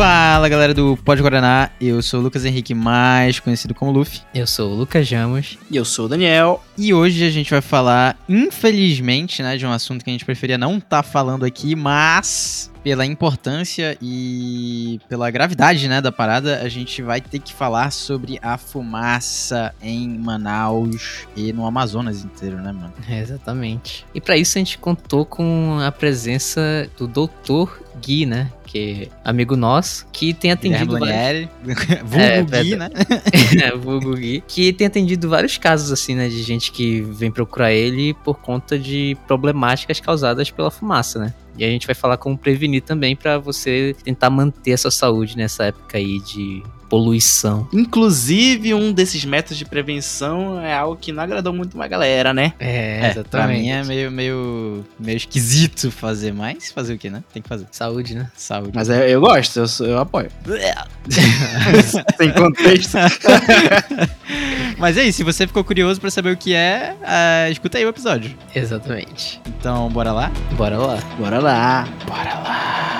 Fala 0.00 0.48
galera 0.48 0.72
do 0.72 0.96
Pode 0.96 1.20
Guaraná, 1.20 1.68
eu 1.78 2.00
sou 2.00 2.20
o 2.20 2.22
Lucas 2.22 2.46
Henrique, 2.46 2.72
mais 2.72 3.38
conhecido 3.38 3.74
como 3.74 3.92
Luffy, 3.92 4.22
Eu 4.34 4.46
sou 4.46 4.72
o 4.72 4.74
Lucas 4.74 5.06
Jamos. 5.06 5.58
E 5.70 5.76
eu 5.76 5.84
sou 5.84 6.06
o 6.06 6.08
Daniel. 6.08 6.64
e 6.78 6.94
hoje 6.94 7.22
a 7.22 7.28
gente 7.28 7.50
vai 7.50 7.60
falar, 7.60 8.16
infelizmente, 8.26 9.42
né, 9.42 9.58
de 9.58 9.66
um 9.66 9.70
assunto 9.70 10.02
que 10.02 10.08
a 10.08 10.12
gente 10.14 10.24
preferia 10.24 10.56
não 10.56 10.78
estar 10.78 11.02
falando 11.02 11.44
aqui, 11.44 11.76
mas 11.76 12.72
pela 12.82 13.04
importância 13.04 13.96
e 14.00 15.00
pela 15.08 15.30
gravidade, 15.30 15.88
né, 15.88 16.00
da 16.00 16.10
parada, 16.10 16.60
a 16.62 16.68
gente 16.68 17.02
vai 17.02 17.20
ter 17.20 17.38
que 17.38 17.52
falar 17.52 17.90
sobre 17.90 18.38
a 18.42 18.56
fumaça 18.56 19.74
em 19.82 20.08
Manaus 20.18 21.26
e 21.36 21.52
no 21.52 21.66
Amazonas 21.66 22.24
inteiro, 22.24 22.56
né, 22.56 22.72
mano? 22.72 22.92
É, 23.08 23.20
exatamente. 23.20 24.06
E 24.14 24.20
pra 24.20 24.36
isso 24.36 24.58
a 24.58 24.60
gente 24.60 24.78
contou 24.78 25.24
com 25.24 25.78
a 25.80 25.92
presença 25.92 26.88
do 26.96 27.06
Dr. 27.06 27.70
Gui, 28.00 28.24
né? 28.24 28.50
Que 28.64 29.10
é 29.24 29.28
amigo 29.28 29.56
nosso, 29.56 30.06
que 30.12 30.32
tem 30.32 30.52
atendido 30.52 30.98
vários... 30.98 31.48
Vulgo 32.04 32.20
É, 32.20 32.62
Gui, 32.62 32.76
né? 32.76 32.88
é, 33.62 33.76
vulgo 33.76 34.14
Gui, 34.14 34.44
que 34.46 34.72
tem 34.72 34.86
atendido 34.86 35.28
vários 35.28 35.58
casos, 35.58 35.90
assim, 35.90 36.14
né? 36.14 36.28
De 36.28 36.42
gente 36.42 36.70
que 36.70 37.00
vem 37.00 37.30
procurar 37.30 37.72
ele 37.72 38.14
por 38.14 38.38
conta 38.38 38.78
de 38.78 39.16
problemáticas 39.26 39.98
causadas 39.98 40.50
pela 40.50 40.70
fumaça, 40.70 41.18
né? 41.18 41.34
E 41.60 41.64
a 41.64 41.68
gente 41.68 41.86
vai 41.86 41.94
falar 41.94 42.16
como 42.16 42.38
prevenir 42.38 42.80
também 42.80 43.14
pra 43.14 43.36
você 43.36 43.94
tentar 44.02 44.30
manter 44.30 44.72
a 44.72 44.78
sua 44.78 44.90
saúde 44.90 45.36
nessa 45.36 45.66
época 45.66 45.98
aí 45.98 46.18
de 46.20 46.62
poluição. 46.90 47.66
Inclusive, 47.72 48.74
um 48.74 48.92
desses 48.92 49.24
métodos 49.24 49.56
de 49.56 49.64
prevenção 49.64 50.60
é 50.60 50.74
algo 50.74 50.96
que 51.00 51.12
não 51.12 51.22
agradou 51.22 51.52
muito 51.52 51.74
uma 51.74 51.86
galera, 51.88 52.34
né? 52.34 52.52
É, 52.58 53.12
É, 53.16 53.22
pra 53.22 53.46
mim 53.46 53.68
é 53.70 53.82
meio, 53.84 54.10
meio, 54.10 54.84
meio 54.98 55.16
esquisito 55.16 55.90
fazer, 55.90 56.32
mas 56.34 56.70
fazer 56.72 56.94
o 56.94 56.98
que, 56.98 57.08
né? 57.08 57.22
Tem 57.32 57.40
que 57.40 57.48
fazer. 57.48 57.66
Saúde, 57.70 58.14
né? 58.16 58.28
Saúde. 58.36 58.72
Mas 58.74 58.88
eu, 58.88 58.96
eu 58.96 59.20
gosto, 59.20 59.56
eu, 59.60 59.68
sou- 59.68 59.86
eu 59.86 59.98
apoio. 59.98 60.28
Sem 62.18 62.32
contexto. 62.32 62.96
Mas 64.78 64.96
é 64.96 65.04
isso, 65.04 65.18
se 65.18 65.24
você 65.24 65.46
ficou 65.46 65.62
curioso 65.62 66.00
pra 66.00 66.10
saber 66.10 66.32
o 66.32 66.36
que 66.36 66.54
é, 66.54 66.94
ah, 67.04 67.48
escuta 67.50 67.76
aí 67.78 67.84
o 67.84 67.88
episódio. 67.90 68.34
Exatamente. 68.54 69.40
Então, 69.46 69.88
bora 69.90 70.10
lá? 70.12 70.32
Bora 70.56 70.78
lá. 70.78 70.98
Bora 71.18 71.38
lá. 71.38 71.88
Bora 72.06 72.34
lá. 72.34 72.99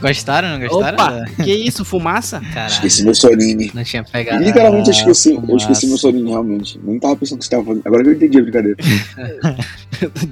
Gostaram, 0.00 0.50
não 0.50 0.60
gostaram? 0.60 0.94
Opa, 0.94 1.24
que 1.42 1.52
isso, 1.52 1.84
fumaça? 1.84 2.40
Caralho. 2.54 2.72
Esqueci 2.72 3.02
meu 3.02 3.14
Sorini. 3.14 3.70
Não 3.74 3.82
tinha 3.82 4.04
pegado. 4.04 4.44
Literalmente 4.44 4.88
eu 4.90 4.94
esqueci, 4.94 5.34
eu 5.34 5.56
esqueci 5.56 5.86
meu 5.88 5.98
Sorini, 5.98 6.30
realmente. 6.30 6.78
Nem 6.82 6.98
tava 7.00 7.16
pensando 7.16 7.38
que 7.38 7.44
você 7.44 7.50
tava 7.50 7.64
fazendo. 7.64 7.82
Agora 7.84 8.04
que 8.04 8.10
eu 8.10 8.14
entendi 8.14 8.38
a 8.38 8.42
brincadeira. 8.42 8.76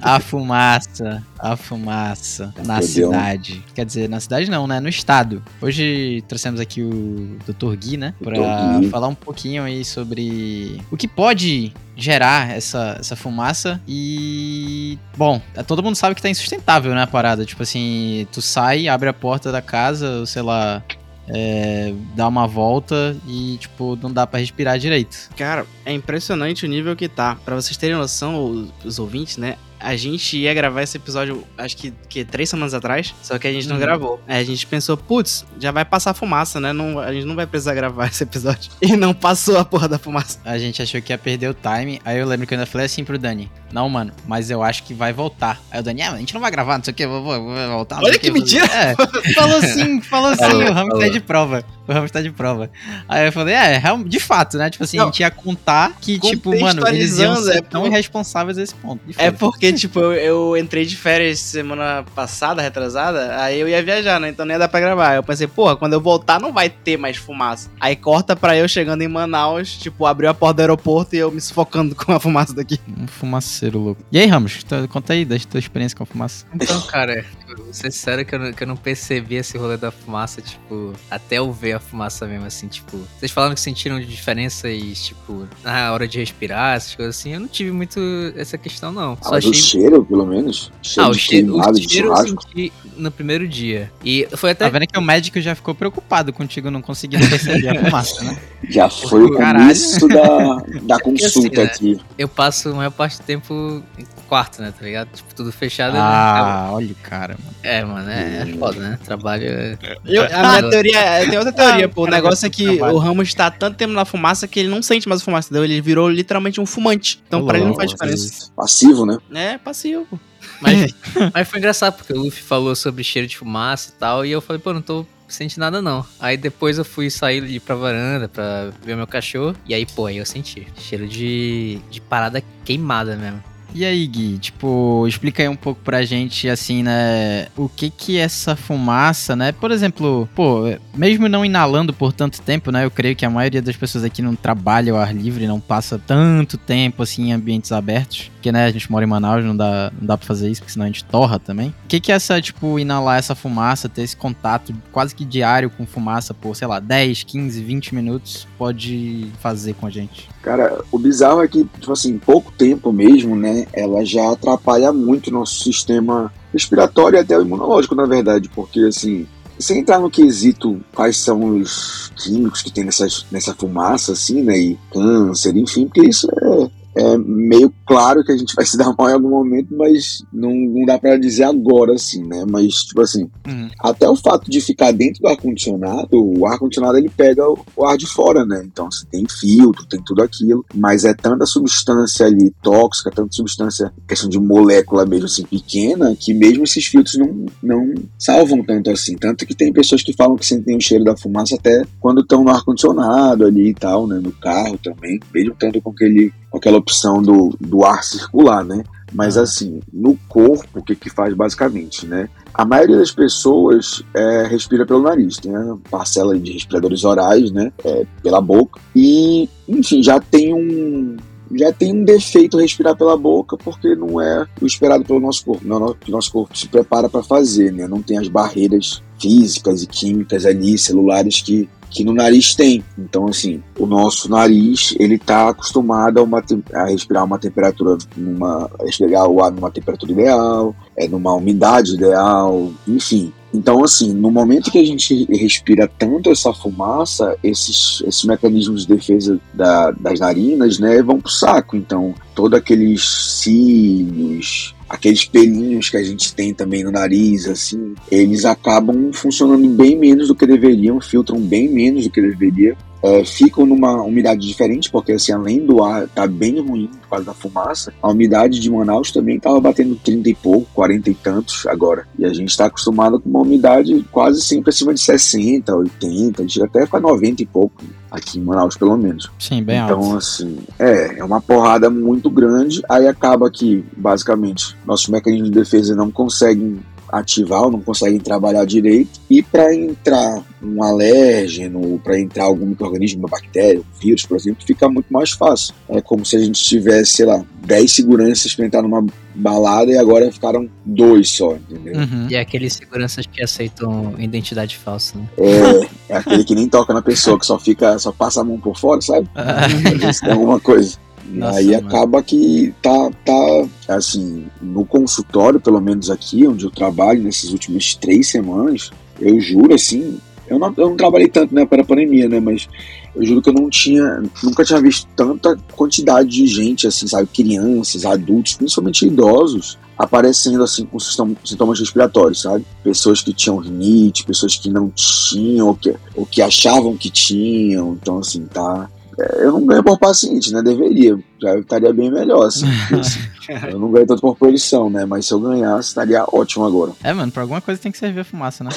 A 0.01 0.21
fumaça, 0.21 1.25
a 1.41 1.57
fumaça 1.57 2.55
na 2.65 2.79
Entendeu? 2.79 3.11
cidade. 3.11 3.65
Quer 3.75 3.85
dizer, 3.85 4.09
na 4.09 4.21
cidade 4.21 4.49
não, 4.49 4.65
né? 4.67 4.79
No 4.79 4.89
estado. 4.89 5.43
Hoje 5.61 6.23
trouxemos 6.29 6.61
aqui 6.61 6.83
o 6.83 7.37
Dr. 7.45 7.75
Gui, 7.75 7.97
né? 7.97 8.15
Pra 8.23 8.37
Dr. 8.37 8.81
Gui. 8.81 8.89
falar 8.91 9.09
um 9.09 9.15
pouquinho 9.15 9.65
aí 9.65 9.85
sobre 9.85 10.81
o 10.89 10.97
que 10.97 11.09
pode 11.09 11.73
gerar 11.97 12.51
essa, 12.51 12.97
essa 13.01 13.17
fumaça 13.17 13.81
e... 13.89 14.99
Bom, 15.17 15.41
todo 15.67 15.83
mundo 15.83 15.97
sabe 15.97 16.15
que 16.15 16.23
tá 16.23 16.29
insustentável, 16.29 16.95
né, 16.95 17.03
a 17.03 17.07
parada. 17.07 17.45
Tipo 17.45 17.63
assim, 17.63 18.27
tu 18.31 18.43
sai, 18.43 18.87
abre 18.87 19.09
a 19.09 19.15
porta 19.15 19.51
da 19.51 19.63
casa, 19.63 20.19
ou 20.19 20.27
sei 20.27 20.43
lá... 20.43 20.83
é, 21.29 21.93
dá 22.15 22.29
uma 22.29 22.47
volta 22.47 23.17
e, 23.27 23.57
tipo, 23.59 23.99
não 24.01 24.13
dá 24.13 24.27
pra 24.27 24.39
respirar 24.39 24.79
direito. 24.79 25.29
Cara, 25.37 25.67
é 25.85 25.93
impressionante 25.93 26.65
o 26.65 26.69
nível 26.69 26.95
que 26.95 27.09
tá. 27.09 27.37
Pra 27.45 27.55
vocês 27.57 27.77
terem 27.77 27.97
noção, 27.97 28.71
os 28.85 28.99
ouvintes, 28.99 29.37
né? 29.37 29.57
A 29.79 29.95
gente 29.97 30.37
ia 30.39 30.53
gravar 30.55 30.83
esse 30.83 30.97
episódio, 30.97 31.45
acho 31.59 31.77
que, 31.77 31.93
que 32.09 32.25
três 32.25 32.49
semanas 32.49 32.73
atrás, 32.75 33.15
só 33.23 33.39
que 33.39 33.47
a 33.47 33.53
gente 33.53 33.69
não 33.69 33.77
Uhum. 33.77 33.81
gravou. 33.83 34.21
Aí 34.27 34.41
a 34.41 34.45
gente 34.45 34.67
pensou, 34.67 34.97
putz, 34.97 35.45
já 35.61 35.71
vai 35.71 35.85
passar 35.85 36.15
fumaça, 36.15 36.59
né? 36.61 36.73
Não, 36.73 36.99
a 36.99 37.13
gente 37.13 37.25
não 37.27 37.35
vai 37.37 37.47
precisar 37.47 37.75
gravar 37.75 38.07
esse 38.09 38.23
episódio. 38.23 38.71
E 38.81 38.97
não 38.97 39.13
passou 39.15 39.59
a 39.59 39.65
porra 39.65 39.89
da 39.89 39.99
fumaça. 39.99 40.39
A 40.45 40.59
gente 40.59 40.81
achou 40.83 41.01
que 41.03 41.13
ia 41.13 41.19
perder 41.19 41.51
o 41.51 41.55
time. 41.55 42.01
Aí 42.05 42.19
eu 42.19 42.27
lembro 42.27 42.47
que 42.47 42.55
eu 42.55 42.59
ainda 42.59 42.67
falei 42.67 42.87
assim 42.87 43.05
pro 43.05 43.19
Dani: 43.19 43.51
Não, 43.73 43.89
mano, 43.89 44.13
mas 44.27 44.51
eu 44.51 44.63
acho 44.63 44.83
que 44.85 44.95
vai 44.95 45.13
voltar. 45.13 45.61
Aí 45.71 45.81
o 45.81 45.83
Dani, 45.83 46.03
ah, 46.03 46.13
a 46.13 46.19
gente 46.19 46.33
não 46.35 46.41
vai 46.41 46.51
gravar, 46.51 46.79
não 46.79 46.85
sei 46.85 46.93
o 46.93 46.95
que, 46.95 47.07
vou, 47.07 47.23
vou, 47.23 47.43
vou 47.45 47.69
voltar. 47.69 48.03
Olha 48.03 48.19
que 48.19 48.31
vou- 48.31 48.39
mentira! 48.41 48.67
É, 48.77 48.95
falou 49.35 49.61
sim, 49.63 50.01
falou 50.01 50.35
sim. 50.35 50.43
O 50.45 50.73
Ramos 50.73 50.93
falou. 50.99 51.11
de 51.11 51.21
prova. 51.21 51.65
O 51.89 51.93
Ramos 51.93 52.11
tá 52.11 52.21
de 52.21 52.31
prova. 52.31 52.71
Aí 53.09 53.27
eu 53.27 53.33
falei: 53.33 53.55
É, 53.55 53.81
de 54.07 54.21
fato, 54.21 54.57
né? 54.59 54.69
Tipo 54.71 54.85
assim, 54.85 54.99
a 54.99 55.03
Não. 55.03 55.07
gente 55.09 55.21
ia 55.21 55.31
contar 55.31 55.93
que, 56.01 56.19
tipo, 56.19 56.59
mano, 56.59 56.87
eles 56.89 57.19
iam 57.19 57.37
ser 57.37 57.59
é 57.59 57.61
tão 57.61 57.83
por- 57.83 57.89
irresponsáveis 57.89 58.59
a 58.59 58.63
esse 58.63 58.75
ponto. 58.75 59.01
É 59.17 59.31
porque, 59.31 59.73
tipo, 59.73 60.01
eu, 60.01 60.13
eu 60.13 60.57
entrei 60.57 60.85
de 60.85 60.97
férias 60.97 61.39
semana 61.39 62.05
passada, 62.15 62.61
retrasada, 62.63 63.37
aí 63.41 63.61
eu 63.61 63.69
ia 63.69 63.83
viajar, 63.83 64.19
né? 64.21 64.29
Então 64.29 64.45
não 64.45 64.53
ia 64.53 64.59
dar 64.59 64.69
pra 64.69 64.81
gravar. 64.81 65.15
Eu 65.15 65.23
pensei, 65.23 65.47
porra, 65.47 65.77
quando 65.77 65.93
eu 65.93 66.01
voltar 66.01 66.41
não 66.41 66.53
vai 66.53 66.69
ter 66.69 66.97
mais 66.97 67.17
fumaça. 67.17 67.71
Aí 67.81 67.95
corta 67.97 68.35
pra 68.35 68.57
eu 68.57 68.69
chegando 68.69 69.03
em 69.03 69.09
Manaus, 69.09 69.77
tipo, 69.77 70.07
abriu 70.07 70.29
a 70.31 70.35
porta 70.35 70.55
do 70.57 70.61
aeroporto 70.61 71.15
e 71.15 71.19
eu 71.19 71.31
me 71.31 71.41
sufocando 71.41 71.95
com 71.97 72.13
a 72.13 72.21
fumaça 72.21 72.53
daqui. 72.55 72.81
Um 72.99 73.07
fumaceiro 73.07 73.79
louco. 73.79 74.03
E 74.11 74.19
aí, 74.19 74.27
Ramos, 74.27 74.61
conta 74.91 75.13
aí 75.13 75.25
da 75.25 75.37
tua 75.39 75.59
experiência 75.61 75.97
com 75.97 76.03
a 76.03 76.07
fumaça. 76.07 76.45
Então, 76.55 76.81
cara, 76.83 77.25
ser 77.73 77.91
sério 77.93 78.25
que 78.25 78.35
eu, 78.35 78.39
não, 78.39 78.53
que 78.53 78.63
eu 78.63 78.67
não 78.67 78.77
percebi 78.77 79.37
esse 79.37 79.57
rolê 79.59 79.77
da 79.77 79.91
fumaça, 79.91 80.41
tipo, 80.41 80.93
até 81.11 81.39
eu 81.39 81.53
ver 81.53 81.73
a 81.75 81.81
fumaça 81.81 82.27
mesmo, 82.27 82.47
assim, 82.47 82.69
tipo. 82.69 82.99
Vocês 83.19 83.31
falaram 83.33 83.55
que 83.55 83.61
sentiram 83.61 84.01
diferenças, 84.01 85.03
tipo, 85.05 85.47
na 85.63 85.93
hora 85.93 86.07
de 86.09 86.19
respirar, 86.19 86.77
essas 86.77 86.95
coisas 86.95 87.17
assim. 87.19 87.33
Eu 87.35 87.41
não 87.41 87.49
tive 87.49 87.71
muito 87.71 88.01
essa 88.37 88.57
questão, 88.59 88.93
não. 88.93 89.13
Ah, 89.21 89.25
Só 89.25 89.31
mas 89.33 89.39
achei. 89.39 89.51
o 89.51 89.55
cheiro, 89.55 90.05
pelo 90.05 90.27
menos. 90.27 90.71
Cheiro 90.83 91.07
Ah, 91.09 91.11
o 91.11 91.15
de 91.15 91.19
cheiro, 91.21 91.47
queimado, 91.53 91.77
o 91.77 91.81
de 91.81 91.89
cheiro 91.89 92.09
eu 92.09 92.17
senti 92.27 92.73
no 92.97 93.11
primeiro 93.11 93.47
dia. 93.49 93.93
E 94.05 94.27
foi 94.37 94.51
até. 94.51 94.65
Tá 94.65 94.71
vendo 94.71 94.87
que 94.87 94.99
o 94.99 95.03
médico 95.03 95.41
já 95.41 95.55
ficou 95.55 95.75
preocupado 95.75 96.33
contigo 96.33 96.71
não 96.71 96.83
conseguindo 96.83 97.29
perceber 97.29 97.69
a 97.69 97.75
fumaça, 97.85 98.23
né? 98.25 98.37
Já 98.69 98.89
foi 98.89 99.23
o 99.25 99.33
começo 99.33 100.09
da, 100.09 100.57
da 100.83 101.01
consulta 101.01 101.63
assim, 101.63 101.93
né? 101.95 101.95
aqui. 101.97 102.01
Eu 102.19 102.29
passo 102.29 102.71
a 102.71 102.75
maior 102.75 102.91
parte 102.91 103.19
do 103.19 103.25
tempo 103.25 103.83
em 103.99 104.05
quarto, 104.29 104.61
né, 104.61 104.73
tá 104.77 104.85
ligado? 104.85 105.09
Tipo, 105.15 105.35
tudo 105.35 105.53
fechado. 105.53 105.93
né? 105.93 106.01
Ah, 106.03 106.69
olha 106.73 106.91
o 106.91 106.95
cara, 106.97 107.37
mano. 107.39 107.46
É, 107.63 107.85
mano, 107.85 108.09
é, 108.11 108.43
é 108.43 108.47
foda, 108.59 108.79
né? 108.81 108.99
Trabalho. 109.05 109.45
é- 109.49 109.79
Eu- 110.05 110.25
a 110.25 110.49
minha 110.59 110.71
teoria, 110.71 111.01
tem 111.29 111.39
outra 111.39 111.53
teoria, 111.53 111.89
pô. 111.89 112.05
O 112.05 112.07
negócio 112.07 112.47
é 112.47 112.51
que 112.51 112.67
o 112.69 112.99
Ramos 112.99 113.33
tá 113.35 113.47
há 113.47 113.51
tanto 113.51 113.77
tempo 113.77 113.93
na 113.93 114.05
fumaça 114.05 114.47
que 114.47 114.61
ele 114.61 114.69
não 114.69 114.83
sente 114.83 115.09
mais 115.09 115.21
a 115.21 115.25
fumaça, 115.25 115.49
entendeu? 115.49 115.65
Ele 115.65 115.81
virou 115.81 116.09
literalmente 116.09 116.61
um 116.61 116.67
fumante. 116.67 117.21
Então 117.27 117.45
pra 117.47 117.59
ele 117.59 117.67
não 117.67 117.75
faz 117.75 117.91
diferença. 117.91 118.51
Passivo, 118.55 119.05
né? 119.07 119.19
É 119.35 119.59
passivo. 119.59 120.07
pô. 120.11 120.19
Mas, 120.61 120.95
mas 121.35 121.49
foi 121.49 121.59
engraçado, 121.59 121.95
porque 121.97 122.13
o 122.13 122.19
Luffy 122.23 122.43
falou 122.43 122.75
sobre 122.77 123.03
cheiro 123.05 123.27
de 123.29 123.37
fumaça 123.37 123.91
e 123.91 123.99
tal, 123.99 124.25
e 124.25 124.31
eu 124.31 124.41
falei, 124.41 124.61
pô, 124.63 124.73
não 124.73 124.81
tô 124.83 125.05
sentindo 125.29 125.61
nada 125.61 125.83
não. 125.83 126.07
Aí 126.21 126.37
depois 126.37 126.79
eu 126.79 126.85
fui 126.85 127.11
sair 127.11 127.43
ir 127.45 127.61
pra 127.61 127.75
varanda 127.75 128.29
pra 128.29 128.71
ver 128.85 128.97
meu 128.97 129.07
cachorro, 129.07 129.57
e 129.67 129.75
aí, 129.75 129.85
pô, 129.85 130.07
aí 130.07 130.17
eu 130.19 130.25
senti. 130.27 130.67
Cheiro 130.79 131.07
de, 131.09 131.81
de 131.91 132.01
parada 132.01 132.43
queimada 132.65 133.17
mesmo. 133.17 133.43
E 133.79 133.85
aí, 133.85 134.07
Gui, 134.07 134.39
tipo, 134.39 135.07
explica 135.07 135.43
aí 135.43 135.51
um 135.51 135.55
pouco 135.55 135.83
pra 135.85 136.03
gente, 136.03 136.49
assim, 136.49 136.83
né, 136.83 137.49
o 137.55 137.69
que 137.69 137.91
que 137.91 138.17
essa 138.17 138.57
fumaça, 138.57 139.37
né, 139.37 139.53
por 139.53 139.71
exemplo, 139.71 140.27
pô, 140.35 140.63
mesmo 140.95 141.29
não 141.29 141.45
inalando 141.45 141.93
por 141.93 142.11
tanto 142.11 142.41
tempo, 142.41 142.71
né, 142.71 142.87
eu 142.87 142.91
creio 142.91 143.15
que 143.15 143.27
a 143.27 143.29
maioria 143.29 143.61
das 143.61 143.77
pessoas 143.77 144.03
aqui 144.03 144.23
não 144.23 144.35
trabalha 144.35 144.95
ao 144.95 144.99
ar 144.99 145.15
livre, 145.15 145.47
não 145.47 145.61
passa 145.61 145.99
tanto 145.99 146.57
tempo, 146.57 147.03
assim, 147.03 147.29
em 147.29 147.33
ambientes 147.35 147.71
abertos, 147.71 148.31
porque, 148.35 148.51
né, 148.51 148.65
a 148.65 148.71
gente 148.71 148.91
mora 148.91 149.05
em 149.05 149.09
Manaus, 149.09 149.45
não 149.45 149.55
dá, 149.55 149.93
não 150.01 150.07
dá 150.07 150.17
pra 150.17 150.27
fazer 150.27 150.49
isso, 150.49 150.63
porque 150.63 150.73
senão 150.73 150.87
a 150.87 150.89
gente 150.89 151.05
torra 151.05 151.39
também. 151.39 151.69
O 151.69 151.75
que 151.87 152.01
que 152.01 152.11
essa, 152.11 152.41
tipo, 152.41 152.79
inalar 152.79 153.19
essa 153.19 153.35
fumaça, 153.35 153.91
ter 153.91 154.01
esse 154.01 154.17
contato 154.17 154.75
quase 154.91 155.15
que 155.15 155.25
diário 155.27 155.69
com 155.69 155.85
fumaça 155.85 156.33
por, 156.33 156.57
sei 156.57 156.67
lá, 156.67 156.81
10, 156.81 157.25
15, 157.25 157.63
20 157.63 157.95
minutos 157.95 158.49
pode 158.57 159.31
fazer 159.39 159.75
com 159.75 159.87
a 159.87 159.91
gente? 159.91 160.31
Cara, 160.47 160.81
o 160.93 160.99
bizarro 160.99 161.43
é 161.43 161.49
que, 161.49 161.65
tipo 161.65 161.93
assim, 161.93 162.17
pouco 162.19 162.53
tempo 162.53 162.93
mesmo, 162.93 163.35
né? 163.35 163.67
Ela 163.73 164.05
já 164.05 164.31
atrapalha 164.31 164.93
muito 164.93 165.29
nosso 165.29 165.65
sistema 165.65 166.33
respiratório 166.53 167.17
e 167.17 167.19
até 167.19 167.37
o 167.37 167.43
imunológico, 167.43 167.97
na 167.97 168.07
verdade, 168.07 168.49
porque 168.55 168.79
assim. 168.79 169.27
Sem 169.59 169.81
entrar 169.81 169.99
no 169.99 170.11
quesito 170.11 170.81
quais 170.95 171.17
são 171.17 171.57
os 171.57 172.13
químicos 172.15 172.63
que 172.63 172.71
tem 172.71 172.85
nessa, 172.85 173.09
nessa 173.33 173.55
fumaça, 173.55 174.13
assim, 174.13 174.41
né? 174.41 174.57
E 174.57 174.79
câncer, 174.93 175.57
enfim, 175.57 175.87
porque 175.87 176.09
isso 176.09 176.29
é, 176.31 176.71
é 176.97 177.19
meio 177.19 177.73
claro 177.87 178.25
que 178.25 178.33
a 178.33 178.37
gente 178.37 178.55
vai 178.55 178.65
se 178.65 178.79
dar 178.79 178.95
mal 178.97 179.11
em 179.11 179.13
algum 179.13 179.29
momento, 179.29 179.69
mas 179.77 180.25
não, 180.33 180.55
não 180.55 180.87
dá 180.87 180.99
para 180.99 181.19
dizer 181.19 181.45
agora, 181.45 181.93
assim, 181.93 182.25
né? 182.25 182.45
Mas, 182.49 182.85
tipo 182.85 183.03
assim, 183.03 183.29
uhum. 183.47 183.69
até 183.79 184.09
o 184.09 184.17
fato 184.17 184.51
de 184.51 184.61
ficar 184.63 184.93
dentro 184.93 185.21
do 185.21 185.29
ar-condicionado, 185.29 186.09
o 186.13 186.47
ar-condicionado 186.47 186.97
ele 186.97 187.11
pega 187.11 187.47
o, 187.47 187.59
o, 187.77 187.85
ar 187.85 187.99
de 187.99 188.07
fora, 188.07 188.47
né? 188.47 188.63
Então, 188.65 188.91
você 188.91 189.05
tem 189.07 189.27
filtro, 189.29 189.85
tem 189.85 190.03
tudo 190.03 190.23
aquilo, 190.23 190.65
mas 190.75 191.05
é 191.05 191.13
tanta 191.13 191.45
substância 191.45 192.25
ali 192.25 192.51
tóxica, 192.63 193.11
tanta 193.11 193.33
substância, 193.33 193.93
questão 194.09 194.31
de 194.31 194.41
molécula 194.41 195.05
mesmo 195.05 195.27
assim, 195.27 195.45
pequena, 195.45 196.17
que 196.17 196.33
mesmo 196.33 196.65
esses 196.65 196.87
filtros 196.87 197.19
não, 197.19 197.45
não 197.63 197.95
salvam 198.19 198.65
tanto 198.65 198.91
assim. 198.91 199.17
Tanto 199.17 199.45
que 199.45 199.55
tem 199.55 199.71
pessoas 199.71 200.03
que 200.03 200.15
falam 200.15 200.37
que 200.37 200.47
sentem 200.47 200.77
o 200.77 200.81
cheiro 200.81 201.05
da 201.05 201.17
fumaça 201.17 201.57
até 201.57 201.85
quando 202.01 202.23
estão 202.23 202.43
no 202.43 202.51
ar-condicionado 202.51 203.45
ali 203.45 203.69
e 203.69 203.75
tal, 203.75 204.07
né? 204.07 204.19
No 204.19 204.33
carro 204.33 204.79
também, 204.79 205.21
mesmo 205.35 205.55
tanto 205.59 205.81
com 205.83 205.91
aquele 205.91 206.33
aquela 206.57 206.79
opção 206.79 207.23
do, 207.23 207.57
do 207.61 207.85
ar 207.85 208.03
circular, 208.03 208.65
né? 208.65 208.83
Mas 209.13 209.37
ah. 209.37 209.43
assim, 209.43 209.81
no 209.93 210.17
corpo, 210.29 210.81
o 210.81 210.83
que 210.83 210.95
que 210.95 211.11
faz 211.11 211.35
basicamente, 211.35 212.07
né? 212.07 212.29
A 212.53 212.65
maioria 212.65 212.97
das 212.97 213.11
pessoas 213.11 214.03
é, 214.15 214.47
respira 214.47 214.87
pelo 214.87 215.03
nariz, 215.03 215.37
tem 215.37 215.55
a 215.55 215.77
parcela 215.91 216.39
de 216.39 216.53
respiradores 216.53 217.05
orais, 217.05 217.51
né? 217.51 217.73
É, 217.85 218.07
pela 218.23 218.41
boca. 218.41 218.81
E, 218.95 219.49
enfim, 219.69 220.03
já 220.03 220.19
tem 220.19 220.55
um, 220.55 221.17
já 221.55 221.73
tem 221.73 221.93
um 221.93 222.05
defeito 222.05 222.59
respirar 222.59 222.97
pela 222.97 223.17
boca 223.17 223.57
porque 223.57 223.95
não 223.95 224.21
é 224.21 224.47
o 224.61 224.67
esperado 224.67 225.05
pelo 225.05 225.21
nosso 225.21 225.45
corpo, 225.45 225.67
não, 225.67 225.95
que 225.95 226.11
o 226.11 226.13
nosso 226.13 226.33
corpo 226.33 226.57
se 226.57 226.67
prepara 226.69 227.09
para 227.09 227.23
fazer, 227.23 227.73
né? 227.73 227.87
Não 227.87 228.03
tem 228.03 228.19
as 228.19 228.29
barreiras 228.29 229.03
físicas 229.21 229.83
e 229.83 229.87
químicas 229.87 230.45
ali, 230.45 230.77
celulares 230.77 231.41
que 231.41 231.69
que 231.91 232.05
no 232.05 232.13
nariz 232.13 232.55
tem. 232.55 232.85
Então, 232.99 233.27
assim, 233.27 233.63
o 233.79 233.87
nosso 233.87 234.31
nariz, 234.31 234.95
ele 234.99 235.19
tá 235.19 235.49
acostumado 235.49 236.19
a, 236.19 236.23
uma, 236.23 236.43
a 236.75 236.85
respirar 236.87 237.25
uma 237.25 237.39
temperatura, 237.39 237.97
numa, 238.17 238.71
respirar 238.81 239.27
o 239.29 239.43
ar 239.43 239.51
numa 239.51 239.71
temperatura 239.71 240.13
ideal, 240.13 240.75
é 240.97 241.09
numa 241.09 241.35
umidade 241.35 241.95
ideal, 241.95 242.71
enfim. 242.87 243.33
Então, 243.57 243.83
assim, 243.83 244.13
no 244.13 244.31
momento 244.31 244.71
que 244.71 244.79
a 244.79 244.85
gente 244.85 245.25
respira 245.31 245.89
tanto 245.99 246.31
essa 246.31 246.53
fumaça, 246.53 247.37
esses, 247.43 248.03
esses 248.07 248.25
mecanismos 248.25 248.87
de 248.87 248.95
defesa 248.95 249.41
da, 249.55 249.93
das 249.93 250.21
narinas, 250.21 250.79
né, 250.79 251.03
vão 251.03 251.19
pro 251.19 251.31
saco. 251.31 251.75
Então, 251.75 252.15
todos 252.35 252.59
aqueles 252.59 253.03
cílios, 253.41 254.75
aqueles 254.89 255.25
pelinhos 255.25 255.91
que 255.91 255.97
a 255.97 256.03
gente 256.03 256.35
tem 256.35 256.55
também 256.55 256.85
no 256.85 256.91
nariz, 256.91 257.47
assim, 257.49 257.95
eles 258.11 258.45
acabam 258.45 259.13
funcionando 259.13 259.69
bem 259.69 259.97
menos 259.99 260.29
do 260.29 260.35
que 260.35 260.47
deveriam, 260.47 261.01
filtram 261.01 261.41
bem 261.41 261.69
menos 261.69 262.05
do 262.05 262.11
que 262.11 262.21
deveria 262.21 262.77
é, 263.03 263.25
ficam 263.25 263.67
numa 263.67 264.03
umidade 264.03 264.47
diferente, 264.47 264.91
porque 264.91 265.13
assim, 265.13 265.33
além 265.33 265.65
do 265.65 265.83
ar 265.83 266.09
tá 266.09 266.27
bem 266.27 266.61
ruim 266.61 266.91
por 267.03 267.11
causa 267.11 267.25
da 267.27 267.35
fumaça, 267.35 267.93
a 268.03 268.11
umidade 268.11 268.61
de 268.61 268.71
Manaus 268.71 269.11
também 269.11 269.39
tava 269.39 269.61
batendo 269.61 269.95
30 269.97 270.29
e 270.29 270.35
pouco, 270.35 270.69
40 270.75 271.11
e 271.11 271.15
tantos 271.15 271.67
agora. 271.67 272.07
E 272.19 272.25
a 272.25 272.33
gente 272.33 272.51
está 272.51 272.67
acostumado 272.67 273.21
com 273.21 273.29
uma 273.29 273.41
umidade 273.41 274.05
quase 274.11 274.43
sempre 274.43 274.71
acima 274.71 274.95
de 274.95 275.01
60, 275.01 275.75
80, 275.75 276.49
chega 276.49 276.67
até 276.67 276.87
para 276.87 277.01
90 277.01 277.43
e 277.43 277.47
pouco 277.47 277.85
aqui 278.11 278.39
em 278.39 278.43
Manaus, 278.43 278.77
pelo 278.77 278.97
menos. 278.97 279.31
Sim, 279.39 279.63
bem 279.63 279.77
então, 279.77 279.99
alto. 279.99 280.07
Então, 280.07 280.19
assim, 280.19 280.59
é, 280.79 281.19
é 281.19 281.25
uma 281.25 281.41
porrada 281.41 281.91
muito 281.91 282.31
grande. 282.31 282.83
Aí 282.89 283.07
acaba 283.07 283.51
que, 283.51 283.85
basicamente, 283.97 284.77
nossos 284.87 285.09
mecanismos 285.09 285.51
de 285.51 285.59
defesa 285.59 285.95
não 285.95 286.11
conseguem 286.11 286.81
ativar 287.11 287.63
ou 287.63 287.71
não 287.71 287.81
conseguem 287.81 288.19
trabalhar 288.19 288.65
direito. 288.65 289.21
E 289.29 289.43
para 289.43 289.75
entrar 289.75 290.43
um 290.63 290.83
alérgeno, 290.83 291.99
para 292.03 292.19
entrar 292.19 292.45
algum 292.45 292.67
microorganismo, 292.67 293.21
uma 293.21 293.29
bactéria, 293.29 293.81
um 293.81 294.01
vírus, 294.01 294.25
por 294.25 294.37
exemplo, 294.37 294.65
fica 294.67 294.89
muito 294.89 295.13
mais 295.13 295.31
fácil. 295.31 295.75
É 295.89 296.01
como 296.01 296.25
se 296.25 296.37
a 296.37 296.41
gente 296.41 296.63
tivesse, 296.63 297.13
sei 297.13 297.27
lá, 297.27 297.45
10 297.65 297.93
seguranças 297.93 298.55
para 298.55 298.67
entrar 298.67 298.83
numa 298.83 299.05
balada 299.35 299.91
e 299.91 299.99
agora 299.99 300.31
ficaram 300.33 300.69
dois 300.85 301.31
só, 301.31 301.55
entendeu? 301.55 301.97
Uhum. 301.97 302.27
E 302.31 302.35
é 302.35 302.41
aqueles 302.41 302.73
seguranças 302.73 303.27
que 303.27 303.43
aceitam 303.43 304.15
identidade 304.19 304.77
falsa, 304.77 305.19
né? 305.19 305.27
É, 305.39 306.15
é 306.15 306.17
aquele 306.17 306.45
que 306.45 306.55
nem 306.55 306.69
toca 306.69 306.95
na 306.95 307.03
pessoa, 307.03 307.39
que 307.39 307.45
só 307.45 307.59
fica, 307.59 307.99
só 307.99 308.13
passa 308.13 308.41
a 308.41 308.45
mão 308.45 308.59
por 308.59 308.79
fora, 308.79 309.01
sabe? 309.01 309.29
tem 310.21 310.33
alguma 310.33 310.59
coisa. 310.59 310.97
Nossa, 311.31 311.59
aí 311.59 311.73
mano. 311.73 311.89
acaba 311.89 312.23
que 312.23 312.75
tá, 312.83 313.11
tá, 313.25 313.67
assim, 313.89 314.47
no 314.61 314.85
consultório, 314.85 315.61
pelo 315.61 315.81
menos 315.81 316.11
aqui, 316.11 316.47
onde 316.47 316.65
eu 316.65 316.71
trabalho 316.71 317.23
nessas 317.23 317.51
últimas 317.51 317.95
três 317.95 318.29
semanas, 318.29 318.91
eu 319.21 319.41
juro, 319.41 319.75
assim, 319.75 320.19
eu 320.49 320.59
não, 320.59 320.73
eu 320.77 320.91
não 320.91 320.97
trabalhei 320.97 321.29
tanto, 321.29 321.55
né, 321.55 321.67
para 321.67 321.83
a 321.83 321.85
pandemia, 321.85 322.29
né, 322.29 322.39
mas 322.39 322.69
eu 323.15 323.25
juro 323.25 323.43
que 323.43 323.49
eu 323.49 323.55
não 323.55 323.69
tinha, 323.69 324.23
nunca 324.43 324.65
tinha 324.65 324.81
visto 324.81 325.09
tanta 325.17 325.57
quantidade 325.75 326.29
de 326.29 326.47
gente, 326.47 326.87
assim, 326.87 327.07
sabe, 327.07 327.29
crianças, 327.33 328.05
adultos, 328.05 328.55
principalmente 328.55 329.07
idosos, 329.07 329.79
aparecendo, 329.99 330.63
assim, 330.63 330.85
com 330.85 330.99
sintomas 330.99 331.81
respiratórios, 331.81 332.43
sabe? 332.43 332.65
Pessoas 332.85 333.23
que 333.23 333.33
tinham 333.33 333.57
rinite, 333.57 334.25
pessoas 334.25 334.57
que 334.57 334.69
não 334.69 334.91
tinham, 334.95 335.69
ou 335.69 335.75
que, 335.75 335.95
ou 336.15 336.27
que 336.27 336.43
achavam 336.43 336.97
que 336.97 337.09
tinham, 337.09 337.95
então, 338.01 338.19
assim, 338.19 338.45
tá, 338.45 338.89
eu 339.19 339.53
não 339.53 339.65
ganho 339.65 339.83
por 339.83 339.99
paciente, 339.99 340.53
né? 340.53 340.63
Deveria. 340.63 341.19
Já 341.41 341.59
estaria 341.59 341.93
bem 341.93 342.11
melhor, 342.11 342.47
assim. 342.47 342.67
eu 343.71 343.79
não 343.79 343.91
ganho 343.91 344.07
tanto 344.07 344.21
por 344.21 344.37
produção, 344.37 344.91
né? 344.91 345.05
Mas 345.05 345.27
se 345.27 345.33
eu 345.33 345.41
ganhasse, 345.41 345.89
estaria 345.89 346.25
ótimo 346.33 346.65
agora. 346.65 346.93
É, 347.03 347.13
mano, 347.13 347.33
pra 347.33 347.43
alguma 347.43 347.61
coisa 347.61 347.81
tem 347.81 347.93
que 347.93 347.99
servir 347.99 348.21
a 348.21 348.25
fumaça, 348.25 348.63
né? 348.63 348.71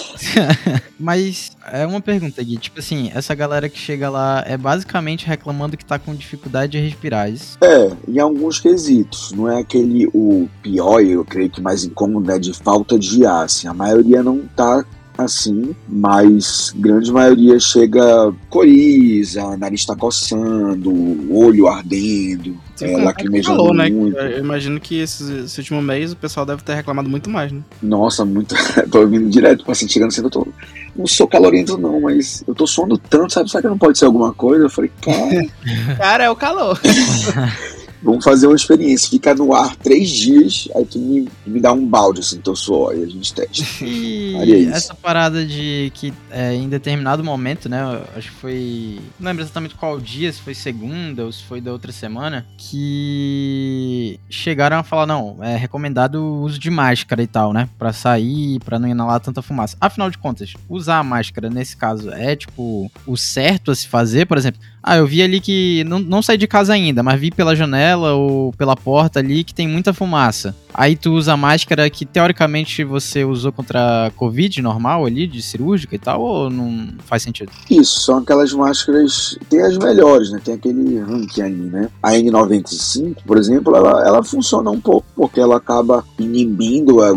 Mas 0.99 1.51
é 1.71 1.85
uma 1.85 2.01
pergunta 2.01 2.41
aqui. 2.41 2.57
Tipo 2.57 2.79
assim, 2.79 3.11
essa 3.13 3.35
galera 3.35 3.69
que 3.69 3.77
chega 3.77 4.09
lá 4.09 4.43
é 4.45 4.57
basicamente 4.57 5.25
reclamando 5.25 5.77
que 5.77 5.85
tá 5.85 5.99
com 5.99 6.15
dificuldade 6.15 6.73
de 6.73 6.79
respirar. 6.79 7.27
É 7.27 7.31
isso? 7.31 7.57
É, 7.61 7.91
em 8.07 8.19
alguns 8.19 8.59
quesitos. 8.59 9.31
Não 9.31 9.49
é 9.49 9.59
aquele 9.59 10.07
o 10.13 10.47
pior, 10.61 11.01
eu 11.01 11.25
creio 11.25 11.49
que 11.49 11.61
mais 11.61 11.83
incômodo, 11.83 12.27
né? 12.27 12.39
De 12.39 12.53
falta 12.53 12.97
de 12.97 13.25
ar. 13.25 13.45
Assim. 13.45 13.67
A 13.67 13.73
maioria 13.73 14.23
não 14.23 14.41
tá 14.55 14.85
assim, 15.23 15.75
mas 15.87 16.73
grande 16.75 17.11
maioria 17.11 17.59
chega 17.59 18.33
coriza, 18.49 19.57
nariz 19.57 19.85
tá 19.85 19.95
coçando, 19.95 20.91
olho 21.33 21.67
ardendo, 21.67 22.55
é, 22.81 22.97
lacrimejando 22.97 23.57
falou, 23.57 23.73
né? 23.73 23.89
muito. 23.89 24.17
Eu 24.17 24.39
imagino 24.39 24.79
que 24.79 24.99
esse, 24.99 25.41
esse, 25.45 25.59
último 25.59 25.81
mês 25.81 26.11
o 26.11 26.15
pessoal 26.15 26.45
deve 26.45 26.63
ter 26.63 26.75
reclamado 26.75 27.09
muito 27.09 27.29
mais, 27.29 27.51
né? 27.51 27.61
Nossa, 27.81 28.25
muito. 28.25 28.55
tô 28.91 29.05
vindo 29.07 29.29
direto, 29.29 29.59
tipo 29.59 29.71
assim, 29.71 29.87
chegando 29.87 30.11
cedo, 30.11 30.27
eu 30.27 30.31
tô. 30.31 30.47
Não 30.95 31.07
sou 31.07 31.27
calorento, 31.27 31.77
não, 31.77 32.01
mas 32.01 32.43
eu 32.47 32.53
tô 32.53 32.65
suando 32.67 32.97
tanto, 32.97 33.31
sabe? 33.31 33.49
Será 33.49 33.61
que 33.61 33.67
não 33.67 33.77
pode 33.77 33.97
ser 33.97 34.05
alguma 34.05 34.33
coisa? 34.33 34.65
Eu 34.65 34.69
falei, 34.69 34.91
cara. 35.01 35.47
cara, 35.97 36.23
é 36.25 36.29
o 36.29 36.35
calor. 36.35 36.79
Vamos 38.01 38.23
fazer 38.23 38.47
uma 38.47 38.55
experiência, 38.55 39.09
fica 39.09 39.35
no 39.35 39.53
ar 39.53 39.75
três 39.75 40.09
dias, 40.09 40.69
aí 40.75 40.85
tu 40.85 40.97
me, 40.99 41.27
me 41.45 41.59
dá 41.59 41.73
um 41.73 41.85
balde 41.85 42.21
assim, 42.21 42.39
teu 42.39 42.55
suor, 42.55 42.91
aí 42.91 43.03
a 43.03 43.07
gente 43.07 43.33
testa. 43.33 43.63
E 43.89 44.65
essa 44.67 44.93
parada 44.95 45.45
de 45.45 45.91
que 45.93 46.13
é, 46.31 46.53
em 46.55 46.69
determinado 46.69 47.23
momento, 47.23 47.67
né, 47.67 47.79
acho 48.15 48.29
que 48.29 48.35
foi, 48.37 48.99
não 49.19 49.27
lembro 49.27 49.43
exatamente 49.43 49.75
qual 49.75 49.99
dia, 49.99 50.31
se 50.31 50.41
foi 50.41 50.53
segunda 50.53 51.25
ou 51.25 51.31
se 51.31 51.43
foi 51.43 51.59
da 51.59 51.71
outra 51.71 51.91
semana, 51.91 52.45
que 52.57 54.19
chegaram 54.29 54.77
a 54.77 54.83
falar, 54.83 55.05
não, 55.05 55.37
é 55.41 55.55
recomendado 55.55 56.15
o 56.15 56.41
uso 56.41 56.57
de 56.57 56.69
máscara 56.69 57.21
e 57.21 57.27
tal, 57.27 57.53
né, 57.53 57.67
pra 57.77 57.91
sair, 57.91 58.59
pra 58.59 58.79
não 58.79 58.87
inalar 58.87 59.19
tanta 59.19 59.41
fumaça. 59.41 59.75
Afinal 59.79 60.09
de 60.09 60.17
contas, 60.17 60.53
usar 60.69 60.99
a 60.99 61.03
máscara 61.03 61.49
nesse 61.49 61.75
caso 61.75 62.09
é, 62.11 62.35
tipo, 62.35 62.91
o 63.05 63.17
certo 63.17 63.71
a 63.71 63.75
se 63.75 63.87
fazer, 63.87 64.25
por 64.25 64.37
exemplo, 64.37 64.61
ah, 64.81 64.97
eu 64.97 65.05
vi 65.05 65.21
ali 65.21 65.41
que. 65.41 65.83
Não, 65.85 65.99
não 65.99 66.21
saí 66.21 66.37
de 66.37 66.47
casa 66.47 66.73
ainda, 66.73 67.03
mas 67.03 67.19
vi 67.19 67.31
pela 67.31 67.55
janela 67.55 67.88
ou 67.97 68.53
pela 68.53 68.75
porta 68.75 69.19
ali 69.19 69.43
que 69.43 69.53
tem 69.53 69.67
muita 69.67 69.93
fumaça. 69.93 70.55
Aí 70.73 70.95
tu 70.95 71.13
usa 71.13 71.33
a 71.33 71.37
máscara 71.37 71.89
que 71.89 72.05
teoricamente 72.05 72.83
você 72.83 73.23
usou 73.23 73.51
contra 73.51 74.07
a 74.07 74.11
Covid 74.11 74.61
normal 74.61 75.05
ali, 75.05 75.27
de 75.27 75.41
cirúrgica 75.41 75.95
e 75.95 75.99
tal, 75.99 76.21
ou 76.21 76.49
não 76.49 76.89
faz 77.05 77.23
sentido? 77.23 77.51
Isso, 77.69 78.01
são 78.01 78.17
aquelas 78.19 78.53
máscaras. 78.53 79.37
Tem 79.49 79.61
as 79.61 79.77
melhores, 79.77 80.31
né? 80.31 80.39
Tem 80.43 80.53
aquele 80.53 80.99
ranking 80.99 81.41
ali, 81.41 81.55
né? 81.55 81.89
A 82.01 82.11
N95, 82.11 83.17
por 83.25 83.37
exemplo, 83.37 83.75
ela, 83.75 84.05
ela 84.05 84.23
funciona 84.23 84.69
um 84.69 84.79
pouco, 84.79 85.05
porque 85.15 85.39
ela 85.39 85.57
acaba 85.57 86.05
inibindo, 86.19 87.03
é, 87.03 87.11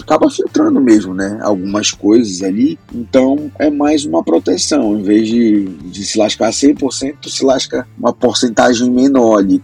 acaba 0.00 0.30
filtrando 0.30 0.80
mesmo, 0.80 1.14
né? 1.14 1.38
Algumas 1.42 1.90
coisas 1.90 2.42
ali. 2.42 2.78
Então 2.92 3.50
é 3.58 3.70
mais 3.70 4.04
uma 4.04 4.22
proteção. 4.24 4.98
Em 4.98 5.02
vez 5.02 5.28
de, 5.28 5.64
de 5.66 6.04
se 6.04 6.18
lascar 6.18 6.50
100%, 6.50 7.28
se 7.28 7.44
lasca 7.44 7.86
uma 7.98 8.12
porcentagem 8.12 8.90
menor 8.90 9.38
ali, 9.38 9.58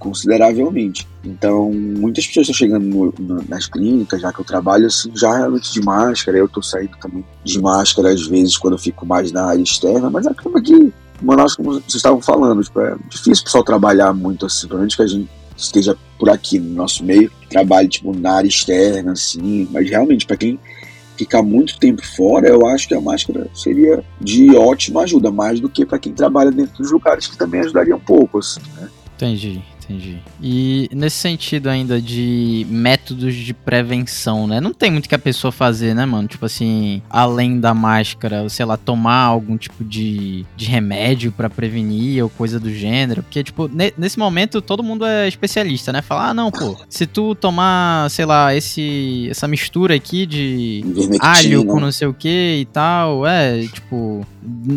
consideravelmente. 0.51 1.07
Então, 1.25 1.71
muitas 1.73 2.27
pessoas 2.27 2.49
estão 2.49 2.59
chegando 2.59 2.85
no, 2.85 3.15
no, 3.19 3.45
nas 3.49 3.67
clínicas, 3.67 4.21
já 4.21 4.33
que 4.33 4.41
eu 4.41 4.45
trabalho 4.45 4.87
assim, 4.87 5.11
já 5.15 5.37
realmente 5.37 5.73
de 5.73 5.81
máscara. 5.81 6.39
Eu 6.39 6.47
estou 6.47 6.63
saindo 6.63 6.97
também 7.01 7.25
de 7.45 7.61
máscara 7.61 8.11
às 8.11 8.27
vezes 8.27 8.57
quando 8.57 8.75
eu 8.75 8.79
fico 8.79 9.07
mais 9.07 9.33
na 9.33 9.47
área 9.47 9.63
externa, 9.63 10.11
mas 10.11 10.27
acaba 10.27 10.61
que, 10.61 10.93
Manaus, 11.23 11.55
como 11.55 11.75
vocês 11.75 11.95
estavam 11.95 12.21
falando, 12.21 12.63
tipo, 12.63 12.81
é 12.81 12.97
difícil 13.09 13.43
o 13.43 13.45
pessoal 13.45 13.65
trabalhar 13.65 14.13
muito 14.13 14.47
assim, 14.47 14.69
menos 14.69 14.95
que 14.95 15.03
a 15.03 15.07
gente 15.07 15.29
esteja 15.57 15.97
por 16.19 16.31
aqui 16.31 16.59
no 16.59 16.75
nosso 16.75 17.05
meio, 17.05 17.31
trabalhe 17.49 17.89
tipo 17.89 18.17
na 18.17 18.37
área 18.37 18.49
externa, 18.49 19.13
assim, 19.13 19.69
mas 19.71 19.89
realmente, 19.89 20.27
para 20.27 20.37
quem 20.37 20.59
ficar 21.17 21.43
muito 21.43 21.79
tempo 21.79 22.03
fora, 22.17 22.49
eu 22.49 22.67
acho 22.67 22.89
que 22.89 22.95
a 22.95 23.01
máscara 23.01 23.47
seria 23.55 24.03
de 24.19 24.57
ótima 24.57 25.03
ajuda, 25.03 25.31
mais 25.31 25.61
do 25.61 25.69
que 25.69 25.85
para 25.85 25.99
quem 25.99 26.15
trabalha 26.15 26.51
dentro 26.51 26.79
dos 26.79 26.91
lugares, 26.91 27.27
que 27.27 27.37
também 27.37 27.61
ajudaria 27.61 27.95
um 27.95 28.01
pouco, 28.01 28.39
assim, 28.39 28.61
né? 28.79 28.89
Entendi 29.17 29.63
Entendi. 29.91 30.19
E 30.41 30.89
nesse 30.93 31.17
sentido 31.17 31.69
ainda 31.69 32.01
de 32.01 32.65
métodos 32.71 33.35
de 33.35 33.53
prevenção, 33.53 34.47
né? 34.47 34.61
Não 34.61 34.73
tem 34.73 34.91
muito 34.91 35.09
que 35.09 35.15
a 35.15 35.19
pessoa 35.19 35.51
fazer, 35.51 35.95
né, 35.95 36.07
mano? 36.07 36.29
Tipo 36.29 36.47
assim, 36.47 37.03
além 37.11 37.59
da 37.59 37.75
máscara, 37.75 38.49
sei 38.49 38.65
lá, 38.65 38.77
tomar 38.77 39.25
algum 39.25 39.57
tipo 39.57 39.83
de, 39.83 40.47
de 40.57 40.67
remédio 40.67 41.33
para 41.33 41.51
prevenir 41.51 42.23
ou 42.23 42.31
coisa 42.31 42.61
do 42.61 42.73
gênero. 42.73 43.23
Porque, 43.23 43.43
tipo, 43.43 43.69
ne 43.69 43.93
nesse 43.99 44.19
momento 44.19 44.63
todo 44.63 44.83
mundo 44.83 45.05
é 45.05 45.27
especialista, 45.27 45.93
né? 45.93 46.01
Falar, 46.03 46.31
ah, 46.31 46.35
não, 46.35 46.51
pô, 46.51 46.77
se 46.89 47.07
tu 47.07 47.35
tomar, 47.35 48.09
sei 48.11 48.25
lá, 48.25 48.55
esse, 48.55 49.27
essa 49.29 49.49
mistura 49.49 49.95
aqui 49.95 50.25
de 50.25 50.85
alho 51.21 51.65
com 51.65 51.81
não 51.81 51.91
sei 51.91 52.07
o 52.07 52.15
que 52.15 52.59
e 52.61 52.65
tal, 52.67 53.27
é, 53.27 53.63
tipo, 53.63 54.25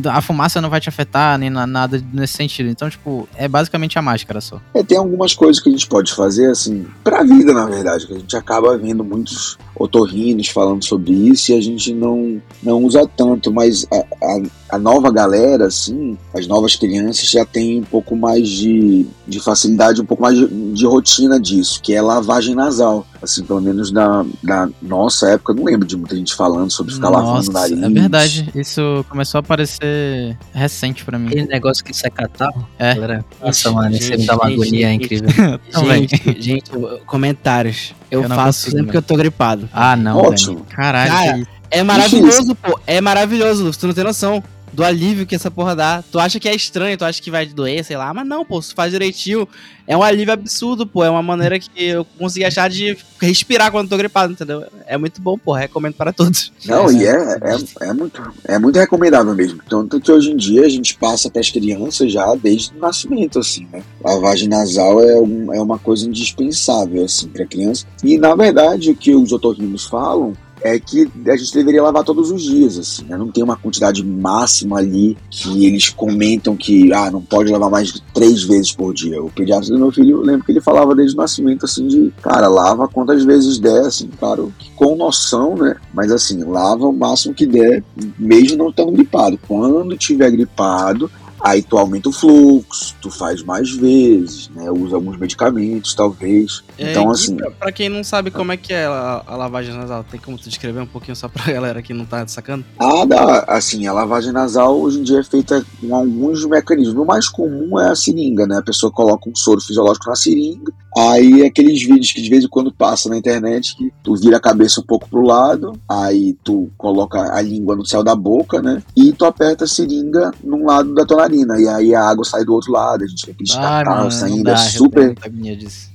a 0.10 0.22
fumaça 0.22 0.62
não 0.62 0.70
vai 0.70 0.80
te 0.80 0.90
afetar 0.90 1.38
nem 1.38 1.50
nada 1.50 2.02
nesse 2.12 2.34
sentido. 2.34 2.70
Então, 2.70 2.90
tipo, 2.90 3.28
é 3.36 3.48
basicamente 3.48 3.98
a 3.98 4.02
máscara 4.02 4.42
só. 4.42 4.60
É, 4.74 4.84
tem 4.84 4.98
algumas 5.04 5.34
coisas 5.34 5.62
que 5.62 5.70
a 5.70 5.72
gente 5.72 5.88
pode 5.88 6.14
fazer, 6.14 6.50
assim, 6.50 6.86
pra 7.04 7.24
vida, 7.24 7.54
na 7.54 7.66
verdade, 7.66 8.08
que 8.08 8.14
a 8.14 8.18
gente 8.18 8.36
acaba 8.36 8.78
vendo 8.78 9.04
muitos 9.04 9.58
otorrinos 9.76 10.48
falando 10.48 10.84
sobre 10.84 11.12
isso 11.12 11.52
e 11.52 11.56
a 11.56 11.62
gente 11.62 11.94
não, 11.94 12.42
não 12.62 12.84
usa 12.84 13.08
tanto, 13.08 13.52
mas 13.52 13.86
a, 13.92 13.98
a, 13.98 14.76
a, 14.76 14.80
nova 14.80 15.12
galera, 15.12 15.68
assim, 15.68 16.18
as 16.34 16.48
novas 16.48 16.76
crianças 16.76 17.30
já 17.30 17.46
tem 17.46 17.80
um 17.80 17.84
pouco 17.84 18.16
mais 18.16 18.48
de, 18.48 19.06
de 19.28 19.40
facilidade, 19.40 20.02
um 20.02 20.06
pouco 20.06 20.24
mais 20.24 20.38
de, 20.38 20.48
de 20.48 20.86
rotina 20.86 21.40
disso, 21.40 21.82
que 21.82 21.94
é 21.94 22.02
lavagem 22.02 22.56
nasal. 22.56 23.06
Assim, 23.24 23.42
pelo 23.46 23.62
menos 23.62 23.90
na, 23.90 24.26
na 24.44 24.70
nossa 24.82 25.30
época, 25.30 25.54
não 25.54 25.64
lembro 25.64 25.88
de 25.88 25.96
muita 25.96 26.14
gente 26.14 26.36
falando 26.36 26.70
sobre 26.70 26.94
ficar 26.94 27.10
nossa, 27.10 27.26
lavando 27.26 27.50
o 27.50 27.54
nariz. 27.54 27.82
É 27.82 27.90
verdade, 27.90 28.50
isso 28.54 29.06
começou 29.08 29.38
a 29.38 29.40
aparecer 29.40 30.38
recente 30.54 31.06
pra 31.06 31.18
mim. 31.18 31.28
Aquele 31.28 31.48
negócio 31.48 31.84
que 31.86 31.94
sai 31.94 32.12
catarro. 32.12 32.68
É. 32.78 32.94
Galera, 32.94 33.26
nossa, 33.42 33.72
mano, 33.72 33.96
isso 33.96 34.12
me 34.12 34.26
dá 34.26 34.36
uma 34.36 34.48
agonia 34.48 34.92
incrível. 34.92 35.30
gente, 35.88 36.42
gente, 36.42 36.72
comentários. 37.06 37.96
Eu, 38.12 38.24
eu 38.24 38.30
faço 38.30 38.70
sempre 38.70 38.92
que 38.92 38.98
eu 38.98 39.02
tô 39.02 39.16
gripado. 39.16 39.70
Ah, 39.72 39.96
não. 39.96 40.18
Ótimo. 40.18 40.66
Caralho. 40.70 41.12
Cara, 41.12 41.48
é 41.72 41.82
maravilhoso, 41.82 42.54
pô. 42.56 42.78
É 42.86 43.00
maravilhoso, 43.00 43.72
tu 43.72 43.88
não 43.88 43.94
tem 43.94 44.04
noção 44.04 44.44
do 44.74 44.84
alívio 44.84 45.26
que 45.26 45.36
essa 45.36 45.52
porra 45.52 45.76
dá. 45.76 46.04
Tu 46.12 46.20
acha 46.20 46.40
que 46.40 46.50
é 46.50 46.56
estranho, 46.56 46.98
tu 46.98 47.06
acha 47.06 47.22
que 47.22 47.32
vai 47.32 47.46
doer, 47.46 47.84
sei 47.86 47.96
lá, 47.96 48.14
mas 48.14 48.28
não, 48.28 48.44
pô, 48.44 48.62
se 48.62 48.74
faz 48.74 48.92
direitinho, 48.92 49.48
é 49.88 49.96
um 49.96 50.04
alívio 50.04 50.34
absurdo, 50.34 50.86
pô. 50.86 51.04
É 51.04 51.10
uma 51.10 51.22
maneira 51.22 51.60
que 51.60 51.70
eu 51.76 52.06
consegui 52.18 52.46
achar 52.46 52.70
de 52.70 52.98
respirar 53.22 53.72
quando 53.72 53.90
tô 53.90 53.98
gripado, 53.98 54.34
entendeu? 54.34 54.64
É 54.88 54.98
muito 54.98 55.22
bom, 55.22 55.38
pô. 55.38 55.54
Recomendo 55.54 55.94
para 55.94 56.12
todos. 56.12 56.52
Não, 56.66 56.90
é, 56.90 56.94
e 56.94 57.06
é, 57.06 57.12
é, 57.12 57.90
é, 57.90 57.94
muito, 57.94 58.34
é 58.46 58.60
muito 58.60 58.80
recomendável 58.80 59.36
mesmo. 59.36 59.60
Tanto 59.70 60.00
que 60.00 60.12
hoje 60.12 60.32
em 60.32 60.38
dia 60.38 60.66
a 60.66 60.70
gente 60.70 60.96
passa 60.96 61.30
para 61.30 61.42
as 61.42 61.50
crianças 61.50 62.12
já 62.12 62.34
desde 62.36 62.76
o 62.76 62.80
nascimento, 62.80 63.40
assim, 63.40 63.68
né? 63.72 63.84
Lavagem 64.04 64.50
nasal 64.50 65.02
é, 65.02 65.20
um, 65.20 65.54
é 65.54 65.62
uma 65.62 65.78
coisa 65.78 66.08
indispensável, 66.08 67.04
assim, 67.04 67.28
para 67.28 67.46
criança. 67.46 67.86
E 68.04 68.18
na 68.18 68.36
verdade, 68.36 68.92
o 68.92 68.96
que 68.96 69.14
os 69.14 69.32
otorrinos 69.32 69.86
falam 69.86 70.34
é 70.64 70.80
que 70.80 71.10
a 71.28 71.36
gente 71.36 71.54
deveria 71.54 71.84
lavar 71.84 72.04
todos 72.04 72.32
os 72.32 72.42
dias, 72.42 72.78
assim, 72.78 73.04
né? 73.04 73.18
Não 73.18 73.28
tem 73.28 73.44
uma 73.44 73.58
quantidade 73.58 74.04
máxima 74.04 74.78
ali 74.78 75.18
que 75.30 75.66
eles 75.66 75.90
comentam 75.90 76.56
que, 76.56 76.92
ah, 76.94 77.12
não 77.12 77.22
pode 77.22 77.52
lavar 77.52 77.70
mais 77.70 77.92
de 77.92 78.02
três 78.14 78.44
vezes 78.44 78.72
por 78.72 78.94
dia. 78.94 79.22
O 79.22 79.30
pediatra 79.30 79.68
do 79.68 79.78
meu 79.78 79.92
filho, 79.92 80.18
eu 80.18 80.22
lembro 80.22 80.46
que 80.46 80.52
ele 80.52 80.62
falava 80.62 80.96
desde 80.96 81.16
o 81.16 81.20
nascimento, 81.20 81.66
assim, 81.66 81.88
de, 81.88 82.14
cara, 82.22 82.48
lava 82.48 82.88
quantas 82.88 83.26
vezes 83.26 83.60
der, 83.60 83.82
assim, 83.82 84.10
claro, 84.18 84.54
com 84.76 84.96
noção, 84.96 85.56
né? 85.56 85.76
Mas, 85.94 86.12
assim, 86.12 86.44
lava 86.44 86.88
o 86.88 86.94
máximo 86.94 87.34
que 87.34 87.46
der, 87.46 87.84
mesmo 88.18 88.58
não 88.58 88.70
estando 88.70 88.92
gripado. 88.92 89.38
Quando 89.46 89.98
tiver 89.98 90.32
gripado, 90.32 91.12
Aí 91.44 91.62
tu 91.62 91.78
aumenta 91.78 92.08
o 92.08 92.14
fluxo, 92.14 92.96
tu 93.02 93.12
faz 93.12 93.44
mais 93.44 93.70
vezes, 93.70 94.50
né? 94.56 94.72
Usa 94.72 94.96
alguns 94.96 95.18
medicamentos, 95.18 95.94
talvez. 95.94 96.64
É, 96.78 96.92
então, 96.92 97.12
assim. 97.12 97.36
Pra, 97.36 97.52
pra, 97.52 97.72
quem 97.74 97.90
não 97.90 98.02
sabe 98.02 98.32
como 98.32 98.54
é 98.54 98.58
que 98.58 98.72
é 98.72 98.86
a, 98.86 99.22
a, 99.28 99.36
lavagem 99.36 99.76
nasal, 99.76 100.06
tem 100.06 100.18
como 100.18 100.38
tu 100.38 100.48
descrever 100.48 100.80
um 100.80 100.88
pouquinho 100.88 101.18
só 101.18 101.28
pra 101.28 101.44
galera 101.52 101.82
que 101.82 101.94
não 101.94 102.06
tá 102.06 102.26
sacando? 102.28 102.64
Ah, 102.80 103.04
dá. 103.06 103.44
Assim, 103.46 103.86
a 103.88 103.92
lavagem 103.92 104.32
nasal 104.32 104.80
hoje 104.80 105.00
em 105.00 105.04
dia 105.04 105.20
é 105.20 105.24
feita 105.24 105.66
com 105.82 105.94
alguns 105.94 106.46
mecanismos. 106.46 106.96
O 106.96 107.06
mais 107.06 107.28
comum 107.28 107.78
é 107.78 107.90
a 107.90 107.96
seringa, 107.96 108.48
né? 108.48 108.60
A 108.60 108.64
pessoa 108.64 108.90
coloca 108.90 109.30
um 109.30 109.36
soro 109.36 109.60
fisiológico 109.60 110.10
na 110.10 110.16
seringa. 110.16 110.72
Aí 110.96 111.44
aqueles 111.44 111.82
vídeos 111.82 112.12
que 112.12 112.22
de 112.22 112.30
vez 112.30 112.46
em 112.46 112.48
quando 112.48 112.72
passa 112.72 113.10
na 113.10 113.18
internet 113.18 113.76
que 113.76 113.92
tu 114.04 114.16
vira 114.16 114.38
a 114.38 114.40
cabeça 114.42 114.80
um 114.80 114.84
pouco 114.84 115.10
pro 115.10 115.22
lado, 115.22 115.74
aí 115.90 116.38
tu 116.44 116.70
coloca 116.78 117.20
a 117.34 117.42
língua 117.42 117.76
no 117.76 117.86
céu 117.86 118.04
da 118.04 118.16
boca, 118.16 118.62
né? 118.62 118.82
E 118.96 119.12
tu 119.12 119.26
aperta 119.26 119.66
a 119.66 119.68
seringa 119.68 120.32
num 120.44 120.66
lado 120.66 120.94
da 120.94 121.04
tua 121.06 121.28
E 121.60 121.68
aí 121.68 121.96
a 121.96 122.04
água 122.04 122.24
sai 122.24 122.44
do 122.46 122.54
outro 122.54 122.72
lado, 122.72 123.04
a 123.04 123.08
gente 123.08 123.26
tem 123.26 123.34
aqueles 123.34 123.56
catarros 123.86 124.14
saindo. 124.16 124.50
É 124.50 124.58
super. 124.58 125.16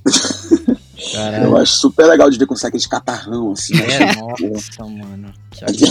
Eu 1.43 1.57
acho 1.57 1.73
super 1.73 2.05
legal 2.07 2.29
de 2.29 2.37
ver 2.37 2.45
como 2.45 2.57
sai 2.57 2.69
aqueles 2.69 2.87
catarrão 2.87 3.51
assim. 3.51 3.73
É, 3.75 4.15
nossa, 4.15 4.83
mano. 4.83 5.33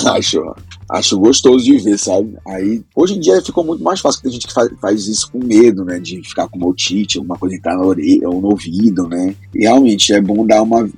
acho, 0.06 0.54
acho 0.90 1.18
gostoso 1.18 1.64
de 1.64 1.78
ver, 1.78 1.98
sabe? 1.98 2.36
Aí, 2.46 2.82
hoje 2.94 3.14
em 3.14 3.20
dia 3.20 3.42
ficou 3.42 3.64
muito 3.64 3.82
mais 3.82 4.00
fácil, 4.00 4.18
porque 4.20 4.28
tem 4.28 4.40
gente 4.40 4.46
que 4.46 4.54
faz, 4.54 4.70
faz 4.80 5.08
isso 5.08 5.30
com 5.30 5.44
medo, 5.44 5.84
né? 5.84 5.98
De 5.98 6.22
ficar 6.22 6.48
com 6.48 6.64
otite, 6.66 7.18
alguma 7.18 7.38
coisa 7.38 7.56
entrar 7.56 7.76
na 7.76 7.84
orelha 7.84 8.28
ou 8.28 8.40
no 8.40 8.48
ouvido, 8.50 9.08
né? 9.08 9.34
E 9.54 9.62
realmente 9.62 10.12
é 10.12 10.20
bom 10.20 10.46
dar 10.46 10.62
uma 10.62 10.88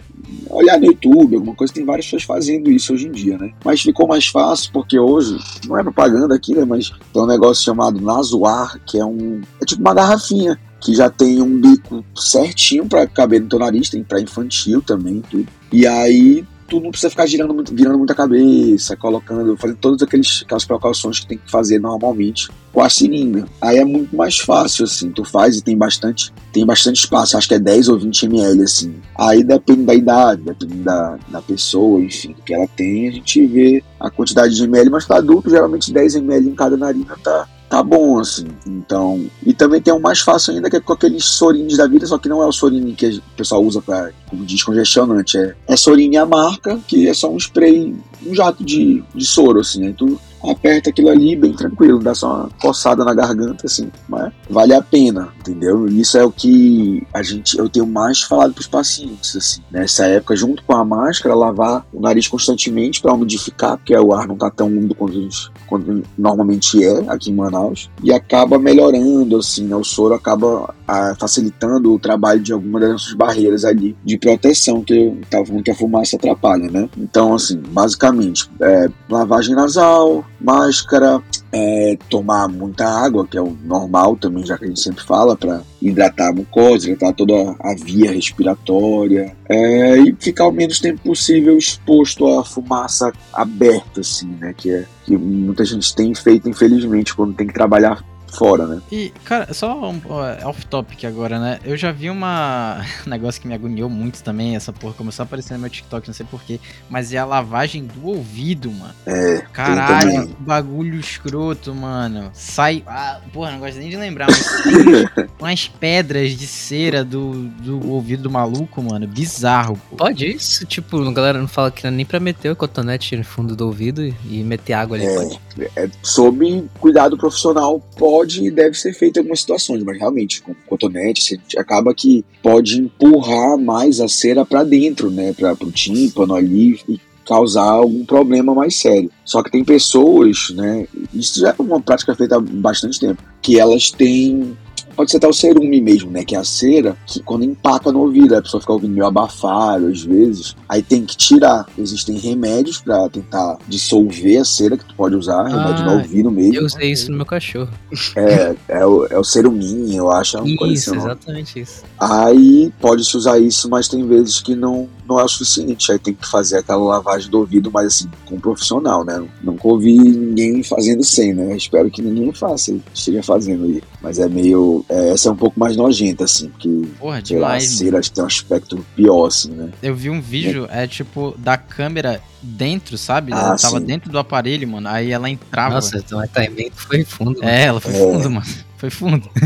olhar 0.49 0.79
no 0.79 0.87
YouTube, 0.87 1.37
alguma 1.37 1.55
coisa, 1.55 1.73
tem 1.73 1.85
várias 1.85 2.07
pessoas 2.07 2.23
fazendo 2.25 2.71
isso 2.71 2.93
hoje 2.93 3.07
em 3.07 3.13
dia, 3.13 3.39
né? 3.39 3.53
Mas 3.65 3.83
ficou 3.83 4.07
mais 4.07 4.27
fácil 4.27 4.71
porque 4.73 4.99
hoje, 4.99 5.37
não 5.67 5.79
é 5.79 5.83
propaganda 5.83 6.35
aqui, 6.35 6.55
né? 6.55 6.65
Mas 6.65 6.91
tem 7.13 7.23
um 7.23 7.27
negócio 7.27 7.65
chamado 7.65 8.01
Nasoar, 8.01 8.79
que 8.87 8.99
é 8.99 9.05
um. 9.05 9.41
É 9.61 9.65
tipo 9.65 9.81
uma 9.81 9.95
garrafinha 9.95 10.59
que 10.81 10.95
já 10.95 11.11
tem 11.11 11.43
um 11.43 11.61
bico 11.61 12.05
certinho 12.17 12.87
para 12.87 13.07
caber 13.07 13.41
no 13.41 13.49
teu 13.49 13.59
nariz, 13.59 13.91
tem 13.91 14.03
para 14.03 14.21
infantil 14.21 14.83
também, 14.83 15.23
tudo. 15.31 15.47
E 15.73 15.87
aí 15.87 16.45
tu 16.71 16.81
não 16.81 16.91
precisa 16.91 17.11
ficar 17.11 17.27
girando 17.27 17.65
virando 17.73 17.99
muita 17.99 18.15
cabeça, 18.15 18.97
colocando, 18.97 19.57
fazendo 19.57 19.77
todas 19.79 20.03
aqueles, 20.03 20.43
aquelas 20.45 20.65
precauções 20.65 21.19
que 21.19 21.27
tem 21.27 21.37
que 21.37 21.51
fazer 21.51 21.81
normalmente 21.81 22.49
com 22.73 22.81
a 22.81 22.89
seringa. 22.89 23.47
Aí 23.61 23.79
é 23.79 23.85
muito 23.85 24.17
mais 24.17 24.39
fácil, 24.39 24.85
assim, 24.85 25.11
tu 25.11 25.25
faz 25.25 25.57
e 25.57 25.63
tem 25.63 25.77
bastante, 25.77 26.33
tem 26.53 26.65
bastante 26.65 27.01
espaço, 27.01 27.37
acho 27.37 27.49
que 27.49 27.55
é 27.55 27.59
10 27.59 27.89
ou 27.89 27.99
20 27.99 28.27
ml, 28.27 28.63
assim. 28.63 28.95
Aí 29.19 29.43
depende 29.43 29.83
da 29.83 29.95
idade, 29.95 30.43
depende 30.43 30.75
da, 30.77 31.19
da 31.29 31.43
pessoa, 31.43 32.01
enfim, 32.01 32.35
que 32.47 32.55
ela 32.55 32.69
tem, 32.69 33.09
a 33.09 33.13
gente 33.13 33.45
vê 33.47 33.83
a 33.99 34.09
quantidade 34.09 34.55
de 34.55 34.63
ml, 34.63 34.91
mas 34.91 35.05
para 35.05 35.17
adulto, 35.17 35.51
geralmente 35.51 35.93
10 35.93 36.15
ml 36.17 36.49
em 36.49 36.55
cada 36.55 36.77
narina 36.77 37.17
tá, 37.23 37.49
tá 37.71 37.83
bom, 37.85 38.19
assim. 38.19 38.49
Então. 38.67 39.25
E 39.47 39.55
também 39.55 39.81
tem 39.81 39.95
um 39.95 40.01
mais 40.01 40.21
fácil 40.21 40.53
ainda, 40.53 40.69
que 40.69 40.77
é 40.77 40.81
com 40.81 40.93
aqueles 40.93 41.25
sorines 41.25 41.79
da 41.79 41.87
vida, 41.87 42.05
só 42.05 42.19
que 42.19 42.29
não 42.29 42.43
é 42.43 42.47
o 42.47 42.53
sorine 42.53 42.93
que 42.93 43.07
o 43.07 43.23
pessoal 43.37 43.65
usa 43.65 43.81
para 43.81 44.11
como 44.29 44.45
descongestionante. 44.45 45.39
É, 45.39 45.55
é 45.69 45.77
sorine 45.77 46.17
a 46.17 46.27
marca, 46.27 46.79
que 46.89 47.09
é 47.09 47.15
só 47.15 47.31
um 47.31 47.39
spray, 47.39 47.95
um 48.27 48.35
jato 48.35 48.65
de, 48.65 49.03
de 49.15 49.25
soro, 49.25 49.61
assim, 49.61 49.81
né? 49.81 49.95
Tu 49.97 50.21
aperta 50.43 50.91
aquilo 50.91 51.09
ali 51.09 51.37
bem 51.37 51.53
tranquilo, 51.53 51.99
dá 51.99 52.15
só 52.15 52.35
uma 52.35 52.51
coçada 52.61 53.05
na 53.05 53.15
garganta, 53.15 53.67
assim, 53.67 53.91
mas 54.09 54.33
vale 54.49 54.75
a 54.75 54.83
pena, 54.83 55.29
entendeu? 55.41 55.87
Isso 55.87 56.17
é 56.19 56.25
o 56.25 56.31
que 56.31 57.07
a 57.13 57.23
gente, 57.23 57.59
eu 57.59 57.69
tenho 57.69 57.87
mais 57.87 58.23
falado 58.23 58.53
para 58.53 58.61
os 58.61 58.67
pacientes, 58.67 59.37
assim, 59.37 59.61
nessa 59.71 60.07
época, 60.07 60.37
junto 60.37 60.63
com 60.65 60.75
a 60.75 60.85
máscara, 60.85 61.35
lavar 61.35 61.87
o 61.93 62.01
nariz 62.01 62.29
constantemente 62.29 63.01
para 63.01 63.13
umidificar, 63.13 63.77
porque 63.77 63.97
o 63.97 64.15
ar 64.15 64.27
não 64.27 64.37
tá 64.37 64.51
tão 64.51 64.69
úmido 64.69 64.95
quanto, 64.95 65.53
quanto 65.67 66.03
normalmente 66.17 66.83
é 66.83 67.05
aqui 67.09 67.31
em 67.31 67.35
Manaus, 67.35 67.91
e 68.03 68.13
acaba 68.13 68.59
melhorando, 68.59 69.37
assim, 69.37 69.65
né? 69.65 69.77
O 69.77 69.85
soro 69.85 70.15
acaba 70.15 70.75
a, 70.87 71.15
facilitando 71.19 71.93
o 71.93 71.99
trabalho 71.99 72.41
de 72.41 72.53
alguma 72.53 72.81
das 72.81 72.91
nossas 72.91 73.15
barreiras 73.15 73.65
ali 73.65 73.97
de 74.05 74.19
proteção 74.19 74.83
que 74.83 75.15
tava 75.31 75.47
falando 75.47 75.65
que 75.65 75.71
a 75.71 75.75
fumaça 75.75 76.17
atrapalha, 76.17 76.71
né? 76.71 76.89
Então, 76.97 77.35
assim, 77.35 77.57
basicamente, 77.57 78.51
é, 78.61 78.89
lavagem 79.09 79.55
nasal, 79.55 80.25
máscara, 80.41 81.23
é, 81.53 81.99
tomar 82.09 82.49
muita 82.49 82.87
água, 82.87 83.27
que 83.27 83.37
é 83.37 83.41
o 83.41 83.57
normal 83.65 84.17
também, 84.17 84.45
já 84.45 84.57
que 84.57 84.65
a 84.65 84.69
gente 84.69 84.81
sempre 84.81 85.05
fala, 85.05 85.37
para 85.37 85.63
hidratar 85.83 86.29
a 86.29 86.33
mucosa, 86.33 86.91
hidratar 86.91 87.15
toda 87.15 87.35
a 87.61 87.75
via 87.75 88.13
respiratória 88.13 89.37
é, 89.49 89.99
e 89.99 90.17
ficar 90.19 90.47
o 90.47 90.53
menos 90.53 90.81
tempo 90.81 91.01
possível 91.03 91.57
exposto 91.57 92.27
à 92.27 92.45
fumaça 92.45 93.13
aberta, 93.33 94.01
assim, 94.01 94.29
né? 94.41 94.55
Que 94.57 94.71
é 94.71 94.85
que 95.05 95.17
muita 95.17 95.65
gente 95.65 95.95
tem 95.95 96.15
feito, 96.15 96.49
infelizmente, 96.49 97.15
quando 97.15 97.35
tem 97.35 97.47
que 97.47 97.55
trabalhar 97.55 98.05
fora, 98.37 98.67
né? 98.67 98.81
E, 98.91 99.13
cara, 99.25 99.53
só 99.53 99.91
um, 99.91 100.01
off-topic 100.45 101.05
agora, 101.05 101.39
né? 101.39 101.59
Eu 101.65 101.77
já 101.77 101.93
vi 101.93 102.11
uma 102.11 102.85
um 103.07 103.11
negócio 103.11 103.41
que 103.41 103.49
me 103.49 103.55
agoniou 103.55 103.89
muito 103.89 104.23
também, 104.23 104.57
essa 104.57 104.73
porra 104.73 104.95
começou 104.95 105.23
a 105.23 105.27
aparecer 105.27 105.55
no 105.55 105.61
meu 105.61 105.71
TikTok, 105.71 106.07
não 106.07 106.15
sei 106.15 106.27
porquê, 106.31 106.61
mas 106.89 107.13
é 107.13 107.19
a 107.19 107.25
lavagem 107.25 107.85
do 107.85 108.07
ouvido, 108.07 108.71
mano. 108.71 108.95
É. 109.07 109.39
Caralho, 109.53 110.29
bagulho 110.39 110.99
escroto, 110.99 111.75
mano. 111.75 112.31
Sai. 112.33 112.83
Ah, 112.87 113.21
porra, 113.33 113.53
não 113.53 113.61
gosto 113.61 113.79
nem 113.79 113.89
de 113.89 113.97
lembrar, 113.97 114.29
mas 114.29 114.47
umas 115.39 115.69
pedras 115.69 116.33
de 116.33 116.47
cera 116.47 117.05
do, 117.05 117.45
do 117.45 117.91
ouvido 117.91 118.25
do 118.25 118.31
maluco, 118.31 118.83
mano. 118.83 119.07
Bizarro, 119.07 119.79
pô. 119.91 119.97
Pode 119.97 120.27
isso? 120.27 120.67
Tipo, 120.67 121.03
a 121.03 121.13
galera 121.13 121.39
não 121.39 121.49
fala 121.49 121.71
que 121.71 121.83
não 121.85 121.91
é 121.91 121.95
nem 121.95 122.07
pra 122.07 122.21
meter 122.21 122.51
o 122.51 122.57
cotonete 122.57 123.17
no 123.17 123.25
fundo 123.25 123.57
do 123.57 123.67
ouvido 123.67 124.03
e, 124.05 124.43
meter 124.43 124.75
água 124.75 124.97
ali, 124.97 125.07
é, 125.07 125.15
pode. 125.15 125.41
É, 125.77 125.91
sob 126.03 126.69
cuidado 126.79 127.17
profissional, 127.17 127.81
pode 127.97 128.20
pode 128.21 128.45
e 128.45 128.51
deve 128.51 128.77
ser 128.77 128.93
feito 128.93 129.17
em 129.17 129.21
algumas 129.21 129.41
situações, 129.41 129.83
mas 129.83 129.99
realmente, 129.99 130.43
com 130.43 130.55
cotonete, 130.67 131.23
assim, 131.23 131.59
acaba 131.59 131.95
que 131.95 132.25
pode 132.43 132.81
empurrar 132.81 133.57
mais 133.57 134.01
a 134.01 134.09
cera 134.09 134.45
para 134.45 134.63
dentro, 134.63 135.11
né, 135.11 135.33
para 135.33 135.53
o 135.55 135.73
tímpano 135.73 136.35
ali 136.35 136.79
e 136.89 137.01
causar 137.27 137.63
algum 137.63 138.05
problema 138.05 138.55
mais 138.55 138.77
sério. 138.77 139.11
Só 139.25 139.43
que 139.43 139.51
tem 139.51 139.65
pessoas, 139.65 140.51
né, 140.51 140.87
isso 141.15 141.41
já 141.41 141.55
é 141.59 141.63
uma 141.63 141.81
prática 141.81 142.15
feita 142.15 142.37
há 142.37 142.41
bastante 142.41 143.01
tempo, 143.01 143.23
que 143.41 143.59
elas 143.59 143.91
têm 143.91 144.57
Pode 144.95 145.11
ser 145.11 145.17
até 145.19 145.29
o 145.29 145.33
cerume 145.33 145.81
mesmo, 145.81 146.11
né? 146.11 146.25
Que 146.25 146.35
é 146.35 146.39
a 146.39 146.45
cera, 146.45 146.97
que 147.07 147.21
quando 147.21 147.45
empaca 147.45 147.91
no 147.93 148.01
ouvido, 148.01 148.37
a 148.37 148.43
pessoa 148.43 148.61
fica 148.61 148.73
ouvindo 148.73 148.93
meio 148.93 149.07
abafado 149.07 149.87
às 149.87 150.03
vezes. 150.03 150.55
Aí 150.69 150.83
tem 150.83 151.05
que 151.05 151.17
tirar. 151.17 151.67
Existem 151.79 152.19
remédios 152.19 152.81
para 152.81 153.09
tentar 153.09 153.59
dissolver 153.69 154.41
a 154.41 154.45
cera 154.45 154.77
que 154.77 154.85
tu 154.85 154.95
pode 154.95 155.15
usar, 155.17 155.45
remédio 155.45 155.85
no 155.85 155.91
Ah, 155.91 155.95
ouvido 155.95 156.31
mesmo. 156.31 156.55
Eu 156.55 156.65
usei 156.65 156.91
isso 156.93 157.11
no 157.11 157.17
meu 157.17 157.27
cachorro. 157.27 157.71
É, 158.17 158.55
é 158.69 158.87
o, 158.87 159.07
é 159.07 159.19
o 159.19 159.25
ceruminho, 159.25 159.97
eu 159.97 160.11
acho. 160.11 160.39
É 160.39 160.43
Isso, 160.43 160.91
assim, 160.91 161.01
exatamente 161.01 161.61
isso. 161.61 161.83
Aí 161.99 162.73
pode-se 162.81 163.17
usar 163.17 163.39
isso, 163.39 163.69
mas 163.69 163.89
tem 163.89 164.07
vezes 164.07 164.41
que 164.41 164.55
não, 164.55 164.89
não 165.11 165.21
é 165.21 165.25
o 165.25 165.29
suficiente. 165.29 165.91
Aí 165.91 165.99
tem 165.99 166.15
que 166.15 166.27
fazer 166.27 166.59
aquela 166.59 166.83
lavagem 166.83 167.29
do 167.31 167.39
ouvido, 167.41 167.71
mas 167.73 167.87
assim, 167.87 168.11
com 168.27 168.37
um 168.37 168.41
profissional, 168.41 169.05
né? 169.05 169.23
Nunca 169.43 169.67
ouvi 169.67 169.99
ninguém 169.99 170.63
fazendo 170.63 171.03
sem, 171.05 171.35
né? 171.35 171.57
Espero 171.57 171.91
que 171.91 172.01
ninguém 172.01 172.33
faça, 172.33 172.75
esteja 172.95 173.23
fazendo 173.23 173.65
aí. 173.65 173.83
Mas 174.01 174.19
é 174.19 174.29
meio. 174.29 174.85
é, 174.89 175.11
essa 175.11 175.29
é 175.29 175.33
um 175.33 175.37
pouco 175.37 175.59
mais 175.59 175.77
nojenta, 175.77 176.25
assim, 176.25 176.49
porque. 176.49 176.69
Porra, 176.99 177.21
Sei 177.25 177.39
lá, 177.39 177.49
a 177.55 177.59
demais, 177.59 177.65
mano. 177.67 177.79
cera 177.79 177.99
acho 177.99 178.09
que 178.11 178.15
tem 178.15 178.25
um 178.25 178.27
aspecto 178.27 178.87
pior, 178.95 179.27
assim, 179.27 179.51
né? 179.51 179.71
Eu 179.83 179.95
vi 179.95 180.09
um 180.11 180.21
vídeo, 180.21 180.67
é 180.71 180.87
tipo, 180.87 181.35
da 181.39 181.57
câmera 181.57 182.23
dentro, 182.43 182.97
sabe? 182.97 183.33
Ah, 183.35 183.39
ela 183.39 183.57
tava 183.57 183.81
sim. 183.81 183.85
dentro 183.87 184.11
do 184.11 184.19
aparelho, 184.19 184.67
mano. 184.69 184.89
Aí 184.89 185.11
ela 185.11 185.29
entrava. 185.29 185.75
Nossa, 185.75 185.99
então 185.99 186.19
o 186.19 186.27
timing 186.29 186.71
foi 186.75 187.05
fundo. 187.05 187.43
É, 187.45 187.65
ela 187.65 187.81
foi 187.81 187.95
É. 187.95 187.99
fundo, 187.99 188.31
mano. 188.31 188.47
Foi 188.81 188.89
fundo. 188.89 189.29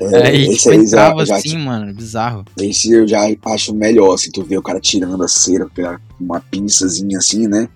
É, 0.00 0.28
aí, 0.28 0.44
esse 0.46 0.58
tipo, 0.58 0.70
aí 0.70 0.76
já, 0.76 0.82
entrava 0.82 1.26
já 1.26 1.36
assim, 1.36 1.58
mano. 1.58 1.92
Bizarro. 1.92 2.44
Esse 2.58 2.90
eu 2.92 3.06
já 3.06 3.20
acho 3.46 3.74
melhor, 3.74 4.14
assim, 4.14 4.30
tu 4.30 4.42
vê 4.42 4.56
o 4.56 4.62
cara 4.62 4.80
tirando 4.80 5.22
a 5.22 5.28
cera 5.28 5.66
com 5.66 6.24
uma 6.24 6.40
pinçazinha 6.40 7.18
assim, 7.18 7.46
né? 7.46 7.68